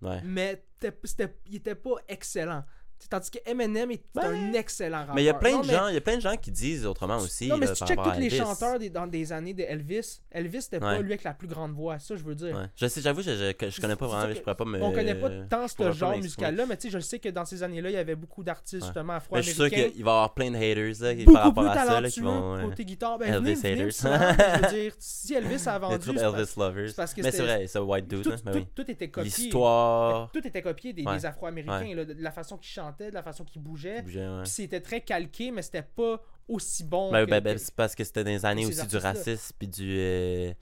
[0.00, 0.20] Ouais.
[0.24, 0.64] mais
[1.02, 2.62] c'était- il était pas excellent.
[3.10, 5.14] Tandis que Eminem est un excellent rappeur.
[5.14, 6.36] Mais il y a plein Non, de mais- gens, il y a plein de gens
[6.36, 7.48] qui disent autrement aussi.
[7.48, 10.18] Non, mais là, si tu checkes tous les chanteurs des- dans des années de Elvis,
[10.34, 10.80] Ouais.
[10.80, 12.56] pas lui avec la plus grande voix, ça je veux dire.
[12.56, 12.66] Ouais.
[12.76, 14.82] Je sais, j'avoue, je, je, je connais pas vraiment, je pourrais pas me.
[14.82, 17.62] On connaît pas tant ce genre musical-là, mais tu sais, je sais que dans ces
[17.62, 19.92] années-là, il y avait beaucoup d'artistes justement Mais je suis sûr afro-américains.
[19.94, 22.10] qu'il va y avoir plein de haters là, Beaucoup par rapport plus à ça là,
[22.10, 22.62] qui vont.
[22.68, 23.18] côté guitare.
[23.18, 23.90] Ben, Elvis venez, haters.
[23.90, 26.90] je veux dire, si Elvis a vendu, Elvis lovers.
[27.22, 28.22] Mais c'est vrai, c'est white dude.
[28.22, 29.30] tout, mais tout- était copié.
[29.30, 30.30] L'histoire.
[30.32, 34.02] Tout était copié des, Afro-Américains, la façon qu'ils chantaient, de la façon bougeaient.
[34.02, 34.42] bougeait, ouais.
[34.42, 37.10] Puis c'était très calqué, mais c'était pas aussi bon.
[37.12, 39.68] Ben, que- ben, ben, c'est parce que c'était dans les années aussi du racisme puis
[39.68, 39.96] du.
[39.98, 40.52] euh,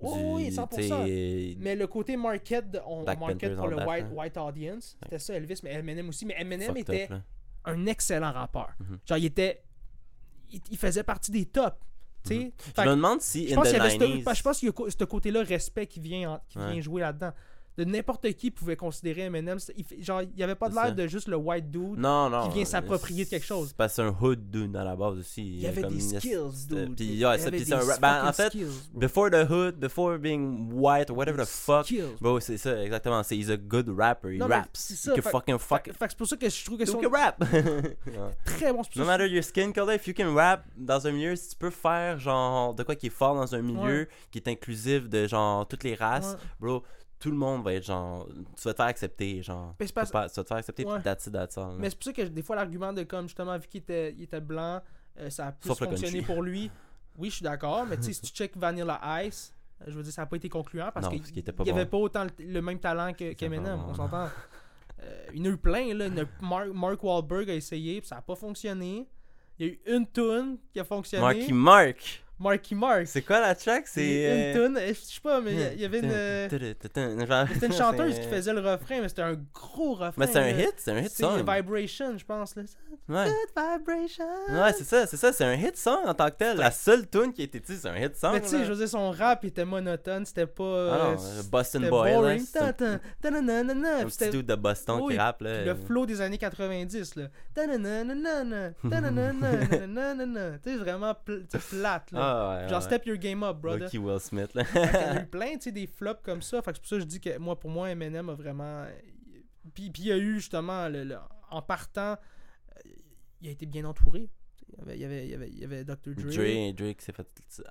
[0.00, 0.76] Oui, du- oui, 100%.
[0.76, 4.14] tu sais, Mais le côté market, on, market pour le white, hein.
[4.14, 4.96] white audience.
[5.02, 6.26] C'était ça, Elvis, mais Eminem aussi.
[6.26, 7.20] Mais Eminem était up,
[7.64, 8.74] un excellent rappeur.
[8.80, 8.98] Mhm.
[9.08, 9.62] Genre, il était.
[10.52, 11.76] Il, il faisait partie des tops.
[12.28, 12.50] Mhm.
[12.76, 14.34] Je me demande si je pense qu'il y avait ce- 90s.
[14.36, 16.72] je pense qu'il y a ce côté-là, respect qui vient, en- qui Ouais.
[16.72, 17.32] vient jouer là-dedans.
[17.76, 19.58] De n'importe qui pouvait considérer Eminem.
[19.58, 21.98] c'est- il genre, il n'y avait pas de C'est l'air de juste le white dude.
[21.98, 22.48] Non, non.
[22.48, 23.68] qui vient euh, s'approprier de quelque chose.
[23.68, 25.42] C'est parce que c'est un hood dude à la base aussi.
[25.42, 26.96] Il y avait comme des skills, dude.
[26.96, 28.90] Puis, Il y ouais, ça, avait puis c'est un des rap- ben, en fait, skills,
[28.94, 31.84] before the hood, before being white or whatever the fuck.
[31.84, 32.16] Skills.
[32.20, 33.22] Bro, c'est ça, exactement.
[33.22, 34.36] C'est he's a good rapper.
[34.36, 34.68] Il raps.
[34.94, 35.90] c'est fucking fuck.
[35.98, 37.38] c'est pour ça que je trouve que You son can rap.
[38.44, 38.82] très bon.
[38.84, 41.56] c'est No matter your skin color, if you can rap dans un milieu, si tu
[41.56, 45.26] peux faire genre de quoi qui est fort dans un milieu, qui est inclusif de
[45.26, 46.82] genre toutes les races, bro,
[47.18, 48.26] tout le monde va être genre.
[48.56, 49.74] Tu vas te faire accepter, genre.
[49.80, 50.94] Mais pas- tu vas te faire accepter, Ouais.
[50.96, 51.76] puis that's it, that's all, là.
[51.78, 54.22] Mais c'est pour ça que des fois l'argument de comme justement vu qu'il était, il
[54.24, 54.80] était blanc,
[55.18, 56.70] euh, ça a plus Sauf fonctionné pour lui.
[57.18, 60.02] Oui, je suis d'accord, mais tu sais, si tu check Vanilla Ice, euh, je veux
[60.02, 61.90] dire, ça n'a pas été concluant parce qu'il n'y avait bon.
[61.90, 63.34] pas autant le, le même talent que-
[63.90, 64.28] on s'entend.
[65.02, 66.08] Euh, il y en a eu plein, là.
[66.40, 69.06] Mark, Mark Wahlberg a essayé, puis ça n'a pas fonctionné.
[69.58, 71.22] Il y a eu une tune qui a fonctionné.
[71.22, 72.24] Marky Mark.
[72.38, 73.06] Marky Mark.
[73.06, 73.86] C'est quoi la track?
[73.86, 74.52] C'est C'est.
[74.52, 76.10] une tune, euh, je sais pas, mais il y avait une.
[76.10, 80.12] euh, C'était une chanteuse qui faisait le refrain, mais c'était un gros refrain.
[80.18, 81.38] Mais c'est un hit, c'est un hit C'est song.
[81.38, 82.54] Vibration, je pense.
[82.56, 82.62] Là.
[83.08, 83.24] Ouais.
[83.24, 84.24] Good Vibration.
[84.50, 86.56] Ouais, c'est ça, c'est ça, c'est un hit song en tant que tel.
[86.58, 88.32] La seule tune qui a été utilisée, c'est un hit song.
[88.34, 90.92] Mais tu sais, je veux dire, son rap était monotone, c'était pas.
[90.92, 91.16] Ah non,
[91.50, 92.40] Boston Boy.
[92.40, 95.64] C'est un, petit dude de Boston qui rappe, là.
[95.64, 97.28] le flow des années 90, là.
[97.54, 97.62] Tu
[100.70, 102.25] sais, vraiment plate, là.
[102.26, 102.84] Ah ouais, Genre, ouais.
[102.84, 103.80] step your game up, brother.
[103.84, 104.64] Lucky Will Smith, là.
[104.64, 106.60] Qu'il y a eu plein, tu sais, des flops comme ça.
[106.62, 108.84] Fait que c'est pour ça que je dis que moi, pour moi, Eminem a vraiment.
[109.74, 111.18] Puis, puis il y a eu justement, le- le-
[111.50, 112.90] en partant, euh,
[113.40, 114.28] il a été bien entouré.
[114.88, 115.94] Il y avait, il y avait, il y avait, il Dr.
[116.14, 116.26] Dre.
[116.26, 117.26] Dre, Dre qui s'est fait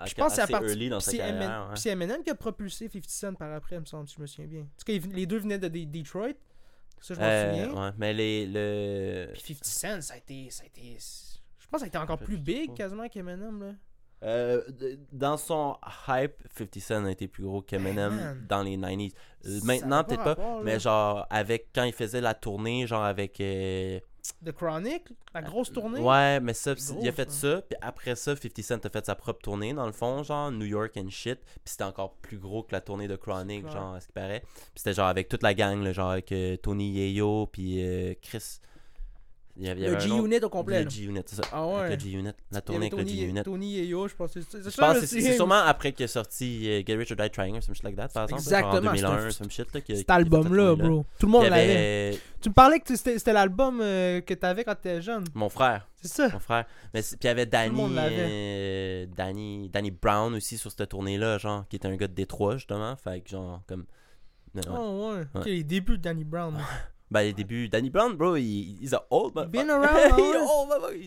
[0.05, 1.35] Je pense assez early dans puis sa c'est carrière.
[1.41, 1.73] Eminem- ouais.
[1.73, 4.21] puis c'est Eminem qui a propulsé 50 Cent par après, il me semble, si je
[4.21, 4.61] me souviens bien.
[4.61, 6.29] En tout cas, les deux venaient de Detroit.
[7.01, 7.83] Ça, je m'en Euh, souviens.
[7.83, 9.27] ouais, mais les, le...
[9.33, 10.49] Puis 50 Cent, ça a été.
[10.49, 10.97] Ça a été
[11.59, 13.59] je pense que ça a été encore plus big quasiment qu'Eminem.
[13.61, 13.71] Là.
[14.23, 14.61] Euh,
[15.11, 19.11] dans son hype, 50 Cent a été plus gros qu'Eminem dans les 90s.
[19.45, 23.39] Euh, Maintenant, peut-être pas rapport, mais genre, avec quand il faisait la tournée, genre avec.
[23.41, 23.99] euh,
[24.41, 25.03] de Chronic,
[25.35, 25.99] la grosse tournée?
[25.99, 27.57] Ouais, mais ça, il a fait ça.
[27.57, 30.51] ça, puis après ça, 50 Cent a fait sa propre tournée, dans le fond, genre
[30.51, 33.93] New York and shit, puis c'était encore plus gros que la tournée de Chronic, genre,
[33.93, 34.39] à ce qui paraît.
[34.41, 38.15] Puis c'était genre avec toute la gang, là, genre avec euh, Tony Yayo, puis euh,
[38.19, 38.59] Chris.
[39.57, 40.83] Il y avait, il y Le G-Unit au complet.
[40.83, 40.89] Le.
[40.89, 41.43] G-Unit, c'est ça.
[41.53, 41.95] Ah Avec ouais.
[41.95, 43.43] le G-Unit, la tournée avec le G-Unit.
[43.43, 45.33] Tony et Yo, je pense que c'est c'est ça.
[45.33, 48.09] sûrement après qu'il est sorti euh, Get Rich or Die Trying, some shit like that,
[48.09, 48.41] par exemple.
[48.41, 49.79] Exactement, en 2001, c'est un- some shit, là.
[49.81, 51.05] qui- Cet album-là, bro.
[51.17, 51.61] Tout le monde l'avait.
[52.11, 55.23] avait Tu me parlais que c'était c'était l'album euh, que t'avais quand t'étais jeune.
[55.33, 55.87] mon frère.
[56.01, 56.29] C'est ça.
[56.29, 56.65] Mon frère.
[56.93, 61.65] Mais puis il y avait Danny, euh, Danny, Danny Brown aussi sur cette tournée-là, genre,
[61.69, 62.95] qui était un gars de Détroit, justement.
[62.97, 63.85] Fait que, genre, comme.
[64.53, 64.61] Ouais.
[64.69, 65.39] Oh ouais.
[65.41, 65.45] Ouais.
[65.51, 66.55] les débuts de Danny Brown.
[67.11, 67.69] Ben, les débuts.
[67.69, 70.13] Danny Brown, bro, il, he's a old He's been around.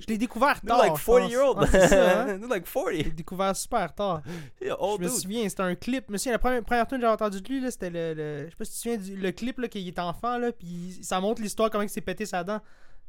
[0.01, 0.79] Je l'ai découvert tard.
[0.83, 1.31] like je 40 pense.
[1.31, 1.59] year old.
[1.59, 2.39] Ah, hein?
[2.49, 2.93] Like Je 40.
[2.93, 4.23] l'ai découvert super tard.
[4.61, 4.69] Je
[5.03, 6.09] me souviens, c'était un clip.
[6.09, 8.51] Monsieur, la première, première tune que j'avais entendu de lui, là, c'était le, le- Je
[8.51, 10.99] sais pas si tu te souviens du le clip là, qu'il est enfant, là, puis
[11.03, 12.61] ça montre l'histoire, comment il s'est pété sa dent.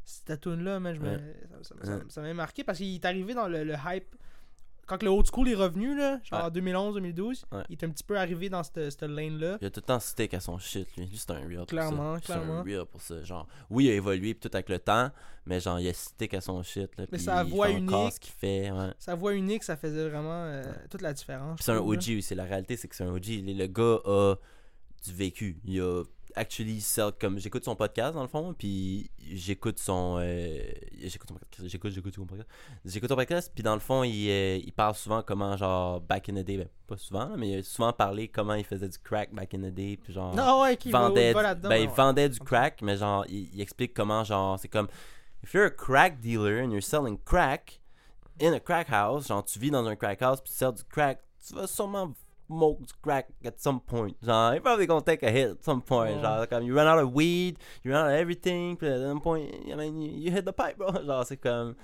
[0.03, 3.63] Cette tune là man, je me- ça m'a marqué parce qu'il est arrivé dans le,
[3.63, 4.15] le hype.
[4.89, 6.45] Quand le old school est revenu, là, genre Ouais.
[6.47, 7.61] en 2011-2012, Ouais.
[7.69, 9.59] il est un petit peu arrivé dans cette, cette lane-là.
[9.61, 11.05] Il a tout le temps stick à son shit, lui.
[11.05, 11.57] Lui, c'est un real.
[11.57, 12.21] pour Clairement, ça.
[12.21, 12.63] clairement.
[12.65, 13.23] C'est un real pour ça.
[13.23, 15.11] Genre, oui, il a évolué tout avec le temps,
[15.45, 16.89] mais genre, il a stick à son shit.
[16.97, 18.19] Là, Mais sa voix unique.
[18.19, 18.71] qu'il fait.
[18.71, 18.91] Ouais.
[18.97, 21.59] Sa voix unique, ça faisait vraiment euh, toute la différence.
[21.61, 21.77] C'est un.
[21.77, 22.33] OG aussi.
[22.33, 23.25] La réalité, c'est que c'est un OG.
[23.45, 24.35] Le gars a
[25.05, 25.59] du vécu.
[25.65, 26.03] Il a
[26.35, 30.59] actually sell comme j'écoute son podcast dans le fond puis j'écoute son euh,
[31.01, 32.49] j'écoute son podcast j'écoute j'écoute son podcast
[32.85, 36.29] j'écoute son podcast puis dans le fond il, euh, il parle souvent comment genre back
[36.29, 38.97] in the day ben pas souvent mais il a souvent parlé comment il faisait du
[38.99, 42.29] crack back in the day puis genre Non, ouais, qui vendait, va ben, il vendait
[42.29, 44.87] du crack, mais genre, il, il explique comment, genre, c'est comme,
[45.43, 47.79] if you're a crack dealer and you're selling crack
[48.41, 50.83] in a crack house, genre, tu vis dans un crack house puis tu sers du
[50.83, 52.13] crack, tu vas sûrement
[52.49, 54.15] smoke du crack at some point.
[54.23, 56.15] Genre, you're probably gonna take a hit at some point.
[56.15, 56.21] Ouais.
[56.21, 59.21] Genre, comme, you run out of weed, you run out of everything, puis at some
[59.21, 60.91] point, I mean, you, you hit the pipe, bro.
[61.05, 61.75] Genre, c'est comme.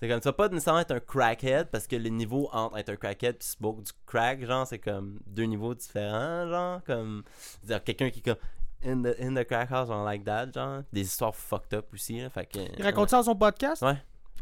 [0.00, 2.96] C'est comme, vas pas nécessairement être un crackhead parce que le niveau entre être un
[2.96, 7.22] crackhead puis smoke du crack, genre, c'est comme deux niveaux différents, genre, comme.
[7.62, 8.36] dire quelqu'un qui est comme
[8.84, 10.82] in the, in the crack house, genre, like that, genre.
[10.92, 12.28] Des histoires fucked up aussi, là.
[12.28, 12.58] Fait que.
[12.76, 13.82] Il raconte ça dans son podcast?
[13.82, 13.96] Ouais.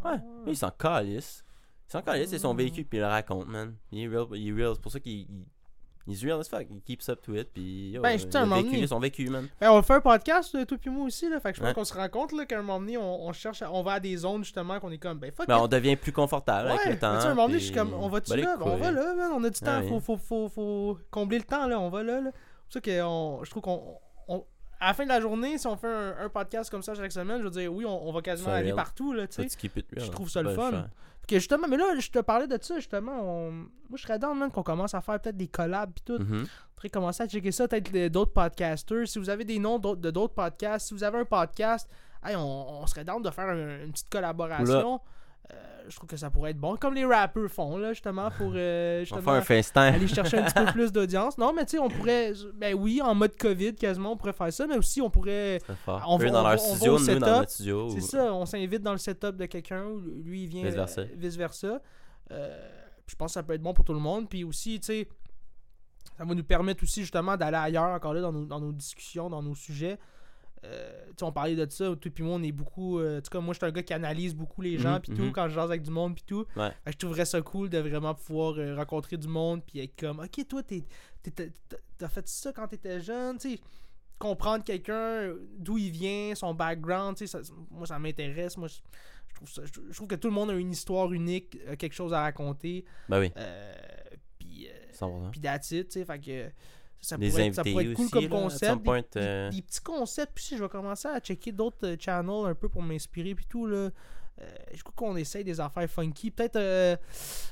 [0.04, 1.44] Ouais, lui, il s'en calisse.
[1.88, 3.74] Il s'en calisse, c'est son vécu, puis il le raconte, man.
[3.92, 4.74] Il est real, il est real.
[4.74, 5.26] C'est pour ça qu'il.
[6.06, 6.66] He's real as fuck.
[6.70, 7.90] Il keeps up to it, puis.
[7.92, 9.48] yo, Ben, je il a vécu, donné- son vécu, man.
[9.60, 11.38] Ben, on fait un podcast, toi puis moi aussi, là.
[11.40, 11.74] Fait que je pense Ouais.
[11.74, 13.92] qu'on se rend compte, là, qu'à un moment donné, on, on cherche, à- on va
[13.92, 16.74] à des zones, justement, qu'on est comme, ben, fuck Ben, on devient plus confortable Ouais,
[16.74, 17.20] avec le temps.
[17.20, 18.56] sais, à un moment donné, puis- je suis comme, on va-tu Ben, les là?
[18.56, 21.44] Ben, on va là, man, on a du temps, faut, faut, faut, faut combler le
[21.44, 22.30] temps, là, on va là, là.
[22.68, 23.98] C'est pour ça que on- je trouve qu'on.
[24.82, 26.94] On- à la fin de la journée, si on fait un, un podcast comme ça
[26.94, 28.76] chaque semaine, je veux dire, oui, on, on va quasiment For aller real.
[28.76, 29.70] partout, là, tu sais.
[29.96, 30.86] Je trouve ça le Pas fun.
[31.28, 33.12] que justement, mais là, je te parlais de ça, justement.
[33.22, 36.18] on- Moi, je serais dans, man, qu'on commence à faire peut-être des collabs, pis tout.
[36.18, 36.46] Mhm.
[36.74, 39.06] faudrait commencer à checker ça, peut-être d'autres podcasters.
[39.06, 41.88] Si vous avez des noms de d'autres podcasts, si vous avez un podcast,
[42.24, 45.00] hey, on, on serait down de faire un- une petite collaboration.
[45.50, 48.52] Euh, je trouve que ça pourrait être bon, comme les rappers font, là, justement, pour
[48.54, 49.40] euh, On un
[49.94, 51.36] aller chercher un petit peu plus d'audience.
[51.36, 54.52] Non, mais tu sais, on pourrait, ben oui, en mode COVID, quasiment, on pourrait faire
[54.52, 55.58] ça, mais aussi, on pourrait.
[56.06, 57.88] On va- dans on leur studio, nous dans notre studio.
[57.90, 59.84] c'est ou- ça, on s'invite dans le setup de quelqu'un,
[60.24, 60.62] lui, il vient
[61.16, 61.66] Vice-versa.
[61.66, 61.78] euh.
[62.30, 62.68] Euh,
[63.06, 64.28] je pense que ça peut être bon pour tout le monde.
[64.28, 65.08] Puis aussi, tu sais,
[66.16, 69.28] ça va nous permettre aussi justement d'aller ailleurs encore là dans nos, dans nos discussions,
[69.28, 69.98] dans nos sujets.
[70.64, 72.98] Euh, on parlait de ça, toi puis moi, on est beaucoup.
[73.00, 75.12] euh, sais, comme moi, je suis un gars qui analyse beaucoup les gens, Mhm, puis
[75.14, 75.32] tout, mhm.
[75.32, 76.46] quand je jase avec du monde, puis tout.
[76.56, 76.70] Ouais.
[76.86, 80.46] Je trouverais ça cool de vraiment pouvoir euh, rencontrer du monde, puis être comme, ok,
[80.48, 83.60] toi, t'as- fait ça quand t'étais jeune, tu sais.
[84.18, 87.38] Comprendre quelqu'un, d'où il vient, son background, tu sais,
[87.70, 88.56] moi, ça m'intéresse.
[88.56, 88.74] Moi, je,
[89.28, 91.74] je trouve ça- je, je trouve que tout le monde a une histoire unique, a
[91.74, 92.84] quelque chose à raconter.
[93.08, 93.74] Ben oui, Euh,
[94.38, 95.30] puis, 100%.
[95.32, 96.04] puis that's it, tu sais.
[96.04, 96.50] Fait que
[97.02, 98.82] ça pourrait, être, ça invités pourrait être cool aussi, comme là, concept.
[98.84, 100.32] point, euh, des petits concepts.
[100.34, 103.34] Puis si je vais commencer à checker d'autres euh, channels un peu pour m'inspirer.
[103.34, 103.90] Puis tout, là.
[104.40, 106.30] Euh, je crois qu'on essaye des affaires funky.
[106.30, 106.56] Peut-être.
[106.56, 106.96] euh,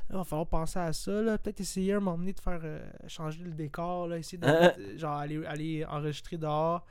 [0.09, 1.11] il va falloir penser à ça.
[1.39, 4.17] Peut-être essayer à donné de faire euh, changer le décor, là.
[4.17, 4.47] Essayer de.
[4.47, 6.87] euh, genre aller, aller enregistrer dehors.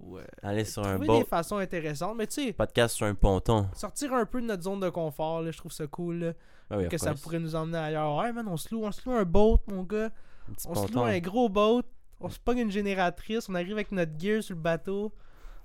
[0.00, 2.16] Ou Aller sur un beau des façons intéressantes.
[2.16, 3.68] Mais tu sais, podcast sur un ponton.
[3.74, 5.50] sortir un peu de notre zone de confort, là.
[5.50, 6.32] Je trouve ça cool, là,
[6.72, 8.16] oui, of que ça pourrait nous emmener ailleurs.
[8.16, 10.10] Ouais, man, on se loue, on se loue un boat, mon gars.
[10.48, 11.04] Un petit On se loue ponton.
[11.04, 11.82] un gros boat,
[12.20, 15.12] on se pogne une génératrice, on arrive avec notre gear sur le bateau.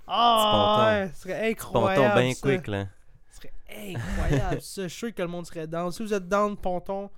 [0.07, 0.85] Ah, ponton.
[0.89, 2.03] ouais, ce serait incroyable.
[2.03, 2.85] Ponton bien quick, là.
[3.31, 3.53] Ce serait
[3.93, 4.83] incroyable, ça.
[4.83, 5.91] Je suis sûr que le monde serait down.
[5.91, 7.09] Si vous êtes down, ponton,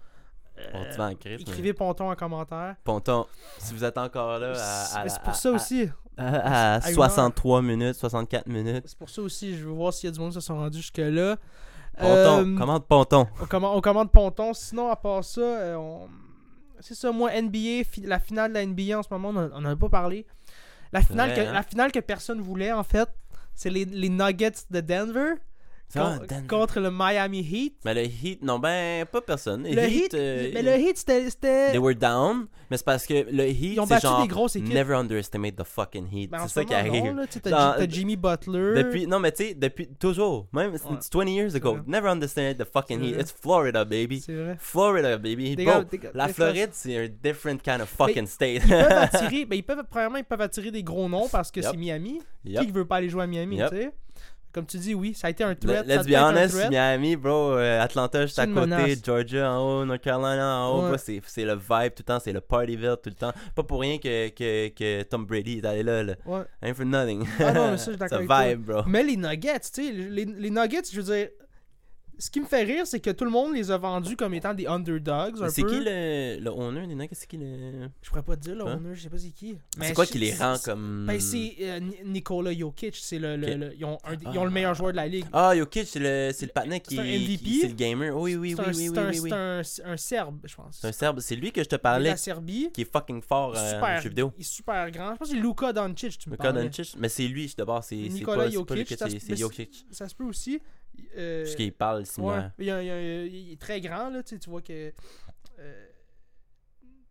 [0.60, 2.76] euh, en crise, mais- écrivez ponton en commentaire.
[2.84, 3.26] Ponton,
[3.58, 5.90] si vous êtes encore là à, C'est à, pour à- ça à- aussi.
[6.18, 8.84] à, à à une 63 minutes, 64 minutes.
[8.86, 9.58] C'est pour ça aussi.
[9.58, 11.38] Je veux voir s'il y a du monde qui se sont rendus jusque-là.
[11.98, 13.28] Ponton, Euh, commande Ponton.
[13.42, 14.54] on, commande, on commande ponton.
[14.54, 16.10] Sinon, à part ça, euh, on...
[16.82, 19.70] c'est ça, moi, NBA, fi- la finale de la NBA en ce moment, on n'en
[19.72, 20.26] a pas parlé.
[20.94, 21.54] La finale, que, hein?
[21.54, 23.08] la finale que personne voulait, en fait,
[23.56, 25.34] c'est les, les Nuggets de Denver
[26.00, 27.76] con- contre le Miami Heat.
[27.86, 29.64] Mais le Heat, non, ben, pas personne.
[29.64, 31.72] Le, Le Heat, euh, mais le Heat, c'était.
[31.72, 34.22] They were down, mais c'est parce que le Heat, Ils ont c'est battu genre.
[34.22, 34.74] des grosses équipes.
[34.74, 36.30] Never underestimate the fucking Heat.
[36.32, 37.14] Ben, en c'est ce ça qui arrive.
[37.44, 38.74] T'as Jimmy Butler.
[38.84, 40.48] Depuis, non, mais tu sais, depuis toujours.
[40.54, 40.78] Même, Ouais.
[40.94, 41.78] it's 20 years ago.
[41.86, 43.16] Never underestimate the fucking Heat.
[43.20, 44.22] It's Florida, baby.
[44.22, 44.56] C'est vrai.
[44.60, 45.56] Florida, baby.
[45.56, 48.62] Des Bro, gars- des gars- la Floride, c'est un different kind of fucking state.
[48.66, 51.60] Ils peuvent attirer, ben ils peuvent, premièrement, ils peuvent attirer des gros noms parce que
[51.62, 51.70] Yep.
[51.72, 52.22] c'est Miami.
[52.46, 52.66] Yep.
[52.66, 53.92] Qui veut pas aller jouer à Miami, tu sais?
[54.54, 55.86] Comme tu dis, oui, ça a été un threat.
[55.88, 56.70] Let's be honest.
[56.70, 58.98] Miami, bro, euh, Atlanta juste à côté, menace.
[59.04, 60.98] Georgia en haut, North Carolina en haut, Ouais.
[60.98, 63.32] c'est c'est le vibe tout le temps, c'est le Partyville tout le temps.
[63.56, 66.16] Pas pour rien que, que, que Tom Brady est allé là, là.
[66.26, 66.42] Ouais.
[66.62, 67.26] Ain't for nothing.
[67.40, 68.18] Ah non, mais ça, je
[68.52, 68.82] vibe, bro.
[68.88, 71.30] Mais les Nuggets, tu sais, les, les Nuggets, je veux dire,
[72.22, 74.54] ce qui me fait rire, c'est que tout le monde les a vendus comme étant
[74.54, 75.42] des underdogs.
[75.42, 77.10] un C'est qui le, le owner des Nuggets?
[77.16, 77.90] C'est qui le.
[78.02, 78.78] Je pourrais pas te dire, là, Hein?
[78.78, 79.58] owner, je sais pas c'est qui.
[79.82, 81.06] C'est quoi je- qui les rend comme.
[81.08, 84.46] Ben, c'est euh, Ni- Nikola Jokic, c'est le, le- le- ils, ont un- ils ont
[84.46, 85.26] le meilleur joueur de la ligue.
[85.34, 86.96] Ah, Jokic, c'est le, c'est le qui.
[87.00, 87.44] MVP.
[87.44, 88.16] qui- C'est le gamer.
[88.16, 89.20] Oui, oui, oui, oui, c'est oui, un, oui,
[89.74, 90.78] c'est un, un Serbe, je pense.
[90.80, 91.20] C'est un Serbe.
[91.22, 92.70] C'est lui que je te est parlais, la Serbie.
[92.74, 94.32] qui est fucking fort euh, super, en jeu vidéo.
[94.38, 95.14] Il est super grand.
[95.14, 96.52] Je pense que c'est Luka Doncic, tu me Luka.
[96.52, 96.96] Doncic.
[97.00, 97.96] Mais c'est lui, d'abord, c'est
[98.26, 99.86] pas Jokic, c'est Jokic.
[99.92, 100.60] Ça se peut aussi.
[101.18, 102.52] Euh, Puisqu'il parle ouais, similaire.
[102.60, 104.62] il, y a- il y a- il est très grand, là, tu sais, tu vois
[104.62, 104.94] que...
[105.60, 105.86] euh,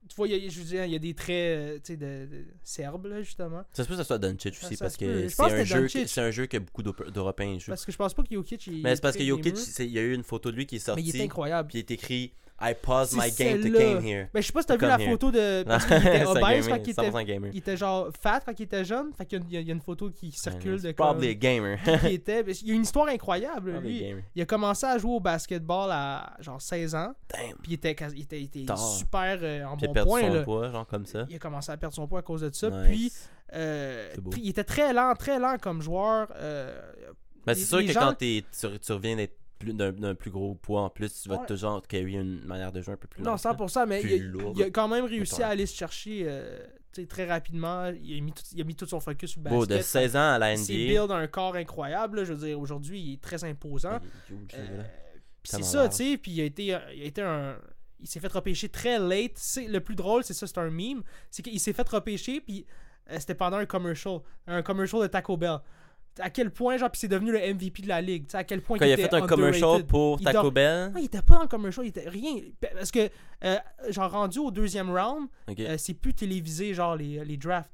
[0.09, 1.29] tu vois, il y a, je veux dire, il y a des traits
[1.59, 3.63] euh, tu sais, de, de serbes, là, justement.
[3.73, 6.21] Ça se peut que ça soit Doncic aussi, ça parce que c'est un, jeu c'est
[6.21, 7.71] un jeu que beaucoup d'Européens jouent.
[7.71, 8.67] Parce que je pense pas que Jokic...
[8.67, 10.67] il Mais est c'est parce que Jokic, il y a eu une photo de lui
[10.67, 11.69] qui est Mais il est sortie, incroyable.
[11.69, 12.33] puis il est écrit
[12.63, 14.29] I pause C'est my game to came here.
[14.35, 15.11] Ben, je sais pas si t'as vu la here.
[15.11, 15.63] photo de...
[15.67, 17.11] Parce qu'il était obèse quand il était...
[17.11, 17.51] 100% gamer.
[17.55, 19.13] Il était genre fat quand il était jeune.
[19.15, 21.07] Fait qu'il y y a- une photo qui circule de comme...
[21.07, 21.79] probably a gamer.
[21.83, 22.43] qui il était.
[22.63, 24.01] Il y a une histoire incroyable, Probably lui.
[24.09, 24.23] gamer.
[24.35, 27.15] Il a commencé à jouer au basketball à genre 16 ans.
[27.33, 27.57] Damn.
[27.63, 30.09] Puis il était, il était, il était super euh, en Puis il a bon perdu
[30.11, 30.21] point.
[30.21, 30.43] son là.
[30.43, 31.27] poids, genre comme ça.
[31.31, 32.69] Il a commencé à perdre son poids à cause de ça.
[32.69, 32.87] Nice.
[32.89, 33.13] Puis,
[33.55, 36.29] euh, puis il était très lent, très lent comme joueur.
[36.37, 36.79] euh,
[37.47, 40.55] Ben, les- c'est sûr que gens- quand tu, tu reviens d'être plus- d'un plus gros
[40.57, 41.47] poids en plus, tu vas Ouais.
[41.47, 44.67] toujours carry une manière de jouer un peu plus non, lente, 100%, mais il a,
[44.67, 46.59] il quand même réussi à aller se chercher euh,
[47.09, 47.87] très rapidement.
[48.03, 49.87] Il a, mis tout, il a mis tout son focus sur le Beau, de basket.
[50.03, 50.73] 16 ans à la il NBA.
[51.07, 52.19] build un corps incroyable.
[52.19, 52.25] là.
[52.25, 54.01] Je veux dire, aujourd'hui, il est très imposant.
[54.31, 54.83] Il Euh,
[55.45, 57.57] c'est ça, tu sais, puis il a été, il a été un...
[58.03, 59.33] Il s'est fait repêcher très late.
[59.37, 61.03] C'est, le plus drôle, c'est ça, c'est un meme.
[61.31, 62.67] C'est qu'il s'est fait repêcher, puis
[63.11, 64.21] euh, c'était pendant un commercial.
[64.47, 65.59] Un commercial de Taco Bell.
[66.19, 68.25] À quel point, genre, puis c'est devenu le MVP de la ligue.
[68.27, 70.91] Tu sais, à quel point Quand il a fait un commercial pour Taco dort- Bell.
[70.93, 72.35] Non, il était pas dans le commercial, il était rien.
[72.75, 73.09] Parce que,
[73.45, 73.57] euh,
[73.89, 77.71] genre, rendu au deuxième round, Ok, euh, c'est plus télévisé, genre, les, les drafts.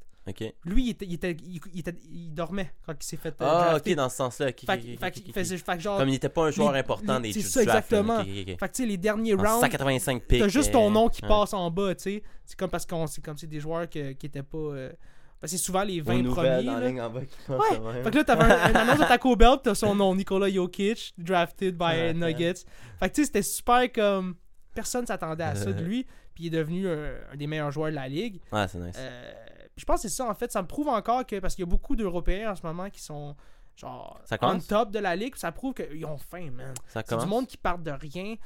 [0.65, 3.47] Lui, il, était, il, était, il, il était- il dormait quand il s'est fait euh,
[3.49, 4.49] Ah, ok, dans ce sens-là.
[4.49, 5.35] ok, Fait, ok, que- ok, fait ok, qu'il ok.
[5.35, 7.49] faisait- fait que genre, Comme il était pas un joueur les- important les- des c'est
[7.49, 8.25] ça, exactement.
[8.25, 10.41] Fait que, tu sais, les derniers En rounds, 185 picks.
[10.41, 11.29] T'as juste ton euh, nom qui ouais.
[11.29, 12.23] passe en bas, tu sais.
[12.45, 14.59] C'est comme parce qu'on c'est comme c'est des joueurs que- qui étaient pas.
[14.59, 14.93] euh,
[15.41, 16.67] parce que c'est souvent les 20 Aux nouvelles premiers.
[16.67, 16.89] dans la là.
[16.89, 17.79] ligne en bas qui passent Ouais.
[17.95, 18.05] même.
[18.05, 21.15] Fait que là, t'avais un, une annonce de Taco Bell, t'as son nom, Nikola Jokic,
[21.19, 22.55] drafted by Ouais, Nuggets.
[22.99, 24.37] Fait que tu sais, c'était super comme.
[24.75, 27.91] Personne s'attendait à ça de lui, puis il est devenu un, un des meilleurs joueurs
[27.91, 28.41] de la ligue.
[28.53, 28.95] Ouais, c'est nice.
[28.99, 29.33] Euh,
[29.77, 30.51] je pense que c'est ça, en fait.
[30.53, 31.39] Ça me prouve encore que.
[31.39, 33.35] Parce qu'il y a beaucoup d'Européens en ce moment qui sont.
[33.77, 36.73] Genre, Ça on top de la ligue, ça prouve qu'ils ont faim, man.
[36.89, 38.37] C'est du monde qui part de rien.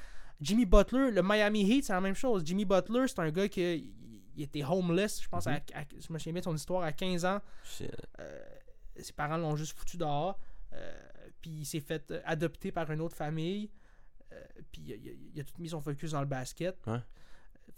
[0.40, 2.42] Jimmy Butler, le Miami Heat, c'est la même chose.
[2.44, 3.92] Jimmy Butler, c'est un gars qui
[4.36, 5.52] il- était homeless, je pense, Mhm.
[5.74, 7.40] à, à- je me souviens bien de son histoire, à 15 ans.
[8.20, 8.40] Euh,
[8.96, 10.38] ses parents l'ont juste foutu dehors.
[10.72, 10.92] Euh,
[11.40, 13.70] puis il s'est fait euh, adopter par une autre famille.
[14.72, 16.76] Puis il a, il a- il a tout mis son focus dans le basket.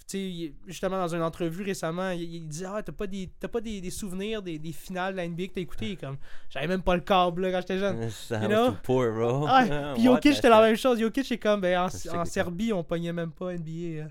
[0.06, 3.60] Sais, il- justement, dans une entrevue récemment, il, disait Ah, t'as pas, des, t'as pas
[3.60, 6.16] des, des souvenirs des, des finales de la NBA que t'as écouté comme
[6.50, 8.00] J'avais même pas le câble là, quand j'étais jeune.
[8.42, 8.72] You know?
[8.82, 9.46] poor, bro.
[9.46, 10.98] Ouais, puis Jokic, c'était la même chose.
[10.98, 14.08] Jokic, c'est comme, ben, en, Serbie, on pognait même pas NBA.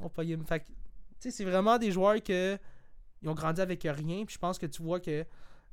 [0.00, 0.36] on pognait.
[0.46, 0.66] Fait tu
[1.22, 2.58] sais, c'est vraiment des joueurs que
[3.22, 4.24] ils ont grandi avec rien.
[4.24, 5.10] Puis je pense que tu vois que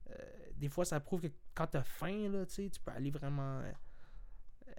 [0.10, 0.16] euh,
[0.56, 3.72] des fois, ça prouve que quand t'as faim, là, tu peux aller vraiment euh,
[4.68, 4.72] euh,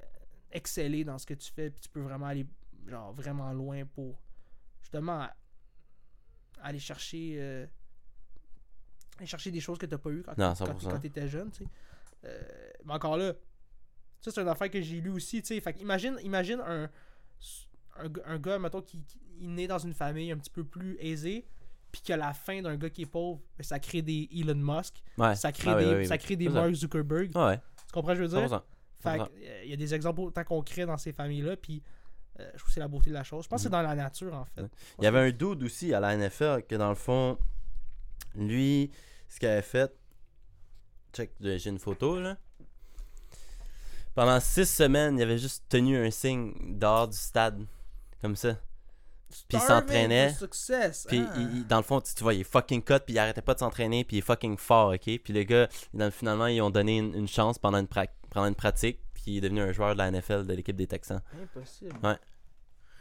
[0.53, 1.71] exceller dans ce que tu fais.
[1.71, 2.47] Puis tu peux vraiment aller,
[2.87, 4.21] genre, vraiment loin pour
[4.81, 5.27] justement
[6.63, 7.35] aller chercher.
[7.39, 7.67] euh,
[9.19, 10.91] aller chercher des choses que t'as pas eu quand, Non, quand, 100%.
[10.91, 11.71] quand t'étais jeune, tu sais.
[12.85, 13.33] Mais encore là,
[14.21, 15.61] ça, c'est une affaire que j'ai lu aussi, tu sais.
[15.61, 16.91] Fait que imagine, imagine un,
[18.27, 21.45] un, gars, mettons, qui, qui est né dans une famille un petit peu plus aisée,
[21.93, 24.55] puis qui a la faim d'un gars qui est pauvre, ben, ça crée des Elon
[24.55, 25.35] Musk, Ouais.
[25.35, 26.19] ça crée Ah des, oui, oui, ça oui.
[26.21, 26.49] crée des.
[26.49, 27.31] Mark Zuckerberg.
[27.35, 28.49] Ah ouais, Tu comprends ce que je veux dire?
[28.49, 28.63] 100%.
[29.01, 31.83] Fait que, euh, il y a des exemples autant concrets dans ces familles-là, puis
[32.39, 33.45] euh, je trouve que c'est la beauté de la chose.
[33.45, 34.61] Je pense que c'est dans la nature, en fait.
[34.63, 34.69] Ouais.
[34.99, 37.39] Il y avait un dude aussi à la NFL que dans le fond,
[38.35, 38.91] lui,
[39.29, 39.91] ce qu'il avait fait,
[41.13, 42.37] check, j'ai une photo là.
[44.15, 47.65] Pendant six semaines, il avait juste tenu un signe dehors du stade,
[48.21, 48.57] comme ça.
[49.49, 50.33] Puis il s'entraînait.
[51.09, 51.35] Puis Ah.
[51.37, 53.43] il- il- dans le fond, tu, tu vois, il est fucking cut, puis il arrêtait
[53.43, 55.19] pas de s'entraîner, puis il est fucking fort, ok?
[55.23, 58.47] Puis le gars, dans- finalement, ils ont donné une, une chance pendant une prac- pendant
[58.47, 61.21] une pratique, puis il est devenu un joueur de la NFL de l'équipe des Texans.
[61.41, 61.95] Impossible.
[62.03, 62.17] Ouais.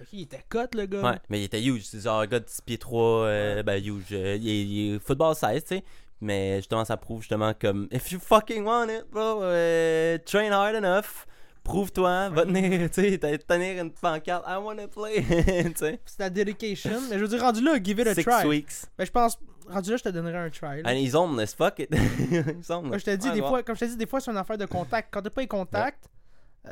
[0.01, 1.01] Ok, il était cut, le gars.
[1.01, 1.83] Ouais, mais il était huge.
[1.85, 4.05] C'est genre un gars de 6 pieds 3, euh, ben huge.
[4.11, 5.83] Euh, il, il est football size, tu sais.
[6.21, 10.75] Mais justement, ça prouve justement comme If you fucking want it, bro, euh, train hard
[10.75, 11.25] enough.
[11.63, 15.21] Prouve-toi, va tenir, tu sais, t'as- tenir une pancarte, I wanna play,
[15.65, 15.99] tu sais.
[16.05, 16.99] C'est la dedication.
[17.09, 18.45] Mais je veux dire, rendu là, give it a Six try.
[18.47, 18.85] weeks.
[18.97, 19.37] Ben, je pense,
[19.67, 20.81] rendu là, je te donnerais un try.
[20.81, 20.89] là.
[20.89, 21.89] And he's homeless, fuck it?
[21.93, 22.89] he's homeless.
[22.89, 23.49] Moi, je te dis, Ouais, des bon.
[23.49, 25.09] fois, comme je te dis, des fois, c'est une affaire de contact.
[25.11, 26.05] Quand t'as pas les contacts,
[26.65, 26.71] euh,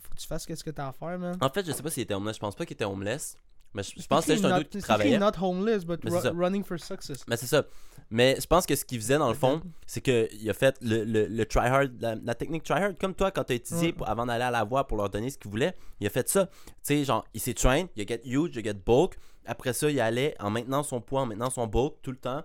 [0.00, 1.36] faut que tu fasses ce que t'as à faire, man.
[1.40, 2.36] En fait, je sais pas s'il était homeless.
[2.36, 3.36] Je pense pas qu'il était homeless.
[3.74, 5.18] Mais je, je pense que C'est juste un doute qui travaillait.
[5.18, 7.24] not homeless, but ru- running for success.
[7.28, 7.64] Mais c'est ça.
[8.10, 11.04] Mais je pense que ce qu'il faisait dans le fond, c'est qu'il a fait le,
[11.04, 13.92] le, le tryhard, la, la technique tryhard, comme toi quand t'as étudié Ouais.
[13.92, 15.76] pour- avant d'aller à la voix pour leur donner ce qu'ils voulaient.
[16.00, 16.46] Il a fait ça.
[16.46, 16.52] Tu
[16.82, 19.16] sais, genre, il s'est train, il a get huge, il a get bulk.
[19.46, 22.42] Après ça, il allait en maintenant son poids, en maintenant son bulk tout le temps.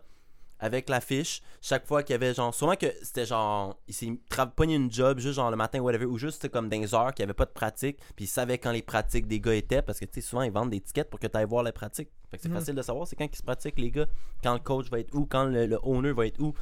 [0.60, 4.10] Avec la fiche, chaque fois qu'il y avait genre, sûrement que c'était genre, il s'est
[4.56, 7.24] pogné une job juste genre le matin, whatever, ou juste comme dans les heures qu'il
[7.24, 10.00] n'y avait pas de pratique, puis il savait quand les pratiques des gars étaient, parce
[10.00, 12.10] que tu sais, souvent ils vendent des tickets pour que tu ailles voir les pratiques.
[12.32, 12.56] Fait que c'est Mhm.
[12.56, 14.06] facile de savoir, c'est quand ils se pratiquent les gars,
[14.42, 16.54] quand le coach va être où, quand le, le owner va être où.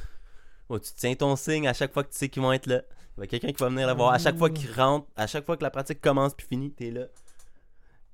[0.68, 2.82] Oh, tu tiens ton signe à chaque fois que tu sais qu'ils vont être là.
[3.16, 4.12] Il y a quelqu'un qui va venir le voir.
[4.12, 6.90] À chaque fois qu'ils rentrent, à chaque fois que la pratique commence puis finit, t'es
[6.90, 7.02] là.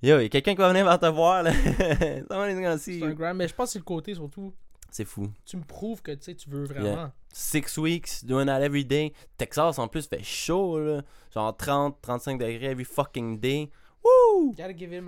[0.03, 1.53] Yo, il y a quelqu'un qui va venir te voir là.
[2.99, 4.53] C'est un grand, mais je pense que c'est le côté surtout.
[4.91, 5.31] C'est fou.
[5.45, 7.13] Tu me prouves que tu veux vraiment.
[7.33, 9.13] Six weeks, doing that every day.
[9.37, 11.03] Texas en plus fait chaud là.
[11.33, 13.71] Genre 30, 35 degrés every fucking day.
[14.03, 14.55] Woo!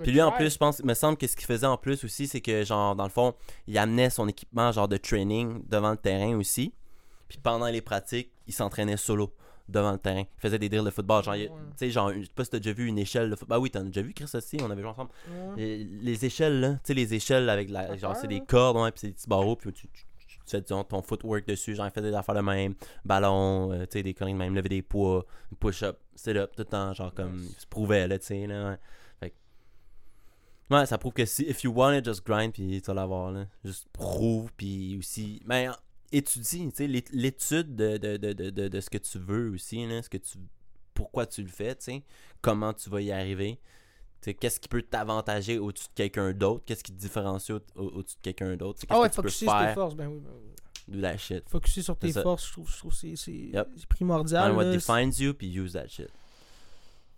[0.03, 2.03] Puis lui en plus, je pense, il me semble que ce qu'il faisait en plus
[2.03, 3.33] aussi, c'est que genre dans le fond,
[3.67, 6.73] il amenait son équipement genre de training devant le terrain aussi.
[7.27, 9.33] Puis pendant les pratiques, il s'entraînait solo
[9.69, 10.21] devant le terrain.
[10.21, 11.23] Il faisait des drills de football.
[11.23, 11.47] Genre, Ouais.
[11.47, 13.57] tu sais, genre, je sais pas si t'as déjà vu une échelle de football.
[13.57, 15.11] Bah oui, t'en as déjà vu Chris aussi, on avait joué ensemble.
[15.55, 15.61] Ouais.
[15.63, 17.95] Et les échelles là, tu sais, les échelles avec la.
[17.97, 20.39] Genre, c'est des cordes, ouais, puis c'est des petits barreaux, puis tu, tu- tu- tu
[20.45, 21.75] fais ton, ton footwork dessus.
[21.75, 22.75] Genre, il faisait des affaires de même.
[23.05, 25.25] Ballon, euh, tu sais, des conneries de même, lever des poids,
[25.59, 27.37] push-up, sit-up, tout le temps, genre, comme.
[27.37, 27.59] Nice.
[27.59, 28.71] Se prouvait, là, tu sais, là.
[28.71, 28.77] Ouais.
[30.71, 33.31] Ouais, ça prouve que si, if you want it, just grind, puis tu vas l'avoir,
[33.31, 33.45] là.
[33.63, 35.41] Juste prouve, puis aussi.
[35.45, 35.67] Mais
[36.13, 40.01] étudie, tu sais, l'é- l'étude de, de, de, de, ce que tu veux aussi, là,
[40.01, 40.37] ce que tu,
[40.93, 42.03] pourquoi tu le fais, tu sais,
[42.41, 43.59] comment tu vas y arriver.
[44.21, 46.63] Tu sais, Qu'est-ce qui peut t'avantager au-dessus de quelqu'un d'autre?
[46.65, 48.79] Qu'est-ce qui te différencie au- au- au-dessus de quelqu'un d'autre?
[48.79, 49.73] Tu sais, Ah ouais, que tu peux sur tes faire?
[49.73, 49.95] forces.
[49.95, 50.49] Ben oui, ben oui.
[50.95, 51.49] Do that shit.
[51.49, 53.67] Focuser sur tes forces, je trouve, je trouve que c'est Yep.
[53.89, 54.45] primordial.
[54.51, 56.09] Find what defines you, puis use that shit.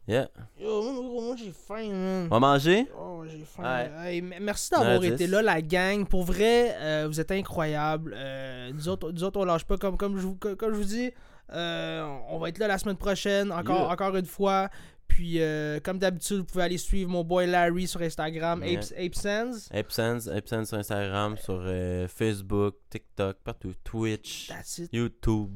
[0.07, 0.29] Yeah.
[0.59, 2.27] Yo, moi, moi, j'ai faim, man.
[2.29, 2.87] On va manger?
[2.95, 3.63] Oh, j'ai faim.
[3.63, 3.91] Ouais.
[4.11, 6.05] Hey, m- merci d'avoir Ouais, été là, la gang.
[6.07, 8.13] Pour vrai, euh, vous êtes incroyables.
[8.15, 9.77] Euh, nous, autres, nous autres, on lâche pas.
[9.77, 11.11] Comme, comme, je, vous, comme, comme je vous dis,
[11.53, 13.89] euh, on va être là la semaine prochaine, encore, Yeah.
[13.89, 14.69] encore une fois.
[15.07, 18.79] Puis, euh, comme d'habitude, vous pouvez aller suivre mon boy Larry sur Instagram, Yeah.
[18.79, 19.69] Apes, ApeSense.
[19.73, 23.73] Epsense, Epsense sur Instagram, sur euh, Facebook, TikTok, partout.
[23.83, 24.51] Twitch.
[24.91, 25.51] YouTube.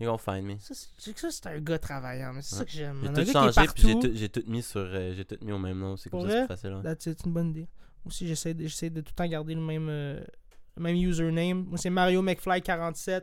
[0.00, 0.58] You gonna find me.
[0.60, 2.32] Ça, c'est c'est un gars travaillant.
[2.32, 3.00] mais C'est ça que j'aime.
[3.02, 4.80] J'ai tout changé, puis j'ai tout, mis sur.
[4.80, 6.46] euh, j'ai tout mis au même nom, c'est comme ça, c'est vrai?
[6.46, 6.70] plus facile.
[6.86, 6.94] hein.
[7.00, 7.60] C'est une bonne idée.
[8.04, 10.20] Moi aussi, j'essaie de, j'essaie de tout le temps garder le même, euh,
[10.76, 11.64] le même username.
[11.64, 13.22] Moi, c'est Mario McFly47.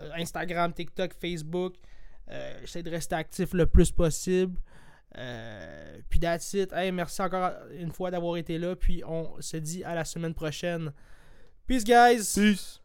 [0.00, 1.74] euh, Instagram, TikTok, Facebook.
[2.30, 4.58] Euh, j'essaie de rester actif le plus possible.
[5.18, 6.72] Euh, puis that's it.
[6.72, 8.74] Hey, merci encore une fois d'avoir été là.
[8.74, 10.90] Puis on se dit à la semaine prochaine.
[11.66, 12.32] Peace, guys!
[12.34, 12.80] Peace!